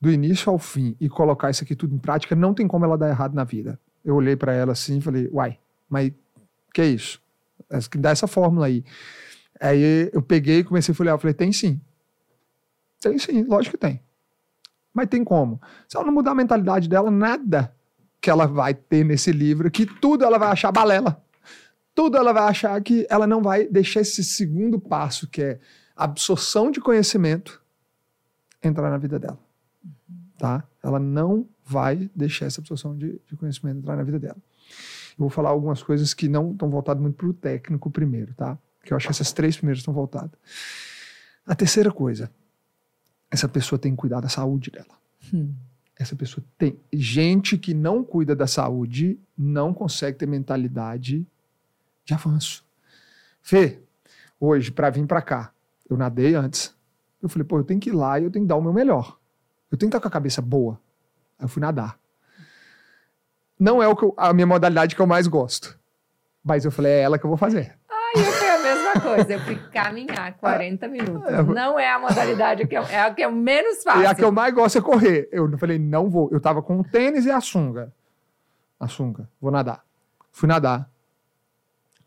do 0.00 0.10
início 0.10 0.50
ao 0.50 0.58
fim 0.58 0.96
e 1.00 1.08
colocar 1.08 1.50
isso 1.50 1.64
aqui 1.64 1.74
tudo 1.74 1.94
em 1.94 1.98
prática, 1.98 2.36
não 2.36 2.54
tem 2.54 2.68
como 2.68 2.84
ela 2.84 2.96
dar 2.96 3.08
errado 3.08 3.34
na 3.34 3.44
vida. 3.44 3.78
Eu 4.04 4.14
olhei 4.14 4.36
para 4.36 4.52
ela 4.52 4.72
assim 4.72 4.98
e 4.98 5.00
falei, 5.00 5.28
uai, 5.32 5.58
mas 5.88 6.12
que 6.72 6.80
é 6.80 6.86
isso? 6.86 7.20
Dá 7.98 8.10
essa 8.10 8.26
fórmula 8.26 8.66
aí. 8.66 8.84
Aí 9.60 10.10
eu 10.12 10.22
peguei 10.22 10.60
e 10.60 10.64
comecei 10.64 10.92
a 10.92 10.94
folhear, 10.94 11.14
eu 11.14 11.18
falei, 11.18 11.34
tem 11.34 11.52
sim. 11.52 11.80
Tem 13.00 13.18
sim, 13.18 13.44
lógico 13.44 13.76
que 13.76 13.80
tem. 13.80 14.00
Mas 14.92 15.08
tem 15.08 15.22
como? 15.22 15.60
Se 15.88 15.96
ela 15.96 16.06
não 16.06 16.12
mudar 16.12 16.32
a 16.32 16.34
mentalidade 16.34 16.88
dela, 16.88 17.10
nada 17.10 17.74
que 18.20 18.30
ela 18.30 18.46
vai 18.46 18.74
ter 18.74 19.04
nesse 19.04 19.30
livro, 19.30 19.70
que 19.70 19.86
tudo 19.86 20.24
ela 20.24 20.38
vai 20.38 20.48
achar 20.48 20.72
balela. 20.72 21.22
Tudo 21.94 22.16
ela 22.16 22.32
vai 22.32 22.44
achar 22.44 22.80
que 22.82 23.06
ela 23.08 23.26
não 23.26 23.42
vai 23.42 23.66
deixar 23.66 24.00
esse 24.00 24.24
segundo 24.24 24.78
passo, 24.78 25.28
que 25.28 25.42
é 25.42 25.60
absorção 25.96 26.70
de 26.70 26.80
conhecimento, 26.80 27.60
entrar 28.62 28.90
na 28.90 28.98
vida 28.98 29.18
dela 29.18 29.38
tá? 30.38 30.64
Ela 30.82 30.98
não 30.98 31.46
vai 31.64 32.08
deixar 32.14 32.46
essa 32.46 32.60
absorção 32.60 32.96
de, 32.96 33.20
de 33.26 33.36
conhecimento 33.36 33.78
entrar 33.78 33.96
na 33.96 34.04
vida 34.04 34.18
dela. 34.18 34.36
Eu 34.36 35.18
vou 35.18 35.28
falar 35.28 35.50
algumas 35.50 35.82
coisas 35.82 36.14
que 36.14 36.28
não 36.28 36.52
estão 36.52 36.70
voltadas 36.70 37.02
muito 37.02 37.16
para 37.16 37.26
o 37.26 37.34
técnico 37.34 37.90
primeiro, 37.90 38.32
tá? 38.34 38.56
Que 38.84 38.92
eu 38.92 38.96
acho 38.96 39.06
que 39.06 39.12
essas 39.12 39.32
três 39.32 39.56
primeiras 39.56 39.80
estão 39.80 39.92
voltadas. 39.92 40.38
A 41.46 41.54
terceira 41.54 41.90
coisa, 41.90 42.30
essa 43.30 43.48
pessoa 43.48 43.78
tem 43.78 43.92
que 43.92 43.98
cuidar 43.98 44.20
da 44.20 44.28
saúde 44.28 44.70
dela. 44.70 44.98
Hum. 45.32 45.54
Essa 45.98 46.14
pessoa 46.14 46.44
tem. 46.56 46.78
Gente 46.92 47.58
que 47.58 47.74
não 47.74 48.04
cuida 48.04 48.36
da 48.36 48.46
saúde 48.46 49.18
não 49.36 49.74
consegue 49.74 50.16
ter 50.16 50.26
mentalidade 50.26 51.26
de 52.04 52.14
avanço. 52.14 52.64
Fê, 53.42 53.80
hoje, 54.38 54.70
para 54.70 54.90
vir 54.90 55.06
para 55.06 55.20
cá, 55.20 55.52
eu 55.88 55.96
nadei 55.96 56.34
antes. 56.34 56.74
Eu 57.20 57.28
falei, 57.28 57.44
pô, 57.44 57.58
eu 57.58 57.64
tenho 57.64 57.80
que 57.80 57.90
ir 57.90 57.92
lá 57.92 58.18
e 58.20 58.24
eu 58.24 58.30
tenho 58.30 58.44
que 58.44 58.48
dar 58.48 58.56
o 58.56 58.62
meu 58.62 58.72
melhor. 58.72 59.18
Eu 59.70 59.76
tenho 59.76 59.90
que 59.90 59.96
estar 59.96 60.00
com 60.00 60.08
a 60.08 60.10
cabeça 60.10 60.40
boa. 60.40 60.80
Aí 61.38 61.44
eu 61.44 61.48
fui 61.48 61.60
nadar. 61.60 61.98
Não 63.58 63.82
é 63.82 63.88
o 63.88 63.92
eu, 64.00 64.14
a 64.16 64.32
minha 64.32 64.46
modalidade 64.46 64.94
que 64.94 65.02
eu 65.02 65.06
mais 65.06 65.26
gosto. 65.26 65.78
Mas 66.44 66.64
eu 66.64 66.70
falei, 66.70 66.92
é 66.92 67.00
ela 67.00 67.18
que 67.18 67.24
eu 67.24 67.28
vou 67.28 67.36
fazer. 67.36 67.76
Ai, 67.90 68.22
eu 68.22 68.32
coisa. 69.00 69.32
Eu 69.32 69.40
fui 69.40 69.56
caminhar 69.70 70.32
40 70.34 70.88
minutos. 70.88 71.28
É, 71.28 71.42
não 71.42 71.78
é 71.78 71.90
a 71.90 71.98
modalidade 71.98 72.66
que 72.66 72.76
eu, 72.76 72.82
é 72.82 73.00
a 73.00 73.12
que 73.12 73.22
eu 73.22 73.32
menos 73.32 73.82
faço. 73.82 74.00
E 74.00 74.06
a 74.06 74.14
que 74.14 74.24
eu 74.24 74.32
mais 74.32 74.54
gosto 74.54 74.78
é 74.78 74.80
correr. 74.80 75.28
Eu 75.32 75.56
falei, 75.58 75.78
não 75.78 76.08
vou. 76.08 76.28
Eu 76.32 76.40
tava 76.40 76.62
com 76.62 76.80
o 76.80 76.84
tênis 76.84 77.24
e 77.24 77.30
a 77.30 77.40
sunga. 77.40 77.92
A 78.78 78.88
sunga. 78.88 79.28
Vou 79.40 79.50
nadar. 79.50 79.84
Fui 80.30 80.48
nadar. 80.48 80.88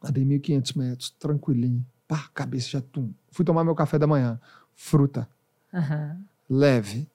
Nadei 0.01 0.25
1.500 0.25 0.77
metros, 0.77 1.10
tranquilinho. 1.12 1.86
Pá, 2.08 2.30
cabeça 2.34 2.69
já 2.69 2.82
tum. 2.82 3.12
Fui 3.30 3.45
tomar 3.45 3.63
meu 3.63 3.75
café 3.75 3.99
da 3.99 4.08
manhã. 4.08 4.39
Fruta. 4.73 5.30
Uhum. 5.73 6.23
Leve 6.49 7.08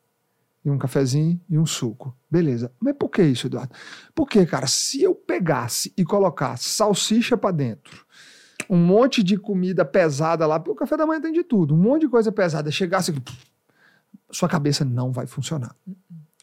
e 0.67 0.71
um 0.71 0.79
cafezinho 0.79 1.41
e 1.49 1.57
um 1.57 1.65
suco. 1.65 2.15
Beleza. 2.29 2.73
Mas 2.81 2.97
por 2.97 3.09
que 3.09 3.23
isso, 3.23 3.47
Eduardo? 3.47 3.73
Porque, 4.15 4.45
cara, 4.45 4.67
se 4.67 5.01
eu 5.01 5.15
pegasse 5.15 5.93
e 5.97 6.05
colocasse 6.05 6.65
salsicha 6.65 7.37
para 7.37 7.53
dentro, 7.53 8.05
um 8.69 8.77
monte 8.77 9.23
de 9.23 9.37
comida 9.37 9.85
pesada 9.85 10.47
lá, 10.47 10.59
porque 10.59 10.73
o 10.73 10.75
café 10.75 10.97
da 10.97 11.07
manhã 11.07 11.21
tem 11.21 11.33
de 11.33 11.45
tudo, 11.45 11.75
um 11.75 11.79
monte 11.79 12.03
de 12.03 12.09
coisa 12.09 12.33
pesada, 12.33 12.71
chegasse 12.71 13.13
sua 14.31 14.49
cabeça 14.49 14.85
não 14.85 15.13
vai 15.13 15.27
funcionar. 15.27 15.75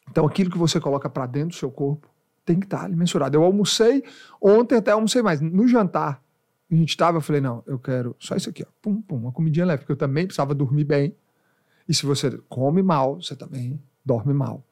Então, 0.10 0.26
aquilo 0.26 0.50
que 0.50 0.58
você 0.58 0.80
coloca 0.80 1.10
para 1.10 1.26
dentro 1.26 1.50
do 1.50 1.56
seu 1.56 1.72
corpo 1.72 2.10
tem 2.46 2.60
que 2.60 2.66
estar 2.66 2.80
tá 2.80 2.86
ali 2.86 2.96
mensurado. 2.96 3.38
Eu 3.38 3.44
almocei, 3.44 4.04
ontem 4.42 4.76
até 4.78 4.92
almocei 4.92 5.22
mais. 5.22 5.42
No 5.42 5.68
jantar, 5.68 6.22
a 6.70 6.76
gente 6.76 6.90
estava, 6.90 7.18
eu 7.18 7.22
falei, 7.22 7.42
não, 7.42 7.64
eu 7.66 7.80
quero 7.80 8.16
só 8.20 8.36
isso 8.36 8.50
aqui, 8.50 8.64
ó, 8.64 8.72
pum, 8.82 9.02
pum, 9.02 9.16
uma 9.16 9.32
comidinha 9.32 9.66
leve, 9.66 9.80
porque 9.80 9.92
eu 9.92 9.98
também 9.98 10.26
precisava 10.26 10.54
dormir 10.54 10.84
bem. 10.84 11.16
E 11.88 11.94
se 11.94 12.06
você 12.06 12.32
come 12.50 12.82
mal, 12.82 13.22
você 13.22 13.36
também 13.36 13.82
dorme 14.06 14.34
mal. 14.34 14.64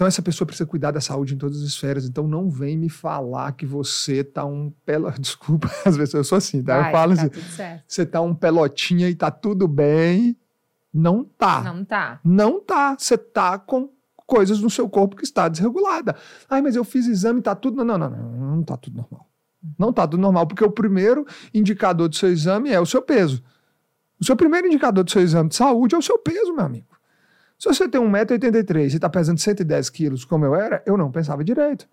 Então 0.00 0.08
essa 0.08 0.22
pessoa 0.22 0.46
precisa 0.46 0.66
cuidar 0.66 0.92
da 0.92 1.00
saúde 1.02 1.34
em 1.34 1.36
todas 1.36 1.58
as 1.58 1.64
esferas. 1.64 2.06
Então 2.06 2.26
não 2.26 2.48
vem 2.48 2.74
me 2.74 2.88
falar 2.88 3.52
que 3.52 3.66
você 3.66 4.24
tá 4.24 4.46
um 4.46 4.72
pelo... 4.82 5.10
desculpa, 5.20 5.70
às 5.84 5.94
vezes 5.94 6.14
eu 6.14 6.24
sou 6.24 6.38
assim, 6.38 6.62
tá? 6.62 6.78
Vai, 6.78 6.88
eu 6.88 6.92
falo 6.96 7.14
tá 7.14 7.22
assim, 7.24 7.80
você 7.86 8.06
tá 8.06 8.18
um 8.22 8.34
pelotinha 8.34 9.10
e 9.10 9.14
tá 9.14 9.30
tudo 9.30 9.68
bem. 9.68 10.34
Não 10.90 11.22
tá. 11.22 11.62
Não 11.62 11.84
tá. 11.84 12.18
Não 12.24 12.58
tá. 12.62 12.96
Você 12.98 13.18
tá 13.18 13.58
com 13.58 13.90
coisas 14.24 14.60
no 14.60 14.70
seu 14.70 14.88
corpo 14.88 15.16
que 15.16 15.22
está 15.22 15.48
desregulada. 15.48 16.16
Ai, 16.48 16.62
mas 16.62 16.76
eu 16.76 16.82
fiz 16.82 17.06
exame, 17.06 17.42
tá 17.42 17.54
tudo 17.54 17.84
não, 17.84 17.98
não, 17.98 18.08
não, 18.08 18.16
não, 18.16 18.56
não 18.56 18.62
tá 18.62 18.78
tudo 18.78 18.96
normal. 18.96 19.28
Não 19.78 19.92
tá 19.92 20.08
tudo 20.08 20.22
normal, 20.22 20.46
porque 20.46 20.64
o 20.64 20.70
primeiro 20.70 21.26
indicador 21.52 22.08
do 22.08 22.16
seu 22.16 22.30
exame 22.30 22.70
é 22.70 22.80
o 22.80 22.86
seu 22.86 23.02
peso. 23.02 23.44
O 24.18 24.24
seu 24.24 24.34
primeiro 24.34 24.66
indicador 24.66 25.04
do 25.04 25.10
seu 25.10 25.20
exame 25.20 25.50
de 25.50 25.56
saúde 25.56 25.94
é 25.94 25.98
o 25.98 26.02
seu 26.02 26.18
peso, 26.18 26.54
meu 26.54 26.64
amigo. 26.64 26.88
Se 27.60 27.68
você 27.68 27.86
tem 27.86 28.00
1,83m 28.00 28.84
e 28.84 28.86
está 28.86 29.10
pesando 29.10 29.38
110 29.38 29.90
quilos, 29.90 30.24
como 30.24 30.46
eu 30.46 30.54
era, 30.54 30.82
eu 30.86 30.96
não 30.96 31.12
pensava 31.12 31.44
direito. 31.44 31.86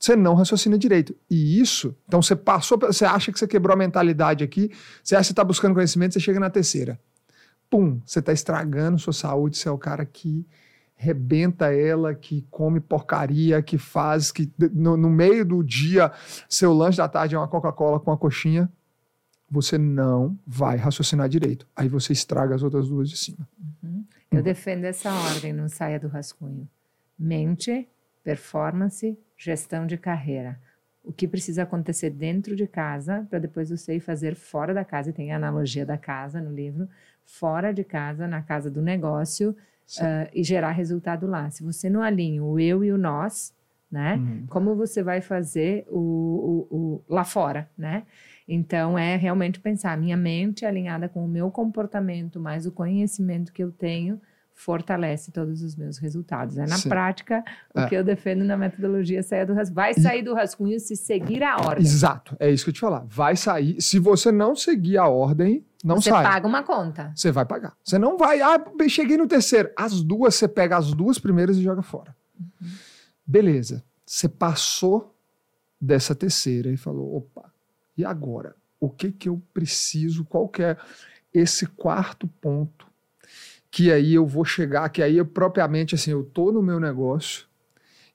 Você 0.00 0.16
não 0.16 0.34
raciocina 0.34 0.76
direito. 0.76 1.14
E 1.30 1.60
isso, 1.60 1.94
então 2.08 2.20
você 2.20 2.34
passou, 2.34 2.76
você 2.76 3.04
acha 3.04 3.30
que 3.30 3.38
você 3.38 3.46
quebrou 3.46 3.72
a 3.72 3.78
mentalidade 3.78 4.42
aqui, 4.42 4.72
você 5.00 5.14
acha 5.14 5.28
que 5.28 5.32
está 5.32 5.44
buscando 5.44 5.74
conhecimento, 5.74 6.14
você 6.14 6.18
chega 6.18 6.40
na 6.40 6.50
terceira. 6.50 6.98
Pum, 7.70 8.00
você 8.04 8.18
está 8.18 8.32
estragando 8.32 8.98
sua 8.98 9.12
saúde, 9.12 9.56
você 9.56 9.68
é 9.68 9.70
o 9.70 9.78
cara 9.78 10.04
que 10.04 10.44
rebenta 10.96 11.72
ela, 11.72 12.12
que 12.12 12.44
come 12.50 12.80
porcaria, 12.80 13.62
que 13.62 13.78
faz, 13.78 14.32
que 14.32 14.52
no, 14.72 14.96
no 14.96 15.08
meio 15.08 15.44
do 15.44 15.62
dia, 15.62 16.10
seu 16.48 16.74
lanche 16.74 16.98
da 16.98 17.08
tarde 17.08 17.36
é 17.36 17.38
uma 17.38 17.46
Coca-Cola 17.46 18.00
com 18.00 18.10
uma 18.10 18.16
coxinha, 18.16 18.68
você 19.48 19.78
não 19.78 20.36
vai 20.44 20.76
raciocinar 20.76 21.28
direito. 21.28 21.64
Aí 21.76 21.88
você 21.88 22.12
estraga 22.12 22.56
as 22.56 22.64
outras 22.64 22.88
duas 22.88 23.08
de 23.08 23.16
cima. 23.16 23.48
Uhum. 23.80 24.04
Eu 24.36 24.42
defendo 24.42 24.84
essa 24.84 25.12
ordem, 25.12 25.52
não 25.52 25.68
saia 25.68 25.98
do 25.98 26.08
rascunho. 26.08 26.68
Mente, 27.18 27.88
performance, 28.22 29.18
gestão 29.36 29.86
de 29.86 29.96
carreira. 29.96 30.58
O 31.02 31.12
que 31.12 31.28
precisa 31.28 31.64
acontecer 31.64 32.10
dentro 32.10 32.56
de 32.56 32.66
casa 32.66 33.26
para 33.28 33.38
depois 33.38 33.70
você 33.70 33.96
ir 33.96 34.00
fazer 34.00 34.34
fora 34.34 34.72
da 34.72 34.84
casa, 34.84 35.10
e 35.10 35.12
tem 35.12 35.32
a 35.32 35.36
analogia 35.36 35.84
da 35.84 35.98
casa 35.98 36.40
no 36.40 36.50
livro, 36.50 36.88
fora 37.24 37.72
de 37.72 37.84
casa, 37.84 38.26
na 38.26 38.42
casa 38.42 38.70
do 38.70 38.80
negócio, 38.80 39.50
uh, 39.50 40.30
e 40.32 40.42
gerar 40.42 40.70
resultado 40.70 41.26
lá. 41.26 41.50
Se 41.50 41.62
você 41.62 41.90
não 41.90 42.02
alinha 42.02 42.42
o 42.42 42.58
eu 42.58 42.82
e 42.82 42.90
o 42.90 42.98
nós, 42.98 43.54
né? 43.90 44.16
Hum. 44.16 44.46
Como 44.48 44.74
você 44.74 45.02
vai 45.02 45.20
fazer 45.20 45.86
o, 45.88 45.98
o, 45.98 46.76
o, 46.76 47.04
lá 47.08 47.24
fora, 47.24 47.70
né? 47.76 48.04
Então, 48.46 48.98
é 48.98 49.16
realmente 49.16 49.58
pensar, 49.58 49.96
minha 49.96 50.16
mente 50.16 50.66
alinhada 50.66 51.08
com 51.08 51.24
o 51.24 51.28
meu 51.28 51.50
comportamento, 51.50 52.38
mais 52.38 52.66
o 52.66 52.72
conhecimento 52.72 53.52
que 53.52 53.62
eu 53.62 53.72
tenho, 53.72 54.20
fortalece 54.54 55.32
todos 55.32 55.62
os 55.62 55.74
meus 55.74 55.98
resultados. 55.98 56.56
É 56.56 56.66
na 56.66 56.76
Sim. 56.76 56.88
prática 56.88 57.44
o 57.74 57.80
é. 57.80 57.88
que 57.88 57.94
eu 57.94 58.04
defendo 58.04 58.44
na 58.44 58.56
metodologia 58.56 59.22
saia 59.22 59.44
do 59.44 59.52
rascunho. 59.52 59.74
Vai 59.74 59.94
sair 59.94 60.22
do 60.22 60.32
rascunho 60.32 60.78
se 60.78 60.94
seguir 60.94 61.42
a 61.42 61.56
ordem. 61.56 61.84
Exato, 61.84 62.36
é 62.38 62.50
isso 62.50 62.64
que 62.64 62.70
eu 62.70 62.74
te 62.74 62.80
falar. 62.80 63.04
Vai 63.08 63.34
sair. 63.34 63.80
Se 63.80 63.98
você 63.98 64.30
não 64.30 64.54
seguir 64.54 64.96
a 64.96 65.08
ordem, 65.08 65.64
não 65.82 65.96
você 65.96 66.10
sai. 66.10 66.22
Você 66.22 66.30
paga 66.30 66.46
uma 66.46 66.62
conta. 66.62 67.12
Você 67.14 67.32
vai 67.32 67.44
pagar. 67.44 67.74
Você 67.82 67.98
não 67.98 68.16
vai. 68.16 68.40
Ah, 68.40 68.62
cheguei 68.88 69.16
no 69.16 69.26
terceiro. 69.26 69.70
As 69.76 70.02
duas, 70.02 70.36
você 70.36 70.46
pega 70.46 70.76
as 70.76 70.92
duas 70.94 71.18
primeiras 71.18 71.56
e 71.56 71.62
joga 71.62 71.82
fora. 71.82 72.14
Uhum. 72.38 72.68
Beleza. 73.26 73.84
Você 74.06 74.28
passou 74.28 75.14
dessa 75.80 76.14
terceira 76.14 76.70
e 76.70 76.76
falou: 76.76 77.16
opa, 77.16 77.52
e 77.96 78.04
agora? 78.04 78.54
o 78.84 78.90
que 78.90 79.10
que 79.10 79.28
eu 79.28 79.42
preciso, 79.52 80.24
qual 80.24 80.48
que 80.48 80.62
é 80.62 80.76
esse 81.32 81.66
quarto 81.66 82.28
ponto 82.40 82.86
que 83.70 83.90
aí 83.90 84.14
eu 84.14 84.24
vou 84.24 84.44
chegar, 84.44 84.88
que 84.88 85.02
aí 85.02 85.16
eu 85.16 85.26
propriamente 85.26 85.96
assim, 85.96 86.12
eu 86.12 86.22
tô 86.22 86.52
no 86.52 86.62
meu 86.62 86.78
negócio 86.78 87.48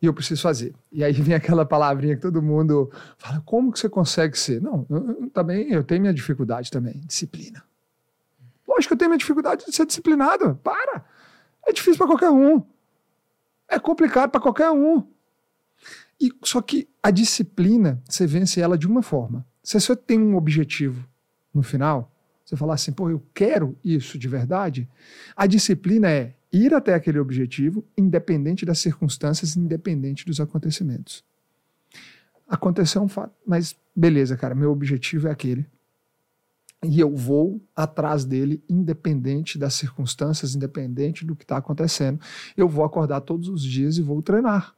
e 0.01 0.05
eu 0.05 0.13
preciso 0.13 0.41
fazer. 0.41 0.73
E 0.89 1.03
aí 1.03 1.11
vem 1.11 1.35
aquela 1.35 1.65
palavrinha 1.65 2.15
que 2.15 2.21
todo 2.21 2.41
mundo 2.41 2.89
fala, 3.17 3.41
como 3.41 3.71
que 3.71 3.79
você 3.79 3.89
consegue 3.89 4.39
ser? 4.39 4.61
Não, 4.61 4.85
eu, 4.89 5.21
eu, 5.23 5.29
também 5.31 5.69
eu 5.69 5.83
tenho 5.83 5.99
minha 5.99 6.13
dificuldade 6.13 6.71
também, 6.71 7.01
disciplina. 7.05 7.61
Lógico 8.65 8.89
que 8.89 8.93
eu 8.93 8.97
tenho 8.97 9.09
minha 9.09 9.19
dificuldade 9.19 9.65
de 9.65 9.75
ser 9.75 9.85
disciplinado. 9.85 10.55
Para! 10.63 11.03
É 11.67 11.73
difícil 11.73 11.97
para 11.97 12.07
qualquer 12.07 12.29
um. 12.29 12.63
É 13.67 13.77
complicado 13.77 14.29
para 14.29 14.39
qualquer 14.39 14.71
um. 14.71 15.05
E, 16.21 16.31
só 16.43 16.61
que 16.61 16.87
a 17.03 17.11
disciplina, 17.11 18.01
você 18.07 18.25
vence 18.25 18.61
ela 18.61 18.77
de 18.77 18.87
uma 18.87 19.01
forma. 19.01 19.45
Se 19.63 19.79
você 19.79 19.95
tem 19.95 20.19
um 20.19 20.35
objetivo 20.35 21.07
no 21.53 21.61
final, 21.61 22.11
você 22.43 22.55
falar 22.55 22.73
assim, 22.75 22.91
pô, 22.91 23.09
eu 23.09 23.23
quero 23.33 23.77
isso 23.83 24.17
de 24.17 24.27
verdade, 24.27 24.89
a 25.35 25.45
disciplina 25.45 26.09
é 26.09 26.35
ir 26.51 26.73
até 26.73 26.93
aquele 26.93 27.19
objetivo, 27.19 27.85
independente 27.97 28.65
das 28.65 28.79
circunstâncias, 28.79 29.55
independente 29.55 30.25
dos 30.25 30.39
acontecimentos. 30.39 31.23
Aconteceu 32.47 33.03
um 33.03 33.07
fato, 33.07 33.33
mas 33.45 33.75
beleza, 33.95 34.35
cara, 34.35 34.55
meu 34.55 34.71
objetivo 34.71 35.27
é 35.27 35.31
aquele. 35.31 35.67
E 36.83 36.99
eu 36.99 37.13
vou 37.13 37.61
atrás 37.75 38.23
dele, 38.23 38.63
independente 38.69 39.57
das 39.59 39.73
circunstâncias, 39.73 40.55
independente 40.55 41.25
do 41.25 41.35
que 41.35 41.43
está 41.43 41.57
acontecendo. 41.57 42.19
Eu 42.55 42.69
vou 42.69 42.85
acordar 42.85 43.21
todos 43.21 43.49
os 43.49 43.61
dias 43.61 43.97
e 43.97 44.01
vou 44.01 44.21
treinar. 44.21 44.73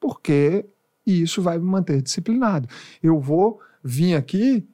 Porque 0.00 0.66
isso 1.06 1.40
vai 1.40 1.56
me 1.56 1.64
manter 1.64 2.02
disciplinado. 2.02 2.68
Eu 3.00 3.20
vou 3.20 3.60
vir 3.84 4.14
aqui 4.14 4.66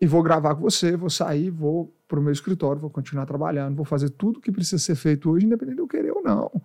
e 0.00 0.06
vou 0.06 0.22
gravar 0.22 0.54
com 0.54 0.62
você, 0.62 0.96
vou 0.96 1.10
sair, 1.10 1.50
vou 1.50 1.92
para 2.06 2.20
o 2.20 2.22
meu 2.22 2.32
escritório, 2.32 2.80
vou 2.80 2.90
continuar 2.90 3.26
trabalhando, 3.26 3.74
vou 3.74 3.84
fazer 3.84 4.10
tudo 4.10 4.38
o 4.38 4.40
que 4.40 4.52
precisa 4.52 4.78
ser 4.78 4.94
feito 4.94 5.30
hoje, 5.30 5.46
independente 5.46 5.76
de 5.76 5.82
eu 5.82 5.88
querer 5.88 6.12
ou 6.12 6.22
não. 6.22 6.62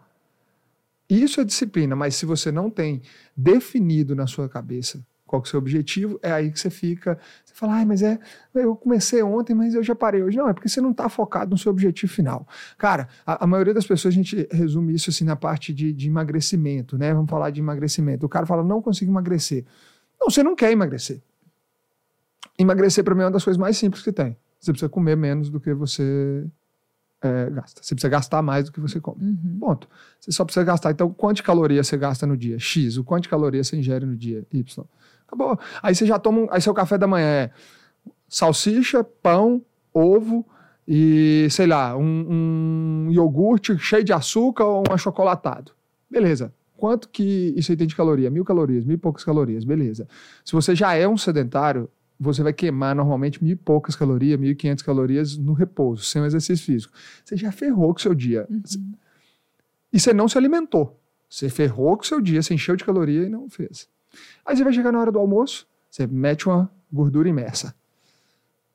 Isso 1.10 1.42
é 1.42 1.44
disciplina, 1.44 1.96
mas 1.96 2.16
se 2.16 2.26
você 2.26 2.52
não 2.52 2.70
tem 2.70 3.02
definido 3.36 4.14
na 4.14 4.28
sua 4.28 4.48
cabeça 4.48 5.04
qual 5.26 5.42
é 5.42 5.46
o 5.46 5.48
seu 5.48 5.60
objetivo, 5.60 6.20
é 6.24 6.32
aí 6.32 6.52
que 6.52 6.60
você 6.60 6.72
fica, 6.72 7.18
você 7.46 7.54
fala, 7.54 7.86
mas 7.86 8.02
é, 8.02 8.20
eu 8.56 8.76
comecei 8.76 9.22
ontem, 9.22 9.54
mas 9.54 9.76
eu 9.76 9.84
já 9.84 9.94
parei 9.94 10.24
hoje. 10.24 10.36
Não, 10.36 10.50
é 10.50 10.54
porque 10.54 10.68
você 10.68 10.82
não 10.82 10.90
está 10.90 11.08
focado 11.08 11.52
no 11.52 11.58
seu 11.58 11.72
objetivo 11.72 12.12
final. 12.12 12.48
Cara, 12.80 13.08
a, 13.26 13.44
a, 13.44 13.48
maioria 13.48 13.74
das 13.74 13.86
pessoas, 13.86 14.12
a 14.12 14.16
gente 14.16 14.48
resume 14.52 14.94
isso 14.96 15.12
assim 15.12 15.24
na 15.24 15.36
parte 15.36 15.72
de, 15.72 15.94
de 15.94 16.08
emagrecimento, 16.08 16.98
né? 16.98 17.14
Vamos 17.14 17.30
falar 17.30 17.52
de 17.52 17.62
emagrecimento. 17.62 18.26
O 18.26 18.30
cara 18.30 18.48
fala, 18.48 18.64
não 18.64 18.82
consigo 18.82 19.12
emagrecer. 19.12 19.66
Não, 20.20 20.32
você 20.32 20.42
não 20.42 20.56
quer 20.56 20.72
emagrecer. 20.72 21.22
Emagrecer 22.60 23.03
para 23.03 23.16
mim 23.16 23.22
é 23.22 23.26
uma 23.26 23.32
das 23.32 23.43
coisas 23.43 23.57
mais 23.57 23.78
simples 23.78 24.03
que 24.03 24.12
tem. 24.12 24.38
Você 24.60 24.72
precisa 24.72 24.89
comer 24.89 25.16
menos 25.16 25.49
do 25.49 25.60
que 25.60 25.74
você 25.74 26.45
é, 27.22 27.49
gasta. 27.49 27.82
Você 27.82 27.95
precisa 27.95 28.10
gastar 28.10 28.41
mais 28.41 28.66
do 28.66 28.72
que 28.74 28.80
você 28.80 28.99
come. 28.99 29.24
Uhum. 29.24 29.57
Ponto. 29.60 29.88
Você 30.20 30.32
só 30.32 30.43
precisa 30.43 30.66
gastar. 30.66 30.91
Então, 30.91 31.12
quanto 31.14 31.38
de 31.38 31.43
calorias 31.43 31.88
você 31.88 31.97
gasta 31.97 32.28
no 32.28 32.36
dia? 32.36 32.60
X. 32.60 32.97
O 32.97 33.03
quanto 33.03 33.24
de 33.24 33.30
calorias 33.30 33.68
você 33.68 33.78
ingere 33.78 34.05
no 34.05 34.16
dia? 34.16 34.45
Y. 34.51 34.86
Acabou. 35.26 35.57
Aí 35.82 35.95
você 35.95 36.05
já 36.05 36.20
toma. 36.20 36.41
Um, 36.41 36.47
aí 36.51 36.62
seu 36.62 36.74
café 36.74 36.97
da 36.97 37.07
manhã 37.07 37.26
é 37.26 37.51
salsicha, 38.28 39.03
pão, 39.03 39.62
ovo 39.93 40.45
e, 40.88 41.47
sei 41.51 41.68
lá, 41.68 41.95
um, 41.95 43.05
um 43.07 43.12
iogurte 43.12 43.78
cheio 43.78 44.03
de 44.03 44.12
açúcar 44.12 44.66
ou 44.66 44.84
um 44.89 44.93
achocolatado. 44.93 45.72
Beleza. 46.10 46.53
Quanto 46.76 47.10
que 47.10 47.53
isso 47.57 47.72
aí 47.72 47.78
tem 47.78 47.88
de 47.88 47.95
caloria? 47.95 48.30
Mil 48.30 48.45
calorias, 48.45 48.86
mil 48.86 48.95
e 48.95 48.97
poucas 48.97 49.24
calorias, 49.24 49.66
beleza. 49.66 50.07
Se 50.45 50.53
você 50.53 50.74
já 50.74 50.93
é 50.93 51.07
um 51.07 51.18
sedentário, 51.18 51.89
você 52.20 52.43
vai 52.43 52.51
queimar 52.51 52.93
normalmente 52.93 53.41
mil 53.41 53.53
e 53.53 53.55
poucas 53.55 53.95
calorias, 53.95 54.38
mil 54.38 54.51
e 54.51 54.55
quinhentas 54.55 54.84
calorias 54.84 55.38
no 55.38 55.53
repouso, 55.53 56.03
sem 56.03 56.22
o 56.22 56.26
exercício 56.26 56.65
físico. 56.65 56.93
Você 57.24 57.38
já 57.38 57.51
ferrou 57.51 57.93
com 57.93 57.99
o 57.99 58.01
seu 58.01 58.13
dia. 58.13 58.45
Uhum. 58.49 58.93
E 59.93 59.99
você 59.99 60.13
não 60.13 60.28
se 60.28 60.38
alimentou. 60.38 60.99
Você 61.30 61.47
ferrou 61.47 61.95
com 61.95 62.03
o 62.03 62.05
seu 62.05 62.20
dia, 62.20 62.41
você 62.41 62.53
encheu 62.53 62.76
de 62.76 62.84
caloria 62.84 63.24
e 63.24 63.30
não 63.30 63.49
fez. 63.49 63.88
Aí 64.45 64.57
você 64.57 64.63
vai 64.63 64.74
chegar 64.74 64.91
na 64.91 64.99
hora 64.99 65.11
do 65.11 65.20
almoço, 65.20 65.65
você 65.89 66.05
mete 66.05 66.47
uma 66.47 66.70
gordura 66.91 67.30
imersa. 67.30 67.74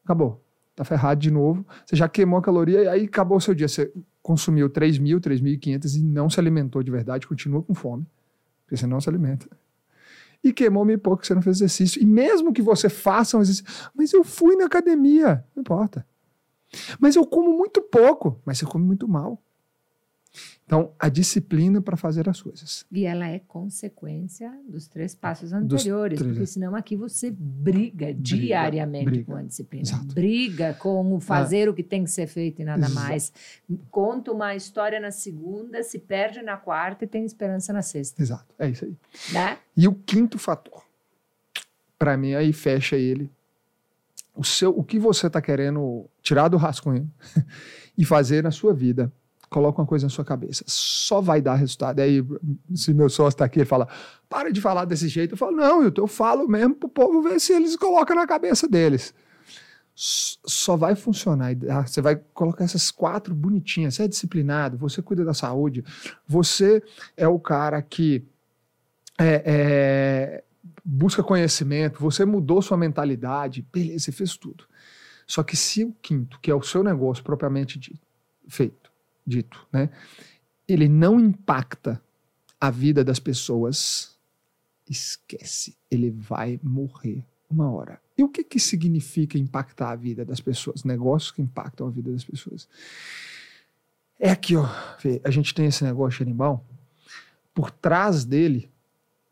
Acabou. 0.03 0.40
Tá 0.74 0.84
ferrado 0.84 1.20
de 1.20 1.30
novo. 1.30 1.66
Você 1.84 1.95
já 1.95 2.09
queimou 2.09 2.38
a 2.38 2.42
caloria 2.42 2.82
e 2.82 2.88
aí 2.88 3.05
acabou 3.05 3.36
o 3.38 3.40
seu 3.40 3.55
dia. 3.55 3.68
Você 3.68 3.92
consumiu 4.22 4.70
3.000, 4.70 5.20
3.500 5.20 5.97
e 5.97 6.03
não 6.03 6.30
se 6.30 6.40
alimentou 6.40 6.82
de 6.82 6.90
verdade, 6.90 7.26
continua 7.26 7.62
com 7.62 7.74
fome. 7.74 8.07
Porque 8.64 8.76
você 8.76 8.86
não 8.86 9.01
se 9.01 9.09
alimenta 9.09 9.47
e 10.45 10.53
queimou-me 10.53 10.99
pouco 10.99 11.26
você 11.26 11.34
não 11.34 11.40
fez 11.40 11.57
exercício. 11.57 12.01
E 12.01 12.05
mesmo 12.05 12.53
que 12.53 12.61
você 12.61 12.90
faça 12.90 13.38
um 13.38 13.40
exercício, 13.40 13.90
mas 13.95 14.12
eu 14.12 14.22
fui 14.22 14.55
na 14.55 14.66
academia, 14.66 15.42
não 15.57 15.62
importa. 15.62 16.07
Mas 17.01 17.16
eu 17.16 17.26
como 17.26 17.57
muito 17.57 17.80
pouco, 17.80 18.38
mas 18.45 18.59
você 18.59 18.66
come 18.66 18.84
muito 18.84 19.09
mal. 19.09 19.42
Então, 20.66 20.93
a 20.99 21.09
disciplina 21.09 21.80
para 21.80 21.97
fazer 21.97 22.28
as 22.28 22.41
coisas. 22.41 22.87
E 22.91 23.05
ela 23.05 23.28
é 23.28 23.39
consequência 23.39 24.51
dos 24.66 24.89
três 24.89 25.14
passos 25.14 25.53
anteriores, 25.53 26.18
três, 26.18 26.32
porque 26.32 26.47
senão 26.47 26.74
aqui 26.74 26.97
você 26.97 27.30
briga, 27.30 28.07
briga 28.07 28.14
diariamente 28.14 29.05
briga. 29.05 29.24
com 29.24 29.37
a 29.37 29.43
disciplina. 29.43 29.82
Exato. 29.82 30.14
Briga 30.14 30.74
com 30.74 31.14
o 31.14 31.20
fazer 31.20 31.68
ah. 31.68 31.70
o 31.70 31.74
que 31.74 31.82
tem 31.82 32.03
que 32.03 32.11
ser 32.11 32.26
feito 32.26 32.62
e 32.62 32.64
nada 32.64 32.87
Exato. 32.87 33.07
mais. 33.07 33.32
Conta 33.91 34.32
uma 34.32 34.55
história 34.55 34.99
na 34.99 35.11
segunda, 35.11 35.82
se 35.82 35.99
perde 35.99 36.41
na 36.41 36.57
quarta 36.57 37.05
e 37.05 37.07
tem 37.07 37.24
esperança 37.24 37.72
na 37.72 37.82
sexta. 37.82 38.22
Exato, 38.22 38.55
é 38.59 38.70
isso 38.70 38.87
aí. 38.87 38.97
Né? 39.32 39.59
E 39.76 39.87
o 39.87 39.95
quinto 39.95 40.39
fator, 40.39 40.82
para 41.99 42.16
mim, 42.16 42.35
aí 42.35 42.53
fecha 42.53 42.97
ele. 42.97 43.30
O, 44.35 44.43
seu, 44.43 44.76
o 44.76 44.82
que 44.82 44.99
você 44.99 45.28
está 45.28 45.41
querendo 45.41 46.07
tirar 46.20 46.49
do 46.49 46.57
rascunho 46.57 47.09
e 47.97 48.05
fazer 48.05 48.43
na 48.43 48.51
sua 48.51 48.72
vida 48.74 49.12
coloca 49.55 49.80
uma 49.80 49.86
coisa 49.86 50.07
na 50.07 50.11
sua 50.11 50.24
cabeça, 50.24 50.64
só 50.66 51.20
vai 51.20 51.40
dar 51.40 51.55
resultado. 51.55 52.00
Aí, 52.00 52.24
se 52.74 52.92
meu 52.92 53.09
sócio 53.09 53.36
está 53.36 53.44
aqui, 53.44 53.61
ele 53.61 53.64
fala, 53.64 53.86
para 54.28 54.50
de 54.50 54.61
falar 54.61 54.84
desse 54.84 55.07
jeito. 55.07 55.34
Eu 55.34 55.38
falo, 55.38 55.57
não, 55.57 55.84
eu, 55.84 55.92
eu 55.96 56.09
falo 56.09 56.48
mesmo 56.48 56.74
para 56.74 56.86
o 56.88 56.90
povo 56.90 57.22
ver 57.22 57.40
se 57.40 57.52
eles 57.52 57.76
colocam 57.76 58.16
na 58.16 58.26
cabeça 58.26 58.66
deles. 58.66 59.14
Só 59.94 60.76
vai 60.76 60.96
funcionar. 60.96 61.55
Você 61.86 62.00
vai 62.00 62.16
colocar 62.16 62.64
essas 62.64 62.90
quatro 62.90 63.32
bonitinhas. 63.32 63.94
Você 63.94 64.02
é 64.02 64.09
disciplinado, 64.09 64.76
você 64.76 65.00
cuida 65.00 65.24
da 65.24 65.32
saúde, 65.32 65.84
você 66.26 66.82
é 67.16 67.28
o 67.28 67.38
cara 67.38 67.80
que 67.80 68.26
é, 69.16 69.42
é, 69.46 70.44
busca 70.84 71.22
conhecimento, 71.22 72.00
você 72.00 72.24
mudou 72.24 72.61
sua 72.61 72.76
mentalidade, 72.76 73.64
beleza, 73.72 74.07
você 74.07 74.12
fez 74.12 74.36
tudo. 74.36 74.64
Só 75.28 75.44
que 75.44 75.57
se 75.57 75.84
o 75.84 75.94
quinto, 76.02 76.40
que 76.40 76.50
é 76.50 76.55
o 76.55 76.62
seu 76.62 76.82
negócio 76.82 77.22
propriamente 77.22 77.78
dito, 77.78 78.00
feito, 78.48 78.84
dito, 79.27 79.66
né? 79.72 79.91
Ele 80.66 80.89
não 80.89 81.20
impacta 81.20 82.01
a 82.61 82.70
vida 82.70 83.05
das 83.05 83.18
pessoas. 83.18 84.16
Esquece, 84.89 85.77
ele 85.91 86.11
vai 86.11 86.61
morrer 86.62 87.25
uma 87.49 87.70
hora. 87.70 88.01
E 88.16 88.22
o 88.22 88.29
que, 88.29 88.45
que 88.45 88.61
significa 88.61 89.39
impactar 89.39 89.91
a 89.91 89.97
vida 89.97 90.25
das 90.25 90.41
pessoas? 90.41 90.85
Negócios 90.85 91.33
que 91.33 91.43
impactam 91.43 91.87
a 91.87 91.91
vida 91.91 92.12
das 92.12 92.25
pessoas. 92.25 92.68
É 94.18 94.31
aqui, 94.31 94.57
ó. 94.57 94.66
A 95.25 95.31
gente 95.31 95.53
tem 95.53 95.66
esse 95.66 95.83
negócio 95.85 96.18
xerimbão. 96.18 96.64
Por 97.53 97.70
trás 97.70 98.25
dele 98.25 98.70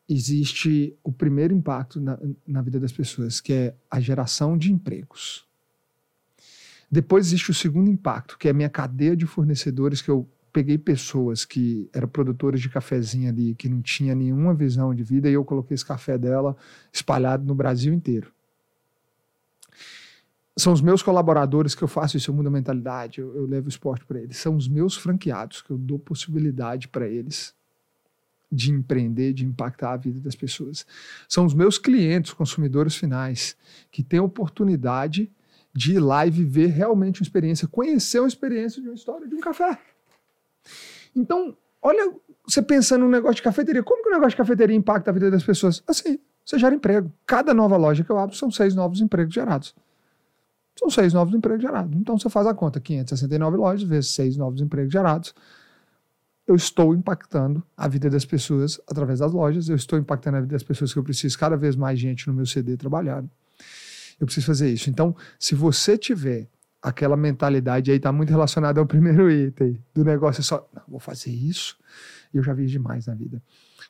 existe 0.09 0.95
o 1.03 1.12
primeiro 1.12 1.55
impacto 1.55 2.01
na, 2.01 2.18
na 2.47 2.61
vida 2.61 2.78
das 2.78 2.93
pessoas, 2.93 3.40
que 3.40 3.53
é 3.53 3.74
a 3.90 4.01
geração 4.01 4.59
de 4.59 4.72
empregos. 4.72 5.47
Depois 6.93 7.28
existe 7.28 7.51
o 7.51 7.55
segundo 7.55 7.88
impacto, 7.88 8.36
que 8.36 8.49
é 8.49 8.51
a 8.51 8.55
minha 8.55 8.68
cadeia 8.68 9.16
de 9.16 9.24
fornecedores, 9.24 10.03
que 10.03 10.11
eu 10.11 10.28
peguei 10.53 10.76
pessoas 10.76 11.47
que 11.47 11.88
eram 11.90 12.07
produtores 12.07 12.61
de 12.61 12.68
cafezinho 12.68 13.30
ali, 13.30 13.55
que 13.55 13.66
não 13.66 13.80
tinha 13.80 14.14
nenhuma 14.14 14.53
visão 14.53 14.95
de 14.95 15.03
vida, 15.03 15.30
e 15.30 15.32
eu 15.32 15.43
coloquei 15.43 15.74
esse 15.74 15.86
café 15.86 16.18
dela 16.18 16.55
espalhado 16.93 17.47
no 17.47 17.55
Brasil 17.55 17.95
inteiro. 17.95 18.30
São 20.55 20.70
os 20.70 20.82
meus 20.82 21.03
colaboradores 21.03 21.74
que 21.74 21.82
eu 21.82 21.88
faço 21.88 22.18
isso, 22.18 22.30
eu 22.30 22.34
mudo 22.34 22.49
a 22.49 22.51
mentalidade, 22.51 23.22
eu, 23.22 23.34
eu 23.34 23.47
levo 23.47 23.68
o 23.68 23.70
esporte 23.70 24.05
para 24.05 24.20
eles. 24.20 24.36
São 24.36 24.55
os 24.55 24.68
meus 24.68 24.95
franqueados 24.95 25.62
que 25.62 25.70
eu 25.70 25.78
dou 25.78 25.99
possibilidade 25.99 26.88
para 26.88 27.09
eles 27.09 27.55
de 28.53 28.70
empreender, 28.70 29.32
de 29.32 29.47
impactar 29.47 29.93
a 29.93 29.97
vida 29.97 30.20
das 30.20 30.34
pessoas. 30.34 30.86
São 31.26 31.47
os 31.47 31.55
meus 31.55 31.78
clientes, 31.78 32.34
consumidores 32.34 32.95
finais, 32.95 33.57
que 33.90 34.03
têm 34.03 34.20
oportunidade 34.20 35.32
de 35.74 35.94
ir 35.94 36.00
lá 36.00 36.26
e 36.26 36.30
realmente 36.66 37.20
uma 37.20 37.24
experiência, 37.24 37.66
conhecer 37.66 38.20
uma 38.20 38.28
experiência 38.28 38.80
de 38.82 38.88
uma 38.88 38.94
história 38.94 39.26
de 39.26 39.34
um 39.34 39.40
café. 39.40 39.78
Então, 41.16 41.56
olha, 41.80 42.12
você 42.46 42.60
pensando 42.60 43.04
no 43.04 43.10
negócio 43.10 43.36
de 43.36 43.42
cafeteria, 43.42 43.82
como 43.82 44.02
que 44.02 44.08
o 44.08 44.12
negócio 44.12 44.30
de 44.30 44.36
cafeteria 44.36 44.76
impacta 44.76 45.10
a 45.10 45.14
vida 45.14 45.30
das 45.30 45.42
pessoas? 45.42 45.82
Assim, 45.86 46.18
você 46.44 46.58
gera 46.58 46.74
emprego. 46.74 47.10
Cada 47.26 47.54
nova 47.54 47.76
loja 47.76 48.04
que 48.04 48.10
eu 48.10 48.18
abro 48.18 48.36
são 48.36 48.50
seis 48.50 48.74
novos 48.74 49.00
empregos 49.00 49.32
gerados. 49.32 49.74
São 50.78 50.90
seis 50.90 51.12
novos 51.12 51.34
empregos 51.34 51.62
gerados. 51.62 51.96
Então 51.96 52.18
você 52.18 52.28
faz 52.28 52.46
a 52.46 52.54
conta, 52.54 52.80
569 52.80 53.56
lojas 53.56 53.82
vezes 53.82 54.10
seis 54.10 54.36
novos 54.36 54.60
empregos 54.60 54.92
gerados. 54.92 55.34
Eu 56.46 56.56
estou 56.56 56.94
impactando 56.94 57.62
a 57.76 57.86
vida 57.86 58.10
das 58.10 58.24
pessoas 58.24 58.80
através 58.88 59.20
das 59.20 59.32
lojas, 59.32 59.68
eu 59.68 59.76
estou 59.76 59.98
impactando 59.98 60.38
a 60.38 60.40
vida 60.40 60.52
das 60.52 60.62
pessoas 60.62 60.92
que 60.92 60.98
eu 60.98 61.04
preciso 61.04 61.38
cada 61.38 61.56
vez 61.56 61.76
mais 61.76 61.98
gente 61.98 62.26
no 62.26 62.34
meu 62.34 62.44
CD 62.44 62.76
trabalhando. 62.76 63.30
Eu 64.20 64.26
preciso 64.26 64.46
fazer 64.46 64.72
isso. 64.72 64.90
Então, 64.90 65.16
se 65.38 65.54
você 65.54 65.98
tiver 65.98 66.48
aquela 66.82 67.16
mentalidade 67.16 67.90
aí, 67.90 67.96
está 67.96 68.10
muito 68.12 68.30
relacionada 68.30 68.80
ao 68.80 68.86
primeiro 68.86 69.30
item 69.30 69.78
do 69.94 70.04
negócio, 70.04 70.40
é 70.40 70.44
só, 70.44 70.68
vou 70.88 70.98
fazer 70.98 71.30
isso. 71.30 71.78
E 72.34 72.36
eu 72.36 72.42
já 72.42 72.52
vi 72.52 72.66
demais 72.66 73.06
na 73.06 73.14
vida. 73.14 73.42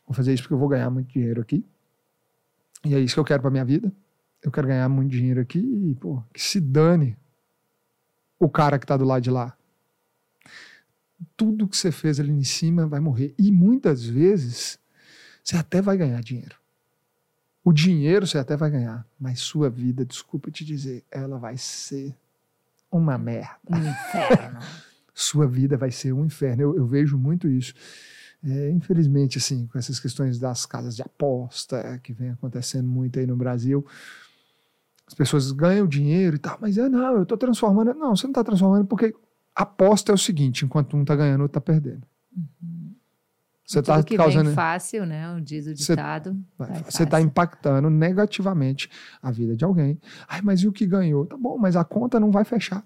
Vou 0.07 0.15
fazer 0.15 0.35
isso 0.35 0.43
porque 0.43 0.55
eu 0.55 0.59
vou 0.59 0.69
ganhar 0.69 0.91
muito 0.91 1.11
dinheiro 1.13 1.41
aqui. 1.41 1.65
E 2.85 2.95
é 2.95 3.01
isso 3.01 3.15
que 3.15 3.21
eu 3.21 3.25
quero 3.25 3.41
para 3.41 3.51
minha 3.51 3.65
vida. 3.65 3.93
Eu 4.43 4.51
quero 4.51 4.67
ganhar 4.67 4.89
muito 4.89 5.11
dinheiro 5.11 5.41
aqui 5.41 5.61
e, 5.61 5.95
pô, 5.95 6.23
que 6.33 6.43
se 6.43 6.61
dane 6.61 7.17
o 8.39 8.49
cara 8.49 8.79
que 8.79 8.85
está 8.85 8.97
do 8.97 9.05
lado 9.05 9.23
de 9.23 9.31
lá. 9.31 9.57
Tudo 11.37 11.69
que 11.69 11.77
você 11.77 11.93
fez 11.93 12.19
ali 12.19 12.33
em 12.33 12.43
cima 12.43 12.87
vai 12.87 12.99
morrer. 12.99 13.35
E 13.39 13.53
muitas 13.53 14.05
vezes 14.05 14.79
você 15.43 15.57
até 15.57 15.81
vai 15.81 15.97
ganhar 15.97 16.21
dinheiro. 16.21 16.57
O 17.65 17.73
dinheiro 17.73 18.27
você 18.27 18.39
até 18.39 18.57
vai 18.57 18.71
ganhar, 18.71 19.07
mas 19.19 19.41
sua 19.41 19.71
vida, 19.71 20.05
desculpa 20.05 20.51
te 20.51 20.65
dizer, 20.65 21.05
ela 21.11 21.39
vai 21.39 21.57
ser 21.57 22.15
uma 22.91 23.17
merda. 23.17 23.59
Um 23.71 23.79
inferno. 23.79 24.59
sua 25.15 25.47
vida 25.47 25.77
vai 25.77 25.91
ser 25.91 26.13
um 26.13 26.25
inferno. 26.25 26.63
Eu, 26.63 26.77
eu 26.77 26.87
vejo 26.87 27.17
muito 27.17 27.49
isso. 27.49 27.75
É, 28.45 28.71
infelizmente, 28.71 29.39
assim, 29.39 29.67
com 29.69 29.79
essas 29.79 30.01
questões 30.01 30.39
das 30.39 30.67
casas 30.67 30.97
de 30.97 31.03
aposta 31.03 32.01
que 32.03 32.13
vem 32.13 32.31
acontecendo 32.31 32.89
muito 32.89 33.19
aí 33.21 33.27
no 33.27 33.37
Brasil, 33.37 33.87
as 35.07 35.15
pessoas 35.15 35.53
ganham 35.53 35.87
dinheiro 35.87 36.37
e 36.37 36.39
tal, 36.39 36.59
mas 36.61 36.77
é 36.77 36.89
não, 36.89 37.17
eu 37.17 37.23
estou 37.23 37.39
transformando. 37.39 37.95
Não, 37.95 38.17
você 38.17 38.25
não 38.25 38.33
está 38.33 38.43
transformando 38.43 38.87
porque 38.87 39.15
aposta 39.55 40.11
é 40.11 40.15
o 40.15 40.19
seguinte: 40.19 40.65
enquanto 40.65 40.97
um 40.97 41.03
está 41.03 41.15
ganhando, 41.15 41.43
outro 41.43 41.59
está 41.59 41.61
perdendo. 41.61 42.03
Uhum. 42.37 42.72
Você 43.73 43.79
está 43.79 44.03
causando. 44.03 44.45
Vem 44.47 44.55
fácil, 44.55 45.07
né? 45.07 45.35
O 45.35 45.41
diz 45.41 45.67
o 45.67 45.73
ditado. 45.73 46.37
Você 46.85 47.05
está 47.05 47.21
impactando 47.21 47.89
negativamente 47.89 48.91
a 49.23 49.31
vida 49.31 49.57
de 49.57 49.65
alguém. 49.65 49.99
Ai, 50.29 50.43
mas 50.43 50.61
e 50.61 50.69
o 50.69 50.73
que 50.73 50.87
ganhou? 50.87 51.25
Tá 51.25 51.37
bom, 51.37 51.57
mas 51.57 51.75
a 51.75 51.83
conta 51.83 52.21
não 52.21 52.31
vai 52.31 52.45
fechar. 52.45 52.85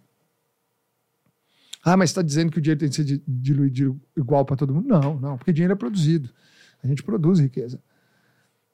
Ah, 1.85 1.97
mas 1.97 2.11
está 2.11 2.23
dizendo 2.23 2.53
que 2.53 2.59
o 2.59 2.61
dinheiro 2.61 2.81
tem 2.81 2.89
que 2.89 2.95
ser 2.95 3.23
diluído 3.27 4.01
igual 4.17 4.45
para 4.45 4.57
todo 4.57 4.75
mundo? 4.75 4.89
Não, 4.89 5.19
não, 5.19 5.37
porque 5.37 5.53
dinheiro 5.53 5.73
é 5.73 5.77
produzido. 5.77 6.31
A 6.83 6.87
gente 6.87 7.03
produz 7.03 7.41
riqueza. 7.41 7.81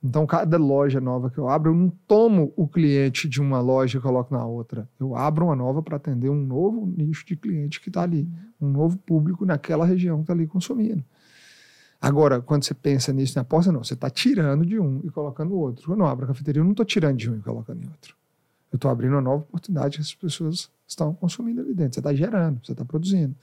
Então, 0.05 0.27
cada 0.27 0.59
loja 0.59 1.01
nova 1.01 1.31
que 1.31 1.39
eu 1.39 1.49
abro, 1.49 1.71
eu 1.71 1.77
não 1.77 1.89
tomo 2.09 2.53
o 2.57 2.67
cliente 2.67 3.29
de 3.29 3.41
uma 3.41 3.61
loja 3.61 3.99
e 3.99 4.01
coloco 4.01 4.35
na 4.35 4.45
outra. 4.45 4.89
Eu 4.99 5.15
abro 5.15 5.47
uma 5.47 5.55
nova 5.55 5.81
para 5.81 5.97
atender 5.97 6.29
um 6.29 6.45
novo 6.45 6.87
nicho 6.87 7.25
de 7.25 7.37
cliente 7.37 7.81
que 7.81 7.89
está 7.89 8.03
ali, 8.03 8.29
um 8.61 8.69
novo 8.69 8.99
público 8.99 9.47
naquela 9.47 9.87
região 9.87 10.17
que 10.17 10.23
está 10.23 10.33
ali 10.33 10.47
consumindo. 10.47 11.05
Agora, 12.03 12.43
quando 12.43 12.65
você 12.65 12.75
pensa 12.75 13.13
nisso 13.13 13.37
na 13.37 13.43
aposta, 13.43 13.71
não, 13.71 13.85
você 13.85 13.95
está 13.95 14.11
tirando 14.11 14.67
de 14.67 14.77
um 14.77 15.01
e 15.05 15.11
colocando 15.11 15.51
no 15.51 15.57
outro. 15.57 15.87
Quando 15.87 16.01
eu 16.01 16.07
abro 16.07 16.25
a 16.25 16.29
cafeteria, 16.29 16.59
eu 16.59 16.65
não 16.65 16.73
estou 16.73 16.85
tirando 16.85 17.17
de 17.17 17.31
um 17.31 17.37
e 17.37 17.41
colocando 17.41 17.81
em 17.85 17.87
outro. 17.87 18.17
Eu 18.73 18.77
estou 18.77 18.91
abrindo 18.91 19.13
uma 19.13 19.21
nova 19.21 19.45
oportunidade 19.45 19.99
que 19.99 20.03
as 20.03 20.13
pessoas 20.13 20.69
estão 20.85 21.15
consumindo 21.15 21.61
ali 21.61 21.73
dentro. 21.73 21.95
Você 21.95 22.01
está 22.01 22.13
gerando, 22.13 22.61
você 22.65 22.73
está 22.73 22.85
produzindo. 22.85 23.37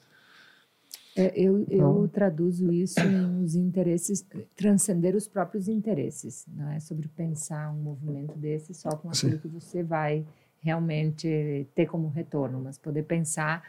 É, 1.15 1.31
eu, 1.39 1.61
então, 1.61 2.01
eu 2.01 2.07
traduzo 2.09 2.69
isso 2.69 2.99
em 2.99 3.43
os 3.43 3.55
interesses, 3.55 4.25
transcender 4.57 5.15
os 5.15 5.25
próprios 5.25 5.69
interesses. 5.69 6.45
Não 6.53 6.69
é 6.69 6.81
sobre 6.81 7.07
pensar 7.07 7.71
um 7.71 7.77
movimento 7.77 8.37
desse 8.37 8.73
só 8.73 8.89
com 8.89 9.09
aquilo 9.09 9.33
sim. 9.33 9.37
que 9.37 9.47
você 9.47 9.81
vai 9.81 10.25
realmente 10.61 11.65
ter 11.73 11.85
como 11.85 12.09
retorno, 12.09 12.59
mas 12.61 12.77
poder 12.77 13.03
pensar 13.03 13.63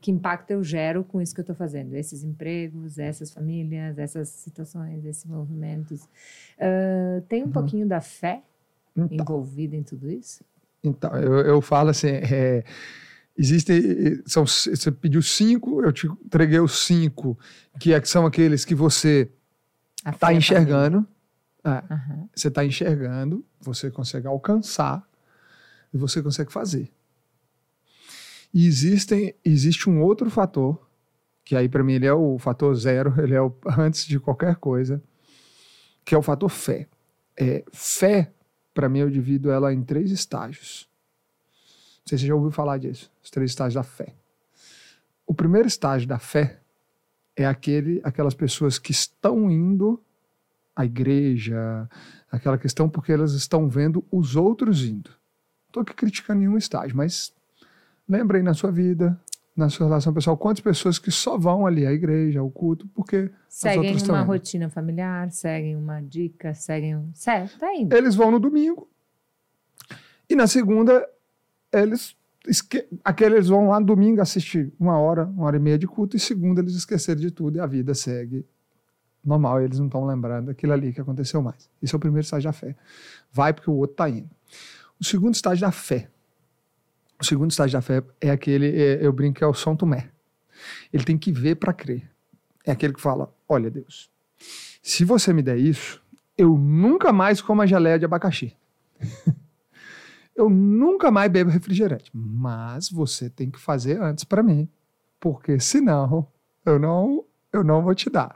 que 0.00 0.10
impacto 0.10 0.50
eu 0.50 0.62
gero 0.62 1.04
com 1.04 1.20
isso 1.20 1.34
que 1.34 1.40
eu 1.40 1.42
estou 1.42 1.56
fazendo, 1.56 1.94
esses 1.94 2.24
empregos, 2.24 2.98
essas 2.98 3.30
famílias, 3.30 3.98
essas 3.98 4.28
situações, 4.28 5.04
esses 5.04 5.24
movimentos. 5.24 6.02
Uh, 6.56 7.20
tem 7.28 7.42
um 7.42 7.46
uhum. 7.46 7.52
pouquinho 7.52 7.86
da 7.86 8.00
fé 8.00 8.42
então, 8.96 9.16
envolvida 9.20 9.76
em 9.76 9.82
tudo 9.82 10.10
isso? 10.10 10.42
Então, 10.82 11.14
eu, 11.16 11.40
eu 11.40 11.60
falo 11.60 11.90
assim, 11.90 12.08
é, 12.08 12.64
Existem, 13.40 14.22
são, 14.26 14.46
você 14.46 14.92
pediu 14.92 15.22
cinco, 15.22 15.82
eu 15.82 15.90
te 15.92 16.06
entreguei 16.06 16.60
os 16.60 16.84
cinco, 16.84 17.38
que, 17.78 17.94
é, 17.94 17.98
que 17.98 18.06
são 18.06 18.26
aqueles 18.26 18.66
que 18.66 18.74
você 18.74 19.30
está 20.06 20.34
enxergando. 20.34 21.06
É, 21.64 21.70
uhum. 21.70 22.28
Você 22.34 22.48
está 22.48 22.64
enxergando, 22.66 23.42
você 23.58 23.90
consegue 23.90 24.26
alcançar 24.26 25.02
e 25.90 25.96
você 25.96 26.22
consegue 26.22 26.52
fazer. 26.52 26.90
E 28.52 28.66
existem, 28.66 29.34
existe 29.44 29.88
um 29.88 30.02
outro 30.02 30.28
fator, 30.30 30.78
que 31.44 31.54
aí 31.54 31.68
para 31.68 31.84
mim 31.84 31.94
ele 31.94 32.06
é 32.06 32.12
o 32.12 32.38
fator 32.38 32.74
zero, 32.74 33.14
ele 33.22 33.34
é 33.34 33.40
o 33.40 33.54
antes 33.78 34.06
de 34.06 34.18
qualquer 34.18 34.56
coisa, 34.56 35.02
que 36.04 36.14
é 36.14 36.18
o 36.18 36.22
fator 36.22 36.48
fé. 36.48 36.88
É, 37.36 37.64
fé, 37.72 38.32
para 38.74 38.88
mim, 38.88 39.00
eu 39.00 39.10
divido 39.10 39.50
ela 39.50 39.72
em 39.72 39.82
três 39.82 40.10
estágios 40.10 40.90
sei 42.10 42.18
se 42.18 42.24
você 42.24 42.28
já 42.28 42.34
ouviu 42.34 42.50
falar 42.50 42.78
disso, 42.78 43.10
os 43.22 43.30
três 43.30 43.50
estágios 43.50 43.74
da 43.74 43.82
fé. 43.82 44.14
O 45.26 45.32
primeiro 45.32 45.68
estágio 45.68 46.08
da 46.08 46.18
fé 46.18 46.60
é 47.36 47.46
aquele, 47.46 48.00
aquelas 48.02 48.34
pessoas 48.34 48.78
que 48.78 48.90
estão 48.90 49.50
indo 49.50 50.02
à 50.74 50.84
igreja, 50.84 51.88
aquela 52.30 52.58
questão 52.58 52.88
porque 52.88 53.12
elas 53.12 53.32
estão 53.32 53.68
vendo 53.68 54.04
os 54.10 54.34
outros 54.34 54.82
indo. 54.84 55.10
Estou 55.68 55.82
aqui 55.82 55.94
criticando 55.94 56.40
nenhum 56.40 56.58
estágio, 56.58 56.96
mas 56.96 57.32
lembra 58.10 58.38
aí 58.38 58.42
na 58.42 58.52
sua 58.52 58.72
vida, 58.72 59.18
na 59.56 59.68
sua 59.68 59.86
relação 59.86 60.12
pessoal, 60.12 60.36
quantas 60.36 60.60
pessoas 60.60 60.98
que 60.98 61.10
só 61.10 61.38
vão 61.38 61.66
ali 61.66 61.86
à 61.86 61.92
igreja, 61.92 62.40
ao 62.40 62.50
culto, 62.50 62.88
porque 62.88 63.30
seguem 63.48 63.96
uma 64.08 64.22
rotina 64.22 64.68
familiar, 64.68 65.30
seguem 65.30 65.76
uma 65.76 66.00
dica, 66.00 66.52
seguem. 66.52 67.08
Certo, 67.14 67.58
tá 67.58 67.72
indo. 67.74 67.94
Eles 67.94 68.16
vão 68.16 68.32
no 68.32 68.40
domingo. 68.40 68.88
E 70.28 70.34
na 70.34 70.46
segunda 70.46 71.08
eles 71.72 72.16
esque... 72.48 72.86
aqueles 73.04 73.48
vão 73.48 73.68
lá 73.68 73.78
no 73.78 73.86
domingo 73.86 74.20
assistir 74.20 74.72
uma 74.78 74.98
hora, 74.98 75.24
uma 75.26 75.44
hora 75.44 75.56
e 75.56 75.60
meia 75.60 75.78
de 75.78 75.86
culto, 75.86 76.16
e 76.16 76.20
segunda 76.20 76.60
eles 76.60 76.74
esqueceram 76.74 77.20
de 77.20 77.30
tudo 77.30 77.56
e 77.56 77.60
a 77.60 77.66
vida 77.66 77.94
segue 77.94 78.44
normal, 79.24 79.60
eles 79.60 79.78
não 79.78 79.86
estão 79.86 80.04
lembrando 80.04 80.46
daquilo 80.46 80.72
ali 80.72 80.92
que 80.92 81.00
aconteceu 81.00 81.42
mais. 81.42 81.68
Esse 81.82 81.94
é 81.94 81.96
o 81.96 82.00
primeiro 82.00 82.24
estágio 82.24 82.48
da 82.48 82.52
fé. 82.52 82.74
Vai 83.30 83.52
porque 83.52 83.70
o 83.70 83.74
outro 83.74 83.92
está 83.92 84.08
indo. 84.08 84.30
O 84.98 85.04
segundo 85.04 85.34
estágio 85.34 85.60
da 85.60 85.70
fé. 85.70 86.08
O 87.20 87.24
segundo 87.24 87.50
estágio 87.50 87.76
da 87.76 87.82
fé 87.82 88.02
é 88.20 88.30
aquele, 88.30 88.68
é, 88.68 89.04
eu 89.04 89.12
brinco 89.12 89.38
que 89.38 89.44
é 89.44 89.46
o 89.46 89.52
São 89.52 89.76
Tomé. 89.76 90.10
Ele 90.92 91.04
tem 91.04 91.18
que 91.18 91.30
ver 91.30 91.56
para 91.56 91.72
crer. 91.72 92.10
É 92.64 92.72
aquele 92.72 92.94
que 92.94 93.00
fala: 93.00 93.32
Olha, 93.48 93.70
Deus, 93.70 94.10
se 94.82 95.04
você 95.04 95.32
me 95.32 95.42
der 95.42 95.58
isso, 95.58 96.02
eu 96.36 96.56
nunca 96.56 97.12
mais 97.12 97.42
como 97.42 97.60
a 97.60 97.66
geleia 97.66 97.98
de 97.98 98.04
abacaxi. 98.04 98.56
eu 100.34 100.48
nunca 100.48 101.10
mais 101.10 101.30
bebo 101.30 101.50
refrigerante. 101.50 102.10
Mas 102.14 102.88
você 102.88 103.28
tem 103.28 103.50
que 103.50 103.60
fazer 103.60 104.00
antes 104.00 104.24
para 104.24 104.42
mim, 104.42 104.66
porque 105.18 105.60
senão 105.60 106.26
eu 106.64 106.78
não, 106.78 107.24
eu 107.52 107.62
não 107.62 107.82
vou 107.82 107.94
te 107.94 108.08
dar. 108.08 108.34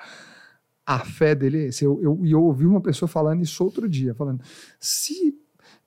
A 0.84 0.98
fé 0.98 1.34
dele 1.34 1.64
é 1.64 1.66
esse. 1.68 1.84
Eu, 1.84 2.02
eu, 2.02 2.20
eu 2.26 2.42
ouvi 2.42 2.66
uma 2.66 2.82
pessoa 2.82 3.08
falando 3.08 3.42
isso 3.42 3.64
outro 3.64 3.88
dia, 3.88 4.14
falando: 4.14 4.42
se 4.78 5.34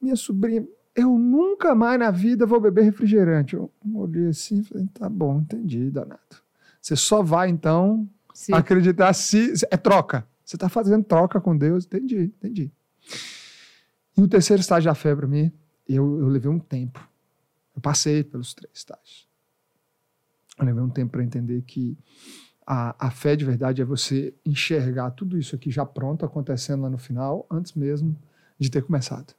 minha 0.02 0.16
sobrinha, 0.16 0.68
eu 0.98 1.18
nunca 1.20 1.76
mais 1.76 2.00
na 2.00 2.10
vida 2.10 2.48
vou 2.48 2.60
beber 2.60 2.82
refrigerante. 2.82 3.56
Eu 3.56 3.72
olhei 3.94 4.30
assim 4.30 4.60
e 4.60 4.64
falei: 4.64 4.88
tá 4.88 5.08
bom, 5.08 5.40
entendi, 5.40 5.92
danado. 5.92 6.20
Você 6.82 6.96
só 6.96 7.22
vai 7.22 7.50
então 7.50 8.10
Sim. 8.34 8.54
acreditar 8.54 9.14
se. 9.14 9.54
É 9.70 9.78
troca. 9.78 10.28
Você 10.44 10.56
está 10.56 10.68
fazendo 10.68 11.04
troca 11.04 11.40
com 11.40 11.56
Deus. 11.56 11.86
Entendi, 11.86 12.34
entendi. 12.38 12.72
E 14.18 14.22
o 14.22 14.28
terceiro 14.28 14.60
estágio 14.60 14.90
da 14.90 14.96
fé 14.96 15.16
para 15.16 15.28
mim 15.28 15.52
eu, 15.88 16.20
eu 16.20 16.28
levei 16.28 16.50
um 16.50 16.60
tempo. 16.60 17.08
Eu 17.76 17.82
passei 17.82 18.24
pelos 18.24 18.56
três 18.56 18.74
estágios. 18.76 19.28
Eu 20.58 20.66
levei 20.66 20.82
um 20.82 20.90
tempo 20.90 21.12
para 21.12 21.24
entender 21.24 21.62
que 21.62 21.96
a, 22.66 23.08
a 23.08 23.12
fé 23.12 23.36
de 23.36 23.46
verdade 23.46 23.82
é 23.82 23.86
você 23.86 24.34
enxergar 24.44 25.12
tudo 25.12 25.38
isso 25.38 25.56
aqui 25.56 25.70
já 25.70 25.86
pronto, 25.86 26.26
acontecendo 26.26 26.82
lá 26.82 26.90
no 26.90 26.98
final, 26.98 27.46
antes 27.52 27.74
mesmo 27.74 28.18
de 28.60 28.72
ter 28.72 28.82
começado. 28.82 29.36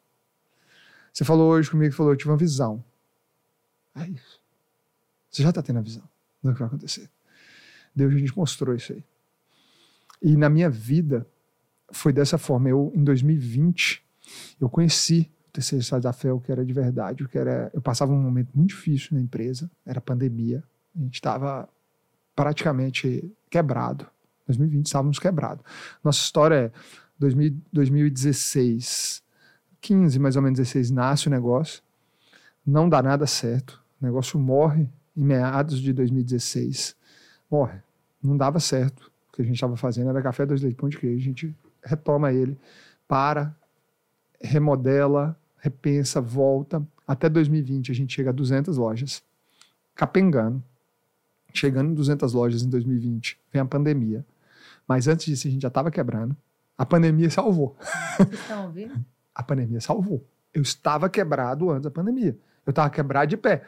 Você 1.19 1.25
falou 1.25 1.51
hoje 1.51 1.69
comigo, 1.69 1.93
falou, 1.93 2.12
eu 2.12 2.16
tive 2.16 2.31
uma 2.31 2.37
visão. 2.37 2.85
É 3.97 4.07
isso. 4.07 4.41
Você 5.29 5.43
já 5.43 5.49
está 5.49 5.61
tendo 5.61 5.81
a 5.81 5.83
visão 5.83 6.09
do 6.41 6.53
que 6.53 6.61
vai 6.61 6.69
acontecer. 6.69 7.11
Deus 7.93 8.14
a 8.14 8.19
gente 8.19 8.37
mostrou 8.37 8.73
isso 8.73 8.93
aí. 8.93 9.05
E 10.23 10.37
na 10.37 10.49
minha 10.49 10.71
vida 10.71 11.27
foi 11.91 12.12
dessa 12.12 12.39
forma. 12.39 12.69
Eu, 12.69 12.93
em 12.95 13.03
2020, 13.03 14.01
eu 14.61 14.71
conheci 14.71 15.29
terceiro 15.53 15.83
estágio 15.83 16.05
da 16.05 16.12
fé, 16.12 16.33
o 16.33 16.39
que 16.39 16.53
era 16.53 16.64
de 16.64 16.73
verdade, 16.73 17.25
o 17.25 17.29
que 17.29 17.37
era. 17.37 17.69
Eu 17.75 17.83
passava 17.83 18.12
um 18.12 18.23
momento 18.23 18.53
muito 18.55 18.69
difícil 18.69 19.16
na 19.16 19.21
empresa, 19.21 19.69
era 19.85 20.01
pandemia, 20.01 20.62
a 20.95 21.01
gente 21.01 21.14
estava 21.14 21.69
praticamente 22.37 23.29
quebrado. 23.51 24.07
2020 24.47 24.87
estávamos 24.87 25.19
quebrados. 25.19 25.64
Nossa 26.05 26.21
história 26.21 26.55
é 26.55 26.73
2000, 27.19 27.61
2016, 27.73 29.27
15 29.81 30.18
mais 30.18 30.37
ou 30.37 30.43
menos 30.43 30.59
16, 30.59 30.91
nasce 30.91 31.29
o 31.29 31.31
negócio, 31.31 31.83
não 32.66 32.89
dá 32.89 33.03
nada 33.03 33.26
certo, 33.26 33.83
o 34.01 34.05
negócio 34.05 34.39
morre 34.39 34.89
em 35.16 35.22
meados 35.22 35.81
de 35.81 35.93
2016, 35.93 36.97
morre, 37.51 37.81
não 38.22 38.37
dava 38.37 38.61
certo. 38.61 39.11
O 39.29 39.33
que 39.37 39.43
a 39.43 39.45
gente 39.45 39.55
estava 39.55 39.76
fazendo 39.76 40.11
era 40.11 40.22
café, 40.22 40.45
dois 40.45 40.62
leite, 40.62 40.76
pão 40.76 40.89
de 40.89 40.99
queijo, 40.99 41.20
a 41.20 41.24
gente 41.24 41.57
retoma 41.83 42.33
ele, 42.33 42.59
para, 43.07 43.57
remodela, 44.41 45.39
repensa, 45.59 46.20
volta, 46.20 46.87
até 47.07 47.29
2020 47.29 47.91
a 47.91 47.95
gente 47.95 48.14
chega 48.14 48.31
a 48.31 48.33
200 48.33 48.76
lojas, 48.76 49.22
capengando, 49.95 50.62
chegando 51.55 51.91
em 51.91 51.95
200 51.95 52.33
lojas 52.33 52.62
em 52.62 52.68
2020, 52.68 53.39
vem 53.53 53.62
a 53.62 53.64
pandemia. 53.64 54.24
Mas 54.87 55.09
antes 55.09 55.26
disso 55.26 55.49
a 55.49 55.51
gente 55.51 55.62
já 55.62 55.68
estava 55.68 55.91
quebrando. 55.91 56.37
A 56.76 56.87
pandemia 56.87 57.31
salvou. 57.31 57.76
Vocês 58.16 58.41
estão 58.41 58.66
ouvindo? 58.66 59.05
A 59.39 59.43
pandemia 59.45 59.80
salvou. 59.80 60.26
Eu 60.53 60.62
estava 60.62 61.09
quebrado 61.09 61.70
antes 61.70 61.84
da 61.84 61.91
pandemia. 61.93 62.36
Eu 62.66 62.70
estava 62.70 62.91
quebrado 62.91 63.28
de 63.28 63.36
pé. 63.36 63.64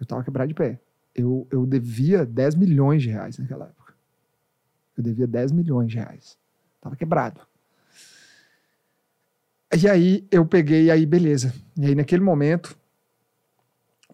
Eu 0.00 0.04
estava 0.04 0.24
quebrado 0.24 0.48
de 0.48 0.54
pé. 0.54 0.80
Eu, 1.14 1.46
eu 1.50 1.66
devia 1.66 2.24
10 2.24 2.54
milhões 2.54 3.02
de 3.02 3.10
reais 3.10 3.38
naquela 3.38 3.66
época. 3.66 3.92
Eu 4.96 5.04
devia 5.04 5.26
10 5.26 5.52
milhões 5.52 5.90
de 5.90 5.96
reais. 5.98 6.38
Estava 6.76 6.96
quebrado. 6.96 7.42
E 9.78 9.86
aí 9.86 10.26
eu 10.30 10.46
peguei, 10.46 10.90
aí 10.90 11.04
beleza. 11.04 11.52
E 11.76 11.84
aí 11.84 11.94
naquele 11.94 12.22
momento, 12.22 12.74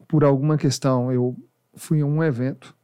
por 0.08 0.24
alguma 0.24 0.58
questão, 0.58 1.12
eu 1.12 1.36
fui 1.74 1.98
em 1.98 2.04
um 2.04 2.22
evento. 2.22 2.74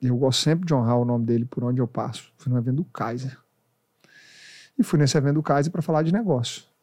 Eu 0.00 0.16
gosto 0.16 0.40
sempre 0.42 0.64
de 0.64 0.72
honrar 0.72 0.96
o 0.98 1.04
nome 1.04 1.26
dele 1.26 1.44
por 1.44 1.64
onde 1.64 1.82
eu 1.82 1.86
passo. 1.86 2.32
Fui 2.38 2.50
no 2.50 2.58
evento 2.58 2.76
do 2.76 2.84
Kaiser. 2.86 3.38
E 4.78 4.82
fui 4.82 4.98
nesse 4.98 5.18
evento 5.18 5.34
do 5.34 5.42
Kaiser 5.42 5.70
para 5.70 5.82
falar 5.82 6.02
de 6.02 6.12
negócio. 6.12 6.73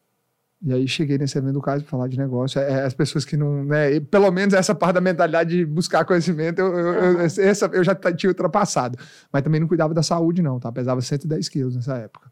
E 0.64 0.72
aí 0.72 0.88
cheguei 0.88 1.18
nesse 1.18 1.38
evento 1.38 1.53
do 1.53 1.62
Kaiser 1.62 1.84
para 1.84 1.89
falar 1.89 2.07
de 2.07 2.18
negócio. 2.18 2.59
É, 2.59 2.84
as 2.84 2.93
pessoas 2.93 3.26
que 3.26 3.36
não, 3.36 3.64
né, 3.64 3.99
pelo 3.99 4.30
menos 4.30 4.53
essa 4.53 4.76
parte 4.76 4.93
da 4.93 5.01
mentalidade 5.01 5.57
de 5.57 5.66
buscar 5.66 6.05
conhecimento, 6.05 6.59
eu, 6.59 6.68
eu, 6.78 6.93
eu, 6.93 7.20
essa, 7.22 7.66
eu 7.74 7.84
já 7.84 7.95
tinha 7.95 8.30
ultrapassado. 8.30 8.97
Mas 9.34 9.41
também 9.41 9.59
não 9.59 9.68
cuidava 9.68 9.93
da 9.93 10.03
saúde 10.03 10.41
não, 10.41 10.59
tá? 10.59 10.72
Pesava 10.72 11.01
110 11.01 11.49
quilos 11.49 11.76
nessa 11.76 11.97
época. 11.97 12.32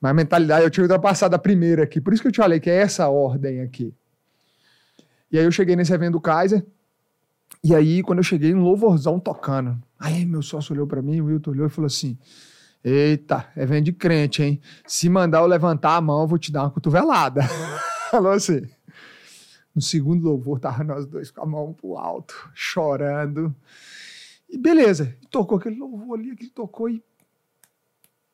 Mas 0.00 0.10
a 0.10 0.14
mentalidade 0.14 0.64
eu 0.64 0.70
tinha 0.70 0.82
ultrapassado 0.82 1.36
a 1.36 1.38
primeira 1.38 1.84
aqui. 1.84 2.00
Por 2.00 2.12
isso 2.12 2.20
que 2.20 2.28
eu 2.28 2.32
te 2.32 2.38
falei 2.38 2.58
que 2.58 2.68
é 2.68 2.76
essa 2.76 3.08
ordem 3.08 3.60
aqui. 3.60 3.94
E 5.30 5.38
aí 5.38 5.44
eu 5.44 5.52
cheguei 5.52 5.76
nesse 5.76 5.92
evento 5.92 6.12
do 6.12 6.20
Kaiser. 6.20 6.66
E 7.62 7.74
aí, 7.74 8.02
quando 8.02 8.18
eu 8.18 8.24
cheguei, 8.24 8.54
um 8.54 8.60
louvorzão 8.60 9.20
tocando. 9.20 9.80
Aí 9.98 10.26
meu 10.26 10.42
sócio 10.42 10.72
olhou 10.72 10.86
para 10.86 11.00
mim, 11.00 11.20
o 11.20 11.26
Wilton 11.26 11.52
olhou 11.52 11.66
e 11.66 11.70
falou 11.70 11.86
assim: 11.86 12.18
Eita, 12.84 13.50
é 13.56 13.62
evento 13.62 13.86
de 13.86 13.92
crente, 13.92 14.42
hein? 14.42 14.60
Se 14.86 15.08
mandar 15.08 15.40
eu 15.40 15.46
levantar 15.46 15.96
a 15.96 16.00
mão, 16.00 16.22
eu 16.22 16.28
vou 16.28 16.38
te 16.38 16.52
dar 16.52 16.62
uma 16.62 16.70
cotovelada. 16.70 17.42
falou 18.10 18.32
assim. 18.32 18.62
No 19.74 19.82
segundo 19.82 20.24
louvor, 20.24 20.58
tava 20.58 20.82
nós 20.82 21.06
dois 21.06 21.30
com 21.30 21.42
a 21.42 21.46
mão 21.46 21.74
pro 21.74 21.98
alto, 21.98 22.50
chorando. 22.54 23.54
E 24.48 24.56
beleza, 24.56 25.14
tocou 25.30 25.58
aquele 25.58 25.76
louvor 25.76 26.18
ali, 26.18 26.34
que 26.34 26.48
tocou 26.48 26.88
e 26.88 27.02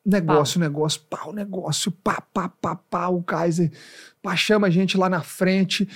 Negócio, 0.05 0.59
pau. 0.59 0.69
negócio, 0.69 1.01
pau, 1.09 1.33
negócio, 1.33 1.93
pá, 1.93 2.21
pá, 2.35 2.49
pá, 2.49 2.75
pá, 2.75 3.07
o 3.07 3.23
Kaiser, 3.23 3.71
pá, 4.21 4.35
chama 4.35 4.67
a 4.67 4.71
gente 4.71 4.99
lá 4.99 5.09
na 5.09 5.23
frente, 5.23 5.89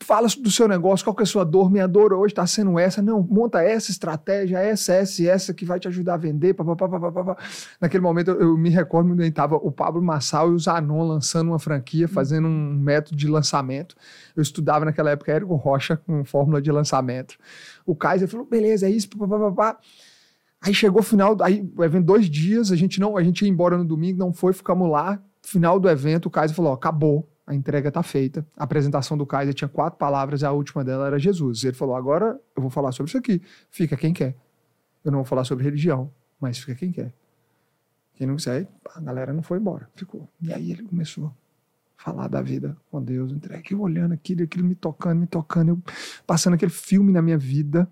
fala 0.00 0.28
do 0.28 0.48
seu 0.48 0.68
negócio, 0.68 1.04
qual 1.04 1.14
que 1.14 1.22
é 1.22 1.24
a 1.24 1.26
sua 1.26 1.44
dor, 1.44 1.68
minha 1.68 1.88
dor 1.88 2.12
hoje 2.12 2.32
está 2.32 2.46
sendo 2.46 2.78
essa, 2.78 3.02
não, 3.02 3.20
monta 3.20 3.60
essa 3.60 3.90
estratégia, 3.90 4.58
essa, 4.58 4.94
essa 4.94 5.22
e 5.22 5.26
essa 5.26 5.52
que 5.52 5.64
vai 5.64 5.80
te 5.80 5.88
ajudar 5.88 6.14
a 6.14 6.16
vender, 6.16 6.54
pá, 6.54 6.64
pá, 6.64 6.76
pá, 6.76 6.88
pá, 6.88 7.10
pá, 7.10 7.24
pá. 7.24 7.36
Naquele 7.80 8.00
momento 8.00 8.30
eu, 8.30 8.40
eu 8.40 8.56
me 8.56 8.70
recordo 8.70 9.08
muito, 9.08 9.22
estava 9.22 9.56
o 9.56 9.72
Pablo 9.72 10.00
Massal 10.00 10.52
e 10.52 10.54
o 10.54 10.58
Zanon 10.58 11.02
lançando 11.04 11.48
uma 11.48 11.58
franquia, 11.58 12.06
hum. 12.06 12.08
fazendo 12.08 12.46
um 12.46 12.78
método 12.78 13.16
de 13.16 13.26
lançamento, 13.26 13.96
eu 14.36 14.42
estudava 14.42 14.84
naquela 14.84 15.10
época 15.10 15.32
Érico 15.32 15.56
Rocha 15.56 15.96
com 15.96 16.24
fórmula 16.24 16.62
de 16.62 16.70
lançamento, 16.70 17.36
o 17.84 17.96
Kaiser 17.96 18.28
falou, 18.28 18.46
beleza, 18.46 18.86
é 18.86 18.90
isso, 18.90 19.08
pá, 19.08 19.26
pá, 19.26 19.38
pá, 19.38 19.50
pá. 19.50 19.78
Aí 20.60 20.74
chegou 20.74 21.00
o 21.00 21.04
final, 21.04 21.36
aí 21.40 21.70
o 21.76 21.84
evento 21.84 22.06
dois 22.06 22.28
dias, 22.28 22.72
a 22.72 22.76
gente 22.76 22.98
não, 22.98 23.16
a 23.16 23.22
gente 23.22 23.42
ia 23.42 23.48
embora 23.48 23.78
no 23.78 23.84
domingo, 23.84 24.18
não 24.18 24.32
foi, 24.32 24.52
ficamos 24.52 24.90
lá. 24.90 25.22
Final 25.42 25.78
do 25.78 25.88
evento, 25.88 26.26
o 26.26 26.30
Kaiser 26.30 26.56
falou: 26.56 26.72
ó, 26.72 26.74
acabou, 26.74 27.28
a 27.46 27.54
entrega 27.54 27.90
tá 27.90 28.02
feita. 28.02 28.46
A 28.56 28.64
apresentação 28.64 29.16
do 29.16 29.24
Kaiser 29.24 29.54
tinha 29.54 29.68
quatro 29.68 29.98
palavras, 29.98 30.42
a 30.42 30.52
última 30.52 30.84
dela 30.84 31.06
era 31.06 31.18
Jesus. 31.18 31.62
Ele 31.64 31.74
falou: 31.74 31.94
agora 31.94 32.38
eu 32.56 32.60
vou 32.60 32.70
falar 32.70 32.92
sobre 32.92 33.08
isso 33.08 33.18
aqui. 33.18 33.40
Fica 33.70 33.96
quem 33.96 34.12
quer. 34.12 34.36
Eu 35.04 35.12
não 35.12 35.20
vou 35.20 35.24
falar 35.24 35.44
sobre 35.44 35.64
religião, 35.64 36.10
mas 36.40 36.58
fica 36.58 36.74
quem 36.74 36.90
quer. 36.90 37.14
Quem 38.16 38.26
não 38.26 38.34
quiser, 38.34 38.66
a 38.96 39.00
galera 39.00 39.32
não 39.32 39.42
foi 39.42 39.58
embora, 39.58 39.88
ficou. 39.94 40.28
E 40.42 40.52
aí 40.52 40.72
ele 40.72 40.82
começou 40.82 41.26
a 41.96 42.02
falar 42.02 42.26
da 42.26 42.42
vida 42.42 42.76
com 42.90 43.00
Deus, 43.00 43.30
entrega. 43.30 43.62
Eu 43.70 43.80
olhando 43.80 44.12
aquilo, 44.12 44.42
aquilo 44.42 44.64
me 44.66 44.74
tocando, 44.74 45.20
me 45.20 45.26
tocando, 45.28 45.68
eu 45.68 45.82
passando 46.26 46.54
aquele 46.54 46.72
filme 46.72 47.12
na 47.12 47.22
minha 47.22 47.38
vida. 47.38 47.88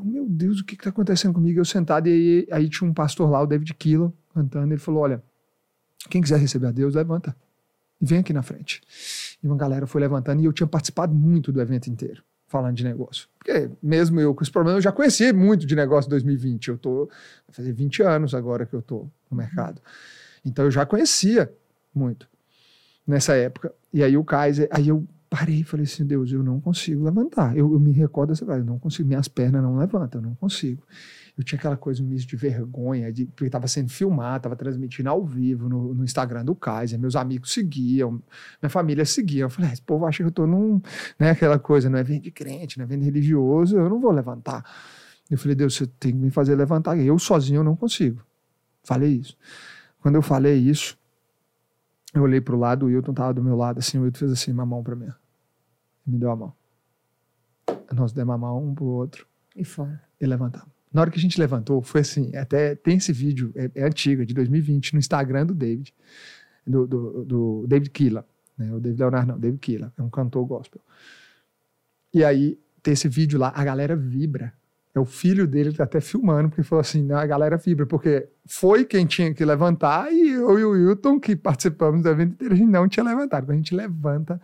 Eu, 0.00 0.04
meu 0.04 0.26
Deus, 0.28 0.60
o 0.60 0.64
que 0.64 0.74
está 0.74 0.90
acontecendo 0.90 1.34
comigo? 1.34 1.60
Eu 1.60 1.64
sentado 1.64 2.08
e 2.08 2.12
aí, 2.12 2.48
aí, 2.50 2.68
tinha 2.68 2.88
um 2.88 2.94
pastor 2.94 3.28
lá, 3.28 3.42
o 3.42 3.46
David 3.46 3.74
Kilo, 3.74 4.14
cantando. 4.34 4.72
Ele 4.72 4.80
falou: 4.80 5.02
Olha, 5.02 5.22
quem 6.08 6.22
quiser 6.22 6.38
receber 6.38 6.68
a 6.68 6.72
Deus, 6.72 6.94
levanta 6.94 7.36
e 8.00 8.06
vem 8.06 8.18
aqui 8.18 8.32
na 8.32 8.42
frente. 8.42 8.80
E 9.42 9.46
uma 9.46 9.56
galera 9.56 9.86
foi 9.86 10.00
levantando 10.00 10.40
e 10.40 10.44
eu 10.44 10.52
tinha 10.52 10.66
participado 10.66 11.14
muito 11.14 11.52
do 11.52 11.60
evento 11.60 11.88
inteiro, 11.88 12.22
falando 12.46 12.74
de 12.74 12.84
negócio. 12.84 13.28
Porque 13.38 13.70
mesmo 13.82 14.18
eu 14.20 14.34
com 14.34 14.42
esse 14.42 14.50
problema, 14.50 14.78
eu 14.78 14.82
já 14.82 14.92
conhecia 14.92 15.32
muito 15.32 15.66
de 15.66 15.76
negócio 15.76 16.08
em 16.08 16.10
2020. 16.10 16.68
Eu 16.68 16.78
tô, 16.78 17.06
vai 17.06 17.54
fazer 17.54 17.72
20 17.72 18.02
anos 18.02 18.34
agora 18.34 18.64
que 18.64 18.74
eu 18.74 18.82
tô 18.82 19.06
no 19.30 19.36
mercado. 19.36 19.82
Então 20.44 20.64
eu 20.64 20.70
já 20.70 20.86
conhecia 20.86 21.52
muito 21.94 22.26
nessa 23.06 23.34
época. 23.34 23.74
E 23.92 24.02
aí 24.02 24.16
o 24.16 24.24
Kaiser, 24.24 24.68
aí 24.70 24.88
eu 24.88 25.06
parei 25.30 25.60
e 25.60 25.64
falei 25.64 25.84
assim, 25.84 26.04
Deus, 26.04 26.32
eu 26.32 26.42
não 26.42 26.60
consigo 26.60 27.04
levantar. 27.04 27.56
Eu, 27.56 27.72
eu 27.72 27.78
me 27.78 27.92
recordo 27.92 28.30
dessa 28.30 28.44
eu 28.44 28.64
não 28.64 28.80
consigo, 28.80 29.08
minhas 29.08 29.28
pernas 29.28 29.62
não 29.62 29.78
levantam, 29.78 30.20
eu 30.20 30.26
não 30.26 30.34
consigo. 30.34 30.82
Eu 31.38 31.44
tinha 31.44 31.56
aquela 31.56 31.76
coisa, 31.76 32.02
um 32.02 32.06
misto 32.06 32.28
de 32.28 32.36
vergonha, 32.36 33.12
de, 33.12 33.26
porque 33.26 33.46
estava 33.46 33.68
sendo 33.68 33.88
filmado, 33.88 34.38
estava 34.38 34.56
transmitindo 34.56 35.08
ao 35.08 35.24
vivo 35.24 35.68
no, 35.68 35.94
no, 35.94 36.02
Instagram 36.02 36.44
do 36.44 36.54
Kaiser, 36.54 36.98
meus 36.98 37.14
amigos 37.14 37.52
seguiam, 37.52 38.20
minha 38.60 38.68
família 38.68 39.04
seguia. 39.04 39.44
Eu 39.44 39.50
falei, 39.50 39.70
ah, 39.70 39.72
esse 39.72 39.82
povo 39.82 40.04
acha 40.04 40.18
que 40.18 40.24
eu 40.24 40.30
estou 40.30 40.48
num, 40.48 40.82
né, 41.18 41.30
aquela 41.30 41.58
coisa, 41.60 41.88
não 41.88 41.98
é 41.98 42.02
vendo 42.02 42.22
de 42.22 42.32
crente, 42.32 42.76
não 42.76 42.84
é 42.84 42.88
vendo 42.88 43.04
religioso, 43.04 43.78
eu 43.78 43.88
não 43.88 44.00
vou 44.00 44.10
levantar. 44.10 44.64
Eu 45.30 45.38
falei, 45.38 45.54
Deus, 45.54 45.76
você 45.76 45.86
tem 45.86 46.12
que 46.12 46.18
me 46.18 46.30
fazer 46.30 46.56
levantar. 46.56 46.98
Eu 46.98 47.16
sozinho 47.18 47.60
eu 47.60 47.64
não 47.64 47.76
consigo. 47.76 48.20
Falei 48.82 49.10
isso. 49.10 49.36
Quando 50.00 50.16
eu 50.16 50.22
falei 50.22 50.56
isso, 50.58 50.98
eu 52.14 52.22
olhei 52.22 52.40
para 52.40 52.54
o 52.54 52.58
lado, 52.58 52.86
o 52.86 52.88
Wilton 52.88 53.12
estava 53.12 53.34
do 53.34 53.42
meu 53.42 53.56
lado, 53.56 53.78
assim, 53.78 53.98
o 53.98 54.02
Wilton 54.02 54.18
fez 54.18 54.32
assim, 54.32 54.52
uma 54.52 54.66
mão 54.66 54.82
para 54.82 54.96
mim. 54.96 55.08
Me 56.06 56.18
deu 56.18 56.30
a 56.30 56.36
mão. 56.36 56.52
Nós 57.92 58.12
demos 58.12 58.34
a 58.34 58.38
mão 58.38 58.64
um 58.64 58.74
pro 58.74 58.84
outro. 58.84 59.26
E 59.54 59.64
fora. 59.64 60.02
E 60.20 60.26
levantamos. 60.26 60.68
Na 60.92 61.02
hora 61.02 61.10
que 61.10 61.18
a 61.18 61.22
gente 61.22 61.38
levantou, 61.38 61.80
foi 61.82 62.00
assim, 62.00 62.34
até 62.34 62.74
tem 62.74 62.96
esse 62.96 63.12
vídeo, 63.12 63.52
é, 63.54 63.70
é 63.76 63.84
antigo, 63.84 64.22
é 64.22 64.24
de 64.24 64.34
2020, 64.34 64.94
no 64.94 64.98
Instagram 64.98 65.46
do 65.46 65.54
David, 65.54 65.94
do, 66.66 66.86
do, 66.86 67.24
do 67.24 67.66
David 67.68 67.90
Killa, 67.90 68.26
né? 68.58 68.72
O 68.74 68.80
David 68.80 69.00
Leonardo 69.00 69.32
não, 69.32 69.38
David 69.38 69.60
Killa, 69.60 69.92
é 69.96 70.02
um 70.02 70.10
cantor 70.10 70.44
gospel. 70.46 70.80
E 72.12 72.24
aí, 72.24 72.58
tem 72.82 72.92
esse 72.92 73.08
vídeo 73.08 73.38
lá, 73.38 73.52
a 73.54 73.64
galera 73.64 73.94
vibra. 73.94 74.52
É 74.94 74.98
o 74.98 75.04
filho 75.04 75.46
dele 75.46 75.72
tá 75.72 75.84
até 75.84 76.00
filmando, 76.00 76.48
porque 76.48 76.64
falou 76.64 76.80
assim, 76.80 77.10
a 77.12 77.24
galera 77.24 77.56
vibra, 77.56 77.86
porque 77.86 78.28
foi 78.44 78.84
quem 78.84 79.06
tinha 79.06 79.32
que 79.32 79.44
levantar 79.44 80.12
e 80.12 80.30
eu 80.30 80.58
e 80.58 80.64
o 80.64 80.70
Wilton, 80.70 81.20
que 81.20 81.36
participamos 81.36 82.02
do 82.02 82.08
evento 82.08 82.44
a 82.44 82.54
gente 82.54 82.68
não 82.68 82.88
tinha 82.88 83.04
levantado. 83.04 83.44
Quando 83.44 83.52
a 83.52 83.56
gente 83.56 83.74
levanta, 83.74 84.40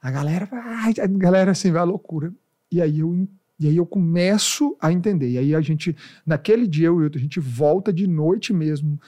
a 0.00 0.10
galera, 0.10 0.48
a 0.50 1.06
galera 1.06 1.50
assim, 1.50 1.70
vai 1.70 1.82
à 1.82 1.84
loucura. 1.84 2.32
E 2.72 2.80
aí 2.80 3.00
eu 3.00 3.28
e 3.60 3.68
aí 3.68 3.76
eu 3.76 3.84
começo 3.84 4.74
a 4.80 4.90
entender. 4.90 5.32
E 5.32 5.36
aí 5.36 5.54
a 5.54 5.60
gente, 5.60 5.94
naquele 6.24 6.66
dia, 6.66 6.90
Wilton, 6.90 7.18
a 7.18 7.20
gente 7.20 7.38
volta 7.38 7.92
de 7.92 8.06
noite 8.06 8.54
mesmo 8.54 8.98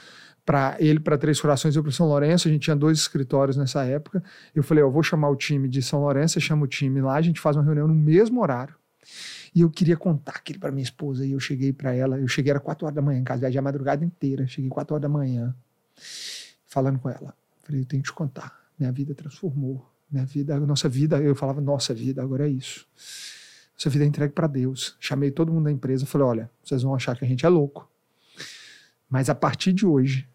para 0.44 0.76
ele 0.78 1.00
para 1.00 1.16
Três 1.16 1.40
Corações 1.40 1.74
e 1.74 1.80
para 1.80 1.90
São 1.90 2.06
Lourenço. 2.06 2.48
A 2.48 2.50
gente 2.50 2.62
tinha 2.62 2.76
dois 2.76 2.98
escritórios 2.98 3.56
nessa 3.56 3.82
época. 3.84 4.22
Eu 4.54 4.62
falei, 4.62 4.84
eu 4.84 4.90
vou 4.90 5.02
chamar 5.02 5.30
o 5.30 5.36
time 5.36 5.68
de 5.68 5.80
São 5.80 6.00
Lourenço, 6.00 6.36
eu 6.36 6.42
chamo 6.42 6.64
o 6.64 6.68
time 6.68 7.00
lá, 7.00 7.14
a 7.14 7.22
gente 7.22 7.40
faz 7.40 7.56
uma 7.56 7.64
reunião 7.64 7.88
no 7.88 7.94
mesmo 7.94 8.42
horário. 8.42 8.74
E 9.54 9.60
eu 9.60 9.70
queria 9.70 9.96
contar 9.96 10.32
aquilo 10.36 10.58
para 10.58 10.72
minha 10.72 10.82
esposa. 10.82 11.26
E 11.26 11.32
eu 11.32 11.40
cheguei 11.40 11.72
para 11.72 11.94
ela, 11.94 12.18
eu 12.18 12.28
cheguei 12.28 12.50
era 12.50 12.60
quatro 12.60 12.86
horas 12.86 12.94
da 12.94 13.02
manhã 13.02 13.20
em 13.20 13.24
casa, 13.24 13.40
viajei 13.40 13.58
a 13.58 13.62
madrugada 13.62 14.04
inteira. 14.04 14.46
Cheguei 14.46 14.70
quatro 14.70 14.94
horas 14.94 15.02
da 15.02 15.08
manhã, 15.08 15.54
falando 16.66 16.98
com 16.98 17.10
ela. 17.10 17.34
Falei, 17.62 17.82
eu 17.82 17.86
tenho 17.86 18.02
que 18.02 18.08
te 18.08 18.14
contar. 18.14 18.60
Minha 18.78 18.90
vida 18.90 19.14
transformou. 19.14 19.86
Minha 20.10 20.26
vida, 20.26 20.58
nossa 20.60 20.88
vida, 20.88 21.18
eu 21.20 21.34
falava, 21.34 21.60
nossa 21.60 21.94
vida, 21.94 22.22
agora 22.22 22.46
é 22.46 22.50
isso. 22.50 22.86
Nossa 23.74 23.88
vida 23.88 24.04
é 24.04 24.08
entregue 24.08 24.34
para 24.34 24.46
Deus. 24.46 24.96
Chamei 25.00 25.30
todo 25.30 25.52
mundo 25.52 25.64
da 25.64 25.72
empresa, 25.72 26.04
falei, 26.04 26.26
olha, 26.26 26.50
vocês 26.62 26.82
vão 26.82 26.94
achar 26.94 27.16
que 27.16 27.24
a 27.24 27.28
gente 27.28 27.46
é 27.46 27.48
louco. 27.48 27.88
Mas 29.08 29.30
a 29.30 29.34
partir 29.34 29.72
de 29.72 29.86
hoje, 29.86 30.28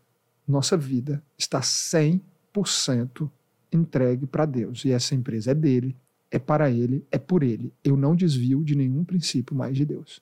nossa 0.48 0.76
vida 0.76 1.24
está 1.38 1.60
100% 1.60 3.30
entregue 3.72 4.26
para 4.26 4.46
Deus. 4.46 4.86
E 4.86 4.92
essa 4.92 5.14
empresa 5.14 5.52
é 5.52 5.56
dele, 5.56 5.96
é 6.30 6.40
para 6.40 6.70
ele, 6.70 7.06
é 7.12 7.18
por 7.18 7.44
ele. 7.44 7.74
Eu 7.84 7.96
não 7.96 8.16
desvio 8.16 8.64
de 8.64 8.76
nenhum 8.76 9.04
princípio 9.04 9.56
mais 9.56 9.76
de 9.76 9.86
Deus. 9.86 10.22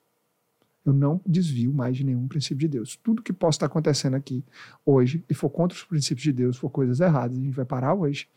Eu 0.85 0.93
não 0.93 1.19
desvio 1.25 1.73
mais 1.73 1.97
de 1.97 2.03
nenhum 2.03 2.27
princípio 2.27 2.59
de 2.59 2.67
Deus. 2.67 2.95
Tudo 2.95 3.23
que 3.23 3.33
possa 3.33 3.55
estar 3.55 3.65
acontecendo 3.65 4.13
aqui 4.13 4.45
hoje 4.85 5.23
e 5.27 5.33
for 5.33 5.49
contra 5.49 5.75
os 5.75 5.83
princípios 5.83 6.23
de 6.23 6.31
Deus, 6.31 6.57
for 6.57 6.69
coisas 6.69 6.99
erradas, 6.99 7.35
a 7.37 7.41
gente 7.41 7.55
vai 7.55 7.65
parar 7.65 7.95
hoje, 7.95 8.27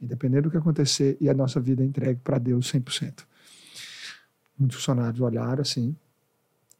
independente 0.00 0.42
do 0.42 0.50
que 0.50 0.56
acontecer, 0.56 1.16
e 1.20 1.28
a 1.30 1.34
nossa 1.34 1.60
vida 1.60 1.82
é 1.82 1.86
entregue 1.86 2.20
para 2.24 2.38
Deus 2.38 2.72
100%. 2.72 3.24
Muitos 4.58 4.78
funcionários 4.78 5.20
olharam 5.20 5.62
assim. 5.62 5.94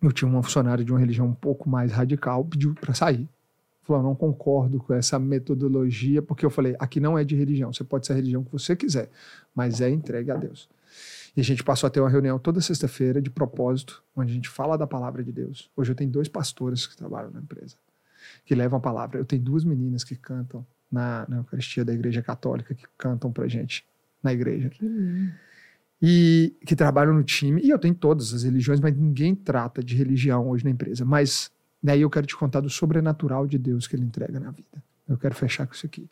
Eu 0.02 0.10
tinha 0.10 0.28
uma 0.28 0.42
funcionária 0.42 0.84
de 0.84 0.90
uma 0.90 0.98
religião 0.98 1.28
um 1.28 1.34
pouco 1.34 1.68
mais 1.68 1.92
radical, 1.92 2.44
pediu 2.44 2.74
para 2.74 2.92
sair. 2.92 3.28
Falou, 3.82 4.02
não 4.02 4.14
concordo 4.14 4.78
com 4.78 4.94
essa 4.94 5.18
metodologia, 5.18 6.22
porque 6.22 6.46
eu 6.46 6.50
falei, 6.50 6.76
aqui 6.78 7.00
não 7.00 7.18
é 7.18 7.24
de 7.24 7.34
religião, 7.34 7.72
você 7.72 7.82
pode 7.82 8.06
ser 8.06 8.12
a 8.12 8.16
religião 8.16 8.44
que 8.44 8.52
você 8.52 8.76
quiser, 8.76 9.10
mas 9.54 9.80
é 9.80 9.90
entregue 9.90 10.30
a 10.30 10.36
Deus. 10.36 10.68
E 11.36 11.40
a 11.40 11.44
gente 11.44 11.64
passou 11.64 11.86
a 11.86 11.90
ter 11.90 12.00
uma 12.00 12.10
reunião 12.10 12.38
toda 12.38 12.60
sexta-feira 12.60 13.20
de 13.20 13.30
propósito, 13.30 14.02
onde 14.14 14.32
a 14.32 14.34
gente 14.34 14.48
fala 14.48 14.76
da 14.76 14.86
palavra 14.86 15.24
de 15.24 15.32
Deus. 15.32 15.70
Hoje 15.76 15.90
eu 15.90 15.96
tenho 15.96 16.10
dois 16.10 16.28
pastores 16.28 16.86
que 16.86 16.96
trabalham 16.96 17.30
na 17.30 17.40
empresa, 17.40 17.74
que 18.44 18.54
levam 18.54 18.78
a 18.78 18.82
palavra. 18.82 19.18
Eu 19.18 19.24
tenho 19.24 19.42
duas 19.42 19.64
meninas 19.64 20.04
que 20.04 20.14
cantam 20.14 20.64
na, 20.90 21.26
na 21.28 21.38
Eucaristia 21.38 21.84
da 21.84 21.92
Igreja 21.94 22.22
Católica, 22.22 22.74
que 22.74 22.84
cantam 22.98 23.32
pra 23.32 23.48
gente 23.48 23.84
na 24.22 24.32
igreja. 24.32 24.68
Que 24.68 25.32
E 26.00 26.54
que 26.66 26.76
trabalham 26.76 27.14
no 27.14 27.24
time. 27.24 27.62
E 27.62 27.70
eu 27.70 27.78
tenho 27.78 27.94
todas 27.94 28.34
as 28.34 28.42
religiões, 28.42 28.80
mas 28.80 28.94
ninguém 28.94 29.34
trata 29.34 29.82
de 29.82 29.96
religião 29.96 30.48
hoje 30.48 30.64
na 30.64 30.70
empresa. 30.70 31.04
Mas 31.04 31.50
daí 31.82 32.02
eu 32.02 32.10
quero 32.10 32.26
te 32.26 32.36
contar 32.36 32.60
do 32.60 32.70
sobrenatural 32.70 33.46
de 33.46 33.58
Deus 33.58 33.86
que 33.86 33.96
ele 33.96 34.04
entrega 34.04 34.38
na 34.38 34.50
vida. 34.50 34.82
Eu 35.08 35.16
quero 35.18 35.34
fechar 35.34 35.66
com 35.66 35.74
isso 35.74 35.86
aqui. 35.86 36.08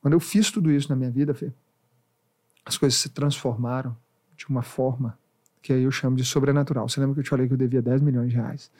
Quando 0.00 0.14
eu 0.14 0.20
fiz 0.20 0.50
tudo 0.50 0.70
isso 0.70 0.88
na 0.88 0.96
minha 0.96 1.10
vida, 1.10 1.34
Fê, 1.34 1.52
as 2.64 2.78
coisas 2.78 2.98
se 2.98 3.10
transformaram 3.10 3.96
de 4.36 4.46
uma 4.48 4.62
forma 4.62 5.18
que 5.62 5.72
aí 5.72 5.82
eu 5.82 5.90
chamo 5.90 6.16
de 6.16 6.24
sobrenatural. 6.24 6.88
Você 6.88 6.98
lembra 7.00 7.14
que 7.14 7.20
eu 7.20 7.24
te 7.24 7.30
falei 7.30 7.46
que 7.46 7.52
eu 7.52 7.58
devia 7.58 7.82
10 7.82 8.00
milhões 8.00 8.30
de 8.30 8.36
reais? 8.36 8.70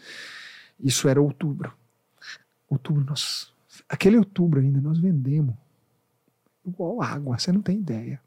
Isso 0.78 1.09
era 1.09 1.20
outubro. 1.20 1.72
Outubro, 2.68 3.05
nós. 3.05 3.53
Aquele 3.88 4.16
outubro 4.16 4.61
ainda, 4.61 4.80
nós 4.80 4.98
vendemos 4.98 5.55
igual 6.64 7.03
água, 7.03 7.38
você 7.38 7.53
não 7.53 7.61
tem 7.61 7.78
ideia. 7.78 8.20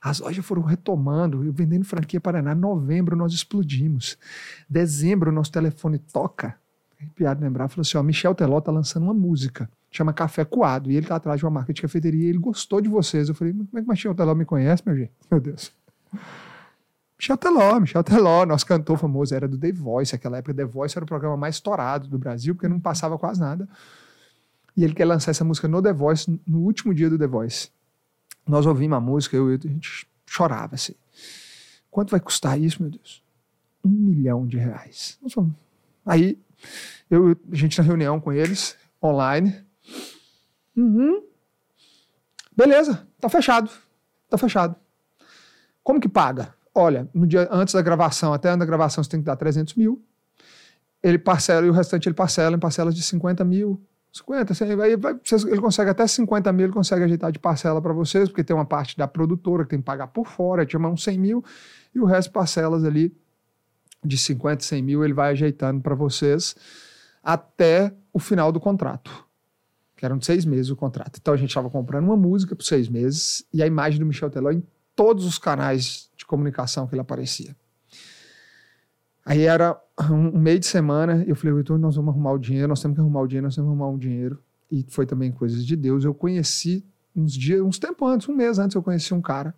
As 0.00 0.20
lojas 0.20 0.44
foram 0.44 0.62
retomando, 0.62 1.44
eu 1.44 1.52
vendendo 1.52 1.84
franquia 1.84 2.20
Paraná. 2.20 2.54
Novembro 2.54 3.16
nós 3.16 3.32
explodimos. 3.32 4.18
Dezembro 4.68 5.32
nosso 5.32 5.50
telefone 5.50 5.98
toca. 5.98 6.58
É 7.04 7.14
piada 7.14 7.44
lembrar, 7.44 7.68
falou 7.68 7.82
assim: 7.82 7.96
ó, 7.96 8.02
Michel 8.02 8.34
Teló 8.34 8.60
tá 8.60 8.72
lançando 8.72 9.04
uma 9.04 9.14
música, 9.14 9.68
chama 9.90 10.12
Café 10.12 10.44
Coado, 10.44 10.90
e 10.90 10.96
ele 10.96 11.06
tá 11.06 11.16
atrás 11.16 11.38
de 11.38 11.44
uma 11.44 11.50
marca 11.50 11.72
de 11.72 11.82
cafeteria 11.82 12.26
e 12.26 12.28
ele 12.28 12.38
gostou 12.38 12.80
de 12.80 12.88
vocês. 12.88 13.28
Eu 13.28 13.34
falei: 13.34 13.52
como 13.52 13.68
é 13.74 13.82
que 13.82 13.88
Michel 13.88 14.14
Teló 14.14 14.34
me 14.34 14.44
conhece, 14.44 14.82
meu 14.86 14.96
gente? 14.96 15.12
Meu 15.30 15.40
Deus. 15.40 15.72
Michel 17.18 17.36
Teló, 17.36 17.80
Michel 17.80 18.04
Teló, 18.04 18.44
nosso 18.44 18.66
cantor 18.66 18.98
famoso, 18.98 19.34
era 19.34 19.48
do 19.48 19.56
The 19.56 19.72
Voice. 19.72 20.14
Aquela 20.14 20.38
época, 20.38 20.52
The 20.52 20.64
Voice 20.64 20.98
era 20.98 21.04
o 21.04 21.08
programa 21.08 21.36
mais 21.36 21.56
estourado 21.56 22.08
do 22.08 22.18
Brasil, 22.18 22.54
porque 22.54 22.68
não 22.68 22.80
passava 22.80 23.16
quase 23.16 23.40
nada. 23.40 23.68
E 24.76 24.82
ele 24.84 24.94
quer 24.94 25.04
lançar 25.04 25.30
essa 25.30 25.44
música 25.44 25.68
no 25.68 25.80
The 25.80 25.92
Voice, 25.92 26.40
no 26.46 26.58
último 26.58 26.92
dia 26.92 27.08
do 27.08 27.16
The 27.16 27.26
Voice. 27.26 27.70
Nós 28.46 28.66
ouvimos 28.66 28.96
a 28.96 29.00
música, 29.00 29.36
eu, 29.36 29.50
eu, 29.50 29.58
a 29.64 29.68
gente 29.68 30.06
chorava 30.26 30.74
assim. 30.74 30.94
Quanto 31.90 32.10
vai 32.10 32.20
custar 32.20 32.60
isso, 32.60 32.82
meu 32.82 32.90
Deus? 32.90 33.22
Um 33.84 33.90
milhão 33.90 34.46
de 34.46 34.58
reais. 34.58 35.18
Aí, 36.04 36.38
eu, 37.10 37.36
a 37.50 37.54
gente 37.54 37.78
na 37.78 37.84
reunião 37.84 38.20
com 38.20 38.32
eles, 38.32 38.76
online. 39.02 39.54
Uhum. 40.76 41.22
Beleza, 42.56 43.06
tá 43.20 43.28
fechado. 43.28 43.70
Tá 44.28 44.38
fechado. 44.38 44.76
Como 45.82 46.00
que 46.00 46.08
paga? 46.08 46.54
Olha, 46.74 47.08
no 47.14 47.26
dia 47.26 47.48
antes 47.50 47.74
da 47.74 47.82
gravação, 47.82 48.32
até 48.32 48.48
antes 48.48 48.60
da 48.60 48.64
gravação, 48.66 49.02
você 49.04 49.10
tem 49.10 49.20
que 49.20 49.26
dar 49.26 49.36
300 49.36 49.74
mil. 49.74 50.02
Ele 51.02 51.18
parcela 51.18 51.66
e 51.66 51.70
o 51.70 51.72
restante 51.72 52.08
ele 52.08 52.14
parcela 52.14 52.56
em 52.56 52.58
parcelas 52.58 52.94
de 52.94 53.02
50 53.02 53.44
mil, 53.44 53.80
50, 54.12 54.52
assim, 54.52 54.64
aí 54.64 54.96
vai, 54.96 55.14
vocês- 55.22 55.44
ele 55.44 55.60
consegue 55.60 55.90
até 55.90 56.06
50 56.06 56.50
mil, 56.52 56.66
ele 56.66 56.72
consegue 56.72 57.04
ajeitar 57.04 57.30
de 57.30 57.38
parcela 57.38 57.82
para 57.82 57.92
vocês, 57.92 58.28
porque 58.28 58.42
tem 58.42 58.56
uma 58.56 58.64
parte 58.64 58.96
da 58.96 59.06
produtora 59.06 59.64
que 59.64 59.70
tem 59.70 59.80
que 59.80 59.84
pagar 59.84 60.06
por 60.06 60.26
fora, 60.26 60.64
tinha 60.64 60.80
uns 60.80 61.02
100 61.04 61.18
mil, 61.18 61.44
e 61.94 62.00
o 62.00 62.04
resto 62.06 62.32
parcelas 62.32 62.84
ali 62.84 63.14
de 64.04 64.18
50, 64.18 64.62
100 64.62 64.82
mil, 64.82 65.04
ele 65.04 65.14
vai 65.14 65.32
ajeitando 65.32 65.80
para 65.80 65.94
vocês 65.94 66.54
até 67.22 67.92
o 68.12 68.18
final 68.18 68.52
do 68.52 68.60
contrato, 68.60 69.24
que 69.96 70.04
eram 70.04 70.18
de 70.18 70.26
seis 70.26 70.44
meses 70.44 70.70
o 70.70 70.76
contrato. 70.76 71.18
Então 71.20 71.32
a 71.32 71.36
gente 71.36 71.48
estava 71.48 71.70
comprando 71.70 72.04
uma 72.04 72.16
música 72.16 72.54
por 72.54 72.64
seis 72.64 72.88
meses 72.88 73.44
e 73.52 73.62
a 73.62 73.66
imagem 73.66 73.98
do 73.98 74.06
Michel 74.06 74.30
Teló 74.30 74.50
em 74.50 74.62
todos 74.94 75.24
os 75.24 75.38
canais 75.38 76.10
de 76.16 76.26
comunicação 76.26 76.86
que 76.86 76.94
ele 76.94 77.00
aparecia. 77.00 77.56
Aí 79.24 79.42
era 79.42 79.80
um, 80.10 80.38
meio 80.38 80.60
de 80.60 80.66
semana, 80.66 81.24
eu 81.26 81.34
falei, 81.34 81.54
Vitor, 81.54 81.78
nós 81.78 81.96
vamos 81.96 82.12
arrumar 82.12 82.32
o 82.32 82.38
dinheiro, 82.38 82.68
nós 82.68 82.82
temos 82.82 82.94
que 82.94 83.00
arrumar 83.00 83.22
o 83.22 83.26
dinheiro, 83.26 83.46
nós 83.46 83.54
temos 83.54 83.68
que 83.68 83.74
arrumar 83.74 83.94
o 83.94 83.98
dinheiro. 83.98 84.38
E 84.70 84.84
foi 84.88 85.06
também 85.06 85.32
coisas 85.32 85.64
de 85.64 85.74
Deus. 85.76 86.04
Eu 86.04 86.12
conheci 86.12 86.84
uns 87.16 87.32
dias, 87.32 87.62
uns 87.62 87.78
tempos 87.78 88.06
antes, 88.10 88.28
um 88.28 88.34
mês 88.34 88.58
antes, 88.58 88.74
eu 88.74 88.82
conheci 88.82 89.14
um 89.14 89.22
cara 89.22 89.54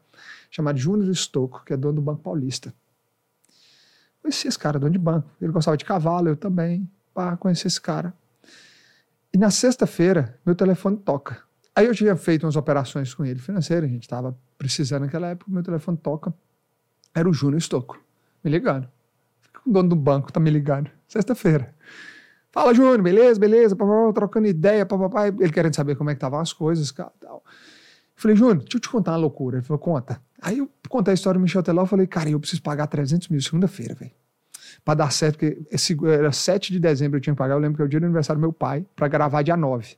chamado 0.50 0.78
Júnior 0.78 1.10
Estocco, 1.10 1.64
que 1.64 1.72
é 1.72 1.76
dono 1.76 1.94
do 1.94 2.02
Banco 2.02 2.22
Paulista. 2.22 2.72
Conheci 4.26 4.48
esse 4.48 4.58
cara, 4.58 4.76
dono 4.76 4.90
de 4.90 4.98
banco. 4.98 5.30
Ele 5.40 5.52
gostava 5.52 5.76
de 5.76 5.84
cavalo, 5.84 6.28
eu 6.28 6.36
também. 6.36 6.90
Pá, 7.14 7.36
conheci 7.36 7.68
esse 7.68 7.80
cara. 7.80 8.12
E 9.32 9.38
na 9.38 9.52
sexta-feira, 9.52 10.36
meu 10.44 10.52
telefone 10.52 10.96
toca. 10.96 11.44
Aí 11.76 11.86
eu 11.86 11.94
tinha 11.94 12.16
feito 12.16 12.44
umas 12.44 12.56
operações 12.56 13.14
com 13.14 13.24
ele 13.24 13.38
financeiras, 13.38 13.88
a 13.88 13.92
gente 13.92 14.02
estava 14.02 14.36
precisando 14.58 15.02
naquela 15.02 15.28
época, 15.28 15.48
meu 15.48 15.62
telefone 15.62 15.96
toca. 15.96 16.34
Era 17.14 17.28
o 17.28 17.32
Júnior 17.32 17.58
Estocco, 17.58 18.00
me 18.42 18.50
ligando. 18.50 18.88
O 19.64 19.70
dono 19.70 19.90
do 19.90 19.96
banco 19.96 20.32
tá 20.32 20.40
me 20.40 20.50
ligando. 20.50 20.90
Sexta-feira. 21.06 21.72
Fala, 22.50 22.74
Júnior, 22.74 23.00
beleza, 23.00 23.38
beleza, 23.38 23.76
trocando 24.12 24.48
ideia, 24.48 24.84
papapá. 24.84 25.28
Ele 25.28 25.52
querendo 25.52 25.76
saber 25.76 25.94
como 25.94 26.10
é 26.10 26.14
que 26.14 26.16
estavam 26.16 26.40
as 26.40 26.52
coisas, 26.52 26.90
cara, 26.90 27.12
tal. 27.20 27.44
Falei, 28.16 28.36
Júnior, 28.36 28.56
deixa 28.56 28.78
eu 28.78 28.80
te 28.80 28.88
contar 28.88 29.12
uma 29.12 29.18
loucura. 29.18 29.58
Ele 29.58 29.64
falou, 29.64 29.78
conta. 29.78 30.20
Aí 30.42 30.58
eu 30.58 30.68
contei 30.88 31.12
a 31.12 31.14
história 31.14 31.38
do 31.38 31.42
Michel 31.42 31.62
Teló, 31.62 31.82
eu 31.82 31.86
falei, 31.86 32.06
cara, 32.06 32.28
eu 32.30 32.40
preciso 32.40 32.62
pagar 32.62 32.86
300 32.86 33.28
mil 33.28 33.40
segunda-feira, 33.40 33.94
velho. 33.94 34.12
Pra 34.84 34.94
dar 34.94 35.10
certo, 35.10 35.38
porque 35.38 35.62
esse, 35.70 35.96
era 36.06 36.30
7 36.30 36.72
de 36.72 36.78
dezembro 36.78 37.16
eu 37.16 37.20
tinha 37.20 37.34
que 37.34 37.38
pagar, 37.38 37.54
eu 37.54 37.58
lembro 37.58 37.76
que 37.76 37.82
é 37.82 37.84
o 37.84 37.88
dia 37.88 37.98
do 37.98 38.06
aniversário 38.06 38.38
do 38.38 38.42
meu 38.42 38.52
pai, 38.52 38.84
pra 38.94 39.08
gravar 39.08 39.42
dia 39.42 39.56
9. 39.56 39.96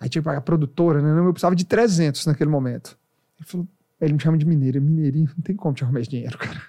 Aí 0.00 0.08
tinha 0.08 0.22
que 0.22 0.24
pagar 0.24 0.38
a 0.38 0.42
produtora, 0.42 1.00
né? 1.00 1.26
Eu 1.26 1.32
precisava 1.32 1.56
de 1.56 1.64
300 1.64 2.26
naquele 2.26 2.50
momento. 2.50 2.98
Ele 3.38 3.48
falou, 3.48 3.68
ele 4.00 4.12
me 4.12 4.20
chama 4.20 4.38
de 4.38 4.46
mineiro, 4.46 4.80
mineirinho, 4.80 5.30
não 5.36 5.42
tem 5.42 5.56
como 5.56 5.74
te 5.74 5.84
arrumar 5.84 6.00
esse 6.00 6.10
dinheiro, 6.10 6.36
cara. 6.38 6.60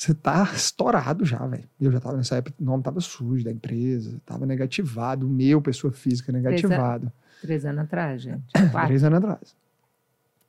Você 0.00 0.14
tá 0.14 0.50
estourado 0.54 1.26
já, 1.26 1.46
velho. 1.46 1.68
Eu 1.78 1.92
já 1.92 2.00
tava 2.00 2.16
nessa 2.16 2.36
época, 2.36 2.54
o 2.58 2.64
nome 2.64 2.82
tava 2.82 3.00
sujo 3.00 3.44
da 3.44 3.50
empresa, 3.50 4.18
tava 4.24 4.46
negativado, 4.46 5.26
o 5.26 5.30
meu, 5.30 5.60
pessoa 5.60 5.92
física, 5.92 6.32
negativado. 6.32 7.12
Três 7.42 7.64
anos 7.66 7.84
atrás, 7.84 8.22
gente. 8.22 8.44
Quatro. 8.72 8.86
Três 8.86 9.04
anos 9.04 9.18
atrás. 9.18 9.54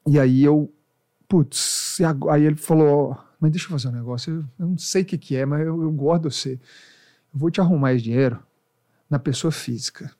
E 0.07 0.19
aí 0.19 0.43
eu, 0.43 0.71
putz, 1.31 1.97
aí 2.29 2.43
ele 2.43 2.57
falou, 2.57 3.17
mas 3.39 3.51
deixa 3.51 3.67
eu 3.67 3.71
fazer 3.71 3.87
um 3.87 3.93
negócio, 3.93 4.45
eu 4.59 4.67
não 4.67 4.77
sei 4.77 5.03
o 5.03 5.05
que 5.05 5.17
que 5.17 5.37
é, 5.37 5.45
mas 5.45 5.61
eu, 5.61 5.81
eu 5.81 5.89
gosto 5.89 6.27
de 6.27 6.35
você. 6.35 6.59
Eu 7.33 7.39
vou 7.39 7.49
te 7.49 7.61
arrumar 7.61 7.93
esse 7.93 8.03
dinheiro 8.03 8.37
na 9.09 9.17
pessoa 9.17 9.49
física. 9.49 10.11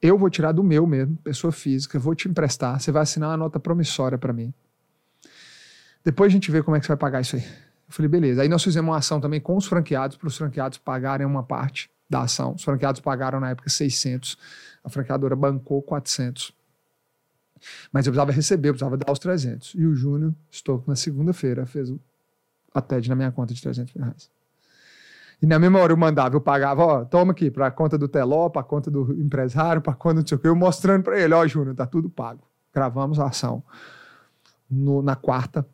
Eu 0.00 0.16
vou 0.16 0.30
tirar 0.30 0.52
do 0.52 0.64
meu 0.64 0.86
mesmo, 0.86 1.14
pessoa 1.18 1.52
física, 1.52 1.98
vou 1.98 2.14
te 2.14 2.26
emprestar, 2.26 2.80
você 2.80 2.90
vai 2.90 3.02
assinar 3.02 3.28
uma 3.28 3.36
nota 3.36 3.60
promissória 3.60 4.16
para 4.16 4.32
mim. 4.32 4.54
Depois 6.02 6.30
a 6.30 6.32
gente 6.32 6.50
vê 6.50 6.62
como 6.62 6.74
é 6.74 6.80
que 6.80 6.86
você 6.86 6.92
vai 6.92 6.96
pagar 6.96 7.20
isso 7.20 7.36
aí. 7.36 7.44
Eu 7.44 7.92
falei, 7.92 8.08
beleza. 8.08 8.40
Aí 8.40 8.48
nós 8.48 8.64
fizemos 8.64 8.88
uma 8.88 8.96
ação 8.96 9.20
também 9.20 9.42
com 9.42 9.58
os 9.58 9.66
franqueados, 9.66 10.16
para 10.16 10.28
os 10.28 10.38
franqueados 10.38 10.78
pagarem 10.78 11.26
uma 11.26 11.42
parte 11.42 11.90
da 12.08 12.22
ação. 12.22 12.54
Os 12.54 12.64
franqueados 12.64 13.02
pagaram 13.02 13.40
na 13.40 13.50
época 13.50 13.68
600, 13.68 14.38
a 14.82 14.88
franqueadora 14.88 15.36
bancou 15.36 15.82
400. 15.82 16.50
Mas 17.92 18.06
eu 18.06 18.12
precisava 18.12 18.32
receber, 18.32 18.68
eu 18.68 18.72
precisava 18.74 18.96
dar 18.96 19.10
os 19.12 19.18
300. 19.18 19.74
E 19.74 19.84
o 19.86 19.94
Júnior, 19.94 20.34
estou 20.50 20.82
na 20.86 20.96
segunda-feira, 20.96 21.64
fez 21.66 21.92
a 22.72 22.80
TED 22.80 23.08
na 23.08 23.14
minha 23.14 23.30
conta 23.32 23.54
de 23.54 23.62
300 23.62 23.94
mil 23.94 24.04
reais. 24.04 24.30
E 25.42 25.46
na 25.46 25.58
mesma 25.58 25.78
hora 25.78 25.92
eu 25.92 25.96
mandava, 25.96 26.34
eu 26.36 26.40
pagava, 26.40 26.82
ó, 26.82 27.04
toma 27.04 27.32
aqui, 27.32 27.50
para 27.50 27.66
a 27.66 27.70
conta 27.70 27.98
do 27.98 28.08
Teló, 28.08 28.48
para 28.48 28.60
a 28.62 28.64
conta 28.64 28.90
do 28.90 29.12
empresário, 29.20 29.82
para 29.82 29.92
a 29.92 29.96
conta 29.96 30.22
do 30.22 30.28
sei 30.28 30.36
o 30.36 30.38
quê, 30.40 30.48
eu 30.48 30.56
mostrando 30.56 31.02
para 31.02 31.18
ele, 31.20 31.34
ó, 31.34 31.46
Júnior, 31.46 31.74
tá 31.74 31.86
tudo 31.86 32.08
pago. 32.08 32.42
Gravamos 32.72 33.18
a 33.18 33.26
ação 33.26 33.62
no- 34.70 35.02
na 35.02 35.14
quarta. 35.16 35.66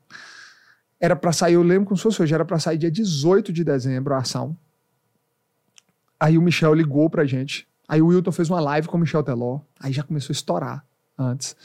Era 0.99 1.15
para 1.17 1.33
sair, 1.33 1.55
eu 1.55 1.63
lembro 1.63 1.87
como 1.87 1.97
se 1.97 2.03
fosse 2.03 2.23
hoje, 2.23 2.35
era 2.35 2.45
para 2.45 2.59
sair 2.59 2.79
dia 2.79 2.91
18 2.91 3.53
de 3.53 3.63
dezembro 3.65 4.13
a 4.15 4.19
ação. 4.19 4.57
Aí 6.19 6.37
o 6.37 6.43
Michel 6.43 6.75
ligou 6.75 7.09
pra 7.09 7.25
gente. 7.25 7.67
Aí 7.89 8.03
o 8.03 8.09
Wilton 8.09 8.33
fez 8.33 8.51
uma 8.51 8.61
live 8.61 8.87
com 8.89 8.97
o 8.97 9.01
Michel 9.01 9.23
Teló. 9.23 9.61
Aí 9.79 9.93
já 9.93 10.03
começou 10.03 10.33
a 10.33 10.37
estourar 10.37 10.85
antes. 11.21 11.57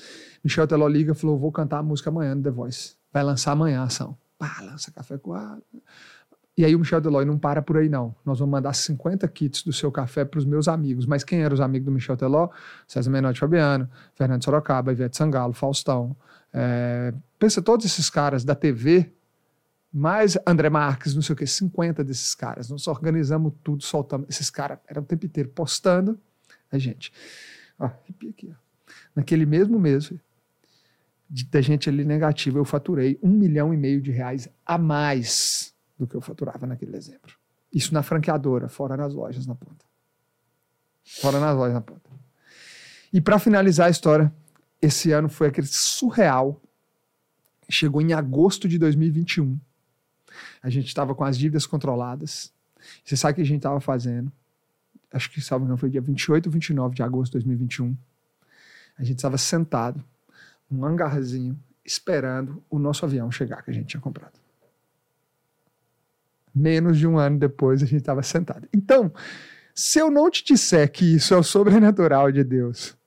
Michel 0.44 0.68
Teló 0.68 0.88
liga 0.88 1.14
e 1.14 1.16
falou: 1.16 1.38
vou 1.38 1.52
cantar 1.52 1.80
a 1.80 1.84
música 1.84 2.10
amanhã 2.10 2.36
no 2.36 2.44
The 2.44 2.52
Voice. 2.52 2.96
Vai 3.12 3.24
lançar 3.24 3.54
amanhã 3.54 3.82
a 3.82 3.84
ação. 3.84 4.18
Pá, 4.38 4.60
lança 4.62 4.92
café 4.92 5.18
coado. 5.18 5.64
E 6.58 6.64
aí 6.64 6.74
o 6.74 6.80
Michel 6.80 7.02
Teló 7.02 7.24
não 7.26 7.38
para 7.38 7.62
por 7.62 7.78
aí, 7.78 7.90
não. 7.90 8.16
Nós 8.24 8.40
vamos 8.40 8.52
mandar 8.52 8.74
50 8.74 9.28
kits 9.28 9.64
do 9.64 9.74
seu 9.74 9.92
café 9.92 10.24
para 10.24 10.38
os 10.38 10.46
meus 10.46 10.68
amigos. 10.68 11.06
Mas 11.06 11.24
quem 11.24 11.42
eram 11.42 11.54
os 11.54 11.60
amigos 11.60 11.86
do 11.86 11.92
Michel 11.92 12.16
Teló? 12.16 12.50
César 12.88 13.10
Menotti 13.10 13.40
Fabiano, 13.40 13.90
Fernando 14.14 14.44
Sorocaba, 14.44 14.92
Ivete 14.92 15.18
Sangalo, 15.18 15.54
Faustão. 15.54 16.16
É, 16.54 17.14
pensa 17.38 17.62
todos 17.62 17.86
esses 17.86 18.10
caras 18.10 18.46
da 18.46 18.56
TV, 18.56 19.12
mais 19.92 20.38
André 20.48 20.70
Marques, 20.70 21.14
não 21.14 21.22
sei 21.22 21.34
o 21.34 21.36
que, 21.36 21.46
50 21.46 22.04
desses 22.06 22.34
caras. 22.34 22.70
Nós 22.70 22.88
organizamos 22.88 23.54
tudo, 23.62 23.84
soltamos. 23.84 24.28
Esses 24.30 24.50
caras 24.50 24.80
eram 24.88 25.02
o 25.02 25.06
tempo 25.06 25.26
inteiro 25.26 25.50
postando. 25.50 26.18
A 26.72 26.78
gente, 26.78 27.12
ó, 27.78 27.88
aqui, 28.30 28.54
ó. 28.54 28.65
Naquele 29.16 29.46
mesmo 29.46 29.80
mês, 29.80 30.12
da 31.50 31.62
gente 31.62 31.90
ali 31.90 32.06
negativo, 32.06 32.58
eu 32.58 32.66
faturei 32.66 33.20
um 33.22 33.30
milhão 33.30 33.74
e 33.74 33.78
meio 33.78 34.02
de 34.02 34.12
reais 34.12 34.48
a 34.66 34.78
mais 34.78 35.74
do 35.98 36.06
que 36.06 36.16
eu 36.16 36.22
faturava 36.22 36.68
naquele 36.68 36.92
dezembro. 36.92 37.36
Isso 37.74 37.94
na 37.94 38.04
franqueadora, 38.04 38.70
fora 38.70 38.96
nas 38.96 39.14
lojas 39.14 39.46
na 39.46 39.56
ponta. 39.56 39.86
Fora 41.04 41.40
nas 41.40 41.56
lojas 41.56 41.74
na 41.74 41.82
ponta. 41.82 42.10
E 43.12 43.22
para 43.22 43.40
finalizar 43.40 43.88
a 43.88 43.90
história, 43.90 44.34
esse 44.82 45.12
ano 45.12 45.30
foi 45.30 45.48
aquele 45.48 45.68
surreal. 45.68 46.62
Chegou 47.70 48.02
em 48.02 48.14
agosto 48.14 48.68
de 48.68 48.78
2021. 48.78 49.60
A 50.62 50.70
gente 50.70 50.88
estava 50.88 51.16
com 51.16 51.24
as 51.24 51.38
dívidas 51.38 51.66
controladas. 51.66 52.54
Você 53.04 53.16
sabe 53.16 53.34
o 53.34 53.36
que 53.36 53.42
a 53.42 53.46
gente 53.46 53.58
estava 53.58 53.80
fazendo? 53.80 54.32
Acho 55.12 55.32
que, 55.32 55.42
salvo 55.42 55.66
não, 55.66 55.78
foi 55.78 55.90
dia 55.90 56.02
28 56.02 56.48
ou 56.48 56.52
29 56.52 56.96
de 56.96 57.04
agosto 57.04 57.32
de 57.32 57.46
2021. 57.46 57.96
A 58.98 59.04
gente 59.04 59.18
estava 59.18 59.38
sentado 59.38 60.04
num 60.70 60.86
hangarzinho 60.86 61.58
esperando 61.84 62.64
o 62.70 62.80
nosso 62.80 63.06
avião 63.06 63.30
chegar 63.32 63.62
que 63.62 63.70
a 63.70 63.74
gente 63.74 63.88
tinha 63.88 64.02
comprado. 64.02 64.40
Menos 66.54 66.98
de 66.98 67.06
um 67.06 67.18
ano 67.18 67.38
depois 67.38 67.84
a 67.84 67.86
gente 67.86 68.00
estava 68.00 68.24
sentado. 68.24 68.68
Então, 68.74 69.12
se 69.74 70.00
eu 70.00 70.10
não 70.10 70.32
te 70.32 70.44
disser 70.44 70.90
que 70.92 71.16
isso 71.16 71.34
é 71.34 71.38
o 71.38 71.44
sobrenatural 71.44 72.32
de 72.32 72.44
Deus, 72.44 72.98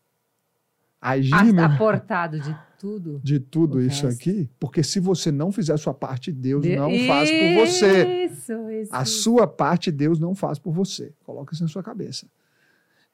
agindo. 1.01 1.61
Aportado 1.61 2.39
de 2.39 2.57
tudo. 2.78 3.20
De 3.24 3.41
tudo 3.41 3.80
isso 3.80 4.07
resto. 4.07 4.20
aqui, 4.20 4.51
porque 4.61 4.82
se 4.82 5.01
você 5.01 5.32
não 5.32 5.51
fizer 5.51 5.72
a 5.72 5.78
sua 5.78 5.95
parte, 5.95 6.30
Deus 6.30 6.62
de... 6.62 6.76
não 6.76 6.91
faz 7.07 7.30
por 7.30 7.66
você. 7.66 8.26
Isso, 8.26 8.70
isso. 8.70 8.95
A 8.95 9.05
sua 9.05 9.47
parte, 9.47 9.91
Deus 9.91 10.18
não 10.18 10.34
faz 10.34 10.59
por 10.59 10.72
você. 10.72 11.12
Coloca 11.24 11.55
isso 11.55 11.62
na 11.62 11.68
sua 11.68 11.82
cabeça. 11.82 12.26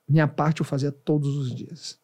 Minha 0.07 0.29
parte 0.29 0.61
eu 0.61 0.67
fazia 0.67 0.93
todos 0.93 1.37
os 1.37 1.55
dias. 1.55 1.99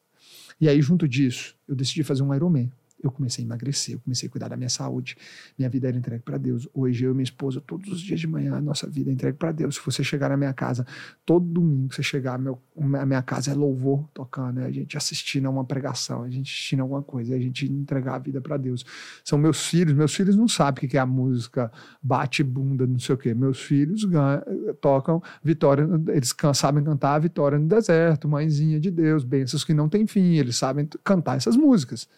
E 0.60 0.68
aí, 0.68 0.80
junto 0.82 1.08
disso, 1.08 1.56
eu 1.66 1.74
decidi 1.74 2.02
fazer 2.02 2.22
um 2.22 2.34
Ironman 2.34 2.70
eu 3.02 3.10
comecei 3.10 3.44
a 3.44 3.46
emagrecer, 3.46 3.94
eu 3.94 4.00
comecei 4.00 4.28
a 4.28 4.30
cuidar 4.30 4.48
da 4.48 4.56
minha 4.56 4.68
saúde. 4.68 5.16
Minha 5.58 5.68
vida 5.68 5.88
era 5.88 5.96
entregue 5.96 6.22
para 6.22 6.38
Deus. 6.38 6.68
Hoje 6.74 7.04
eu 7.04 7.12
e 7.12 7.14
minha 7.14 7.24
esposa, 7.24 7.60
todos 7.60 7.90
os 7.90 8.00
dias 8.00 8.20
de 8.20 8.26
manhã, 8.26 8.54
a 8.54 8.60
nossa 8.60 8.88
vida 8.88 9.10
é 9.10 9.12
entregue 9.12 9.38
para 9.38 9.52
Deus. 9.52 9.76
Se 9.76 9.80
você 9.84 10.04
chegar 10.04 10.28
na 10.28 10.36
minha 10.36 10.52
casa, 10.52 10.86
todo 11.24 11.44
domingo 11.44 11.94
você 11.94 12.02
chegar, 12.02 12.38
meu, 12.38 12.60
a 12.76 13.06
minha 13.06 13.22
casa 13.22 13.50
é 13.50 13.54
louvor 13.54 14.08
tocando, 14.12 14.60
é 14.60 14.64
a 14.64 14.70
gente 14.70 14.96
assistindo 14.96 15.46
a 15.46 15.50
uma 15.50 15.64
pregação, 15.64 16.22
a 16.22 16.30
gente 16.30 16.50
assistindo 16.50 16.80
alguma 16.80 17.02
coisa, 17.02 17.34
é 17.34 17.36
a 17.36 17.40
gente 17.40 17.70
entregar 17.70 18.16
a 18.16 18.18
vida 18.18 18.40
para 18.40 18.56
Deus. 18.56 18.84
São 19.24 19.38
meus 19.38 19.66
filhos, 19.66 19.94
meus 19.94 20.14
filhos 20.14 20.36
não 20.36 20.48
sabem 20.48 20.84
o 20.84 20.88
que 20.88 20.96
é 20.96 21.00
a 21.00 21.06
música 21.06 21.70
bate 22.02 22.42
bunda, 22.42 22.86
não 22.86 22.98
sei 22.98 23.14
o 23.14 23.18
quê. 23.18 23.34
Meus 23.34 23.60
filhos 23.60 24.04
ganham, 24.04 24.42
tocam 24.80 25.22
vitória, 25.42 25.86
eles 26.08 26.34
sabem 26.54 26.84
cantar 26.84 27.14
a 27.14 27.18
vitória 27.18 27.58
no 27.58 27.66
deserto, 27.66 28.28
mãezinha 28.28 28.78
de 28.78 28.90
Deus, 28.90 29.24
bênçãos 29.24 29.64
que 29.64 29.74
não 29.74 29.88
tem 29.88 30.06
fim, 30.06 30.36
eles 30.36 30.56
sabem 30.56 30.88
cantar 31.02 31.36
essas 31.36 31.56
músicas. 31.56 32.08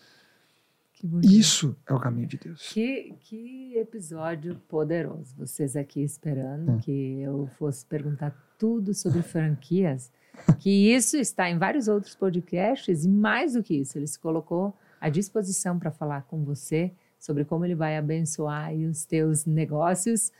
Isso 1.22 1.76
é 1.86 1.92
o 1.92 1.98
caminho 1.98 2.28
de 2.28 2.36
Deus. 2.36 2.72
Que, 2.72 3.14
que 3.20 3.76
episódio 3.76 4.56
poderoso. 4.68 5.34
Vocês 5.36 5.74
aqui 5.74 6.00
esperando 6.00 6.72
hum. 6.72 6.78
que 6.78 7.20
eu 7.20 7.48
fosse 7.58 7.84
perguntar 7.84 8.30
tudo 8.56 8.94
sobre 8.94 9.22
franquias. 9.22 10.12
que 10.60 10.94
isso 10.94 11.16
está 11.16 11.50
em 11.50 11.58
vários 11.58 11.88
outros 11.88 12.14
podcasts 12.14 13.04
e 13.04 13.08
mais 13.08 13.54
do 13.54 13.62
que 13.62 13.74
isso, 13.74 13.98
ele 13.98 14.06
se 14.06 14.18
colocou 14.18 14.74
à 15.00 15.08
disposição 15.08 15.78
para 15.78 15.90
falar 15.90 16.22
com 16.22 16.44
você 16.44 16.92
sobre 17.18 17.44
como 17.44 17.64
ele 17.64 17.74
vai 17.74 17.96
abençoar 17.96 18.72
os 18.72 19.04
teus 19.04 19.44
negócios. 19.44 20.32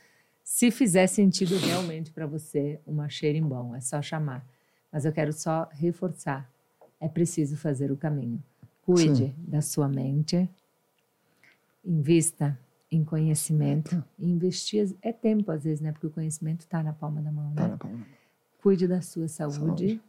Se 0.43 0.71
fizer 0.71 1.07
sentido 1.07 1.57
realmente 1.57 2.11
para 2.11 2.25
você 2.25 2.79
uma 2.85 3.09
xerimbão, 3.09 3.75
é 3.75 3.81
só 3.81 4.01
chamar. 4.01 4.45
Mas 4.91 5.05
eu 5.05 5.11
quero 5.11 5.33
só 5.33 5.69
reforçar: 5.73 6.49
é 6.99 7.07
preciso 7.07 7.57
fazer 7.57 7.91
o 7.91 7.97
caminho. 7.97 8.41
Cuide 8.85 9.27
Sim. 9.27 9.33
da 9.37 9.61
sua 9.61 9.87
mente, 9.87 10.49
invista 11.85 12.57
em 12.91 13.03
conhecimento. 13.03 14.03
Investir 14.19 14.93
é 15.01 15.11
tempo, 15.11 15.51
às 15.51 15.63
vezes, 15.63 15.81
né? 15.81 15.91
Porque 15.91 16.07
o 16.07 16.11
conhecimento 16.11 16.61
está 16.61 16.83
na 16.83 16.93
palma 16.93 17.21
da 17.21 17.31
mão, 17.31 17.53
tá 17.53 17.63
né? 17.63 17.67
na 17.69 17.77
palma 17.77 17.97
da 17.97 18.03
mão. 18.03 18.13
Cuide 18.61 18.87
da 18.87 19.01
sua 19.01 19.27
saúde. 19.27 19.57
saúde. 19.57 20.01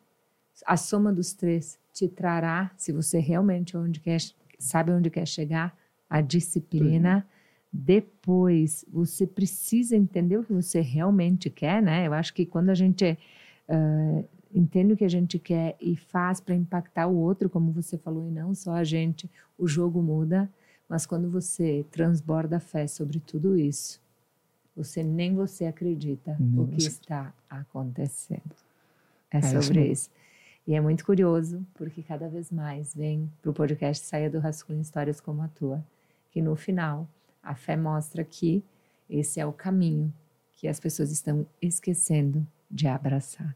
A 0.66 0.76
soma 0.76 1.12
dos 1.12 1.32
três 1.32 1.78
te 1.92 2.08
trará, 2.08 2.70
se 2.76 2.92
você 2.92 3.18
realmente 3.18 3.76
onde 3.76 4.00
quer, 4.00 4.20
sabe 4.58 4.92
onde 4.92 5.10
quer 5.10 5.26
chegar, 5.26 5.76
a 6.08 6.20
disciplina. 6.20 7.20
Sim. 7.20 7.34
Depois, 7.72 8.84
você 8.88 9.26
precisa 9.26 9.96
entender 9.96 10.38
o 10.38 10.44
que 10.44 10.52
você 10.52 10.80
realmente 10.80 11.50
quer, 11.50 11.82
né? 11.82 12.06
Eu 12.06 12.12
acho 12.12 12.32
que 12.32 12.46
quando 12.46 12.70
a 12.70 12.74
gente 12.74 13.18
uh, 13.68 14.28
entende 14.54 14.92
o 14.92 14.96
que 14.96 15.04
a 15.04 15.10
gente 15.10 15.38
quer 15.38 15.76
e 15.80 15.96
faz 15.96 16.40
para 16.40 16.54
impactar 16.54 17.08
o 17.08 17.16
outro, 17.16 17.50
como 17.50 17.72
você 17.72 17.98
falou, 17.98 18.26
e 18.28 18.30
não 18.30 18.54
só 18.54 18.74
a 18.74 18.84
gente, 18.84 19.28
o 19.58 19.66
jogo 19.66 20.00
muda. 20.00 20.48
Mas 20.88 21.04
quando 21.04 21.28
você 21.28 21.84
transborda 21.90 22.60
fé 22.60 22.86
sobre 22.86 23.18
tudo 23.18 23.58
isso, 23.58 24.00
você 24.76 25.02
nem 25.02 25.34
você 25.34 25.66
acredita 25.66 26.36
o 26.56 26.66
que 26.68 26.78
está 26.78 27.32
acontecendo. 27.50 28.54
É, 29.30 29.38
é 29.38 29.42
sobre 29.42 29.86
isso. 29.86 30.10
E 30.66 30.74
é 30.74 30.80
muito 30.80 31.04
curioso, 31.04 31.64
porque 31.74 32.02
cada 32.02 32.28
vez 32.28 32.50
mais 32.50 32.94
vem 32.94 33.30
para 33.42 33.50
o 33.50 33.54
podcast 33.54 34.06
Saia 34.06 34.30
do 34.30 34.38
Rascunho 34.38 34.80
Histórias 34.80 35.20
como 35.20 35.42
a 35.42 35.48
tua, 35.48 35.84
que 36.30 36.40
no 36.40 36.54
final 36.56 37.08
a 37.42 37.54
fé 37.54 37.76
mostra 37.76 38.24
que 38.24 38.64
esse 39.08 39.40
é 39.40 39.46
o 39.46 39.52
caminho 39.52 40.12
que 40.52 40.68
as 40.68 40.80
pessoas 40.80 41.10
estão 41.10 41.46
esquecendo 41.60 42.46
de 42.70 42.86
abraçar. 42.86 43.54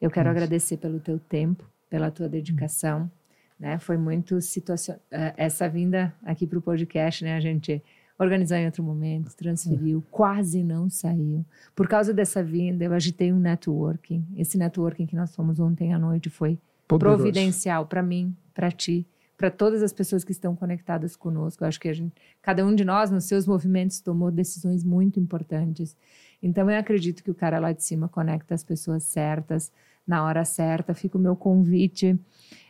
Eu 0.00 0.10
quero 0.10 0.28
Isso. 0.28 0.36
agradecer 0.36 0.76
pelo 0.76 1.00
teu 1.00 1.18
tempo, 1.18 1.64
pela 1.88 2.10
tua 2.10 2.28
dedicação. 2.28 3.10
Né? 3.58 3.78
Foi 3.78 3.96
muito 3.96 4.40
situacional. 4.40 5.02
Eh, 5.10 5.34
essa 5.36 5.68
vinda 5.68 6.14
aqui 6.22 6.46
para 6.46 6.58
o 6.58 6.62
podcast, 6.62 7.24
né? 7.24 7.36
A 7.36 7.40
gente 7.40 7.82
organizou 8.18 8.56
em 8.56 8.66
outro 8.66 8.82
momento, 8.82 9.34
transferiu, 9.34 10.02
quase 10.10 10.62
não 10.62 10.88
saiu. 10.88 11.44
Por 11.74 11.86
causa 11.86 12.12
dessa 12.14 12.42
vinda, 12.42 12.84
eu 12.84 12.92
agitei 12.92 13.32
um 13.32 13.38
networking. 13.38 14.26
Esse 14.36 14.56
networking 14.56 15.06
que 15.06 15.16
nós 15.16 15.34
fomos 15.34 15.60
ontem 15.60 15.92
à 15.92 15.98
noite 15.98 16.30
foi 16.30 16.58
Poderoso. 16.88 17.18
providencial 17.18 17.86
para 17.86 18.02
mim, 18.02 18.34
para 18.54 18.70
ti, 18.70 19.06
para 19.36 19.50
todas 19.50 19.82
as 19.82 19.92
pessoas 19.92 20.24
que 20.24 20.32
estão 20.32 20.56
conectadas 20.56 21.14
conosco. 21.14 21.62
Eu 21.62 21.68
acho 21.68 21.78
que 21.78 21.92
gente, 21.92 22.14
cada 22.40 22.64
um 22.64 22.74
de 22.74 22.84
nós, 22.84 23.10
nos 23.10 23.24
seus 23.24 23.46
movimentos, 23.46 24.00
tomou 24.00 24.30
decisões 24.30 24.82
muito 24.82 25.20
importantes. 25.20 25.94
Então, 26.42 26.70
eu 26.70 26.78
acredito 26.78 27.22
que 27.22 27.30
o 27.30 27.34
cara 27.34 27.58
lá 27.58 27.72
de 27.72 27.82
cima 27.82 28.08
conecta 28.08 28.54
as 28.54 28.62
pessoas 28.62 29.02
certas, 29.04 29.72
na 30.06 30.24
hora 30.24 30.44
certa. 30.44 30.94
Fica 30.94 31.18
o 31.18 31.20
meu 31.20 31.34
convite 31.34 32.12
uh, 32.12 32.18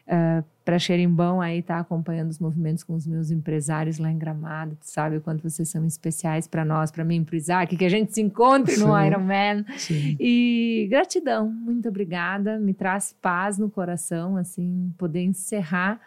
eh, 0.06 0.44
para 0.64 0.78
Xerimbão 0.78 1.40
aí 1.40 1.62
tá 1.62 1.78
acompanhando 1.78 2.30
os 2.30 2.38
movimentos 2.38 2.82
com 2.82 2.94
os 2.94 3.06
meus 3.06 3.30
empresários 3.30 3.98
lá 3.98 4.10
em 4.10 4.18
Gramado. 4.18 4.76
Tu 4.80 4.90
sabe 4.90 5.18
o 5.18 5.20
quanto 5.20 5.48
vocês 5.48 5.68
são 5.68 5.84
especiais 5.86 6.48
para 6.48 6.64
nós, 6.64 6.90
para 6.90 7.04
mim, 7.04 7.22
para 7.22 7.34
o 7.34 7.36
Isaac, 7.36 7.76
que 7.76 7.84
a 7.84 7.88
gente 7.88 8.12
se 8.14 8.20
encontre 8.22 8.74
sim, 8.74 8.84
no 8.84 8.98
Ironman. 8.98 9.64
Sim. 9.76 10.16
E 10.18 10.88
gratidão, 10.90 11.48
muito 11.48 11.88
obrigada. 11.88 12.58
Me 12.58 12.72
traz 12.72 13.14
paz 13.20 13.58
no 13.58 13.70
coração, 13.70 14.36
assim, 14.36 14.92
poder 14.96 15.22
encerrar 15.22 16.00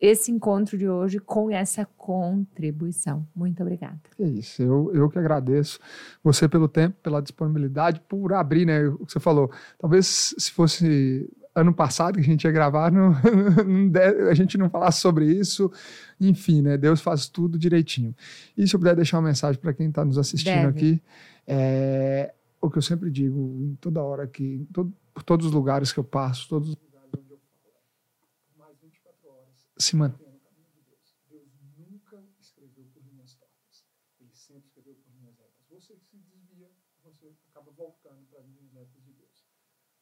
esse 0.00 0.30
encontro 0.30 0.76
de 0.76 0.88
hoje 0.88 1.18
com 1.18 1.50
essa 1.50 1.86
contribuição. 1.96 3.26
Muito 3.34 3.62
obrigada. 3.62 3.98
É 4.18 4.26
isso, 4.26 4.62
eu, 4.62 4.90
eu 4.94 5.08
que 5.08 5.18
agradeço 5.18 5.78
você 6.22 6.48
pelo 6.48 6.68
tempo, 6.68 6.96
pela 7.02 7.20
disponibilidade, 7.20 8.00
por 8.08 8.32
abrir, 8.32 8.66
né, 8.66 8.86
o 8.88 9.06
que 9.06 9.12
você 9.12 9.20
falou. 9.20 9.50
Talvez 9.78 10.34
se 10.36 10.50
fosse 10.50 11.28
ano 11.54 11.72
passado 11.72 12.16
que 12.16 12.20
a 12.20 12.24
gente 12.24 12.44
ia 12.44 12.52
gravar, 12.52 12.92
não, 12.92 13.10
não, 13.64 14.28
a 14.28 14.34
gente 14.34 14.58
não 14.58 14.68
falasse 14.68 15.00
sobre 15.00 15.24
isso. 15.24 15.72
Enfim, 16.20 16.60
né? 16.60 16.76
Deus 16.76 17.00
faz 17.00 17.28
tudo 17.28 17.58
direitinho. 17.58 18.14
E 18.56 18.68
se 18.68 18.74
eu 18.76 18.78
puder 18.78 18.94
deixar 18.94 19.18
uma 19.18 19.28
mensagem 19.28 19.60
para 19.60 19.72
quem 19.72 19.88
está 19.88 20.04
nos 20.04 20.18
assistindo 20.18 20.54
Deve. 20.54 20.68
aqui, 20.68 21.02
é 21.46 22.34
o 22.60 22.70
que 22.70 22.78
eu 22.78 22.82
sempre 22.82 23.10
digo 23.10 23.38
em 23.62 23.76
toda 23.80 24.02
hora 24.02 24.24
aqui, 24.24 24.66
todo, 24.72 24.92
por 25.14 25.22
todos 25.22 25.46
os 25.46 25.52
lugares 25.52 25.92
que 25.92 26.00
eu 26.00 26.04
passo, 26.04 26.48
todos 26.48 26.70
os 26.70 26.76
lugares 26.76 27.08
onde 27.14 27.30
eu 27.30 27.38
falo, 27.38 28.58
mais 28.58 28.76
24 28.82 29.28
horas, 29.30 29.65
se 29.78 29.96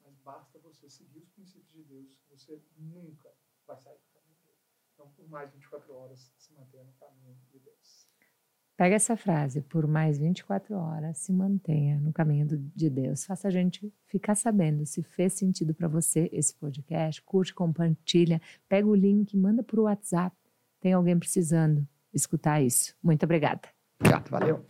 mas 0.05 0.17
basta 0.19 0.59
você 0.59 0.89
seguir 0.89 1.19
os 1.21 1.31
princípios 1.31 1.73
de 1.73 1.83
Deus, 1.85 2.19
você 2.29 2.63
nunca 2.77 3.35
vai 3.67 3.79
sair 3.79 3.99
do 3.99 4.07
caminho 4.13 4.37
dele. 4.45 4.59
Então, 4.93 5.11
por 5.13 5.27
mais 5.29 5.51
24 5.51 5.93
horas, 5.95 6.33
se 6.37 6.53
mantenha 6.53 6.85
no 6.85 6.93
caminho 6.95 7.35
de 7.51 7.59
Deus. 7.59 7.84
Pega 8.77 8.97
essa 8.97 9.17
frase, 9.17 9.61
por 9.63 9.87
mais 9.87 10.19
24 10.19 10.75
horas, 10.75 11.19
se 11.19 11.33
mantenha 11.33 12.01
no 12.01 12.13
caminho 12.13 12.47
de 12.75 12.91
Deus. 12.91 13.25
Faça 13.25 13.47
a 13.47 13.51
gente 13.51 13.93
ficar 14.07 14.35
sabendo 14.35 14.85
se 14.85 15.01
fez 15.03 15.35
sentido 15.35 15.73
para 15.73 15.87
você 15.87 16.29
esse 16.33 16.55
podcast. 16.57 17.23
Curte, 17.23 17.55
compartilha, 17.55 18.41
pega 18.69 18.89
o 18.89 18.95
link, 18.95 19.37
manda 19.37 19.63
para 19.63 19.79
o 19.79 19.85
WhatsApp. 19.85 20.37
Tem 20.81 20.93
alguém 20.93 21.17
precisando 21.17 21.87
escutar 22.13 22.61
isso. 22.61 22.97
Muito 23.01 23.23
obrigada. 23.23 23.63
Obrigado, 24.01 24.29
valeu. 24.29 24.65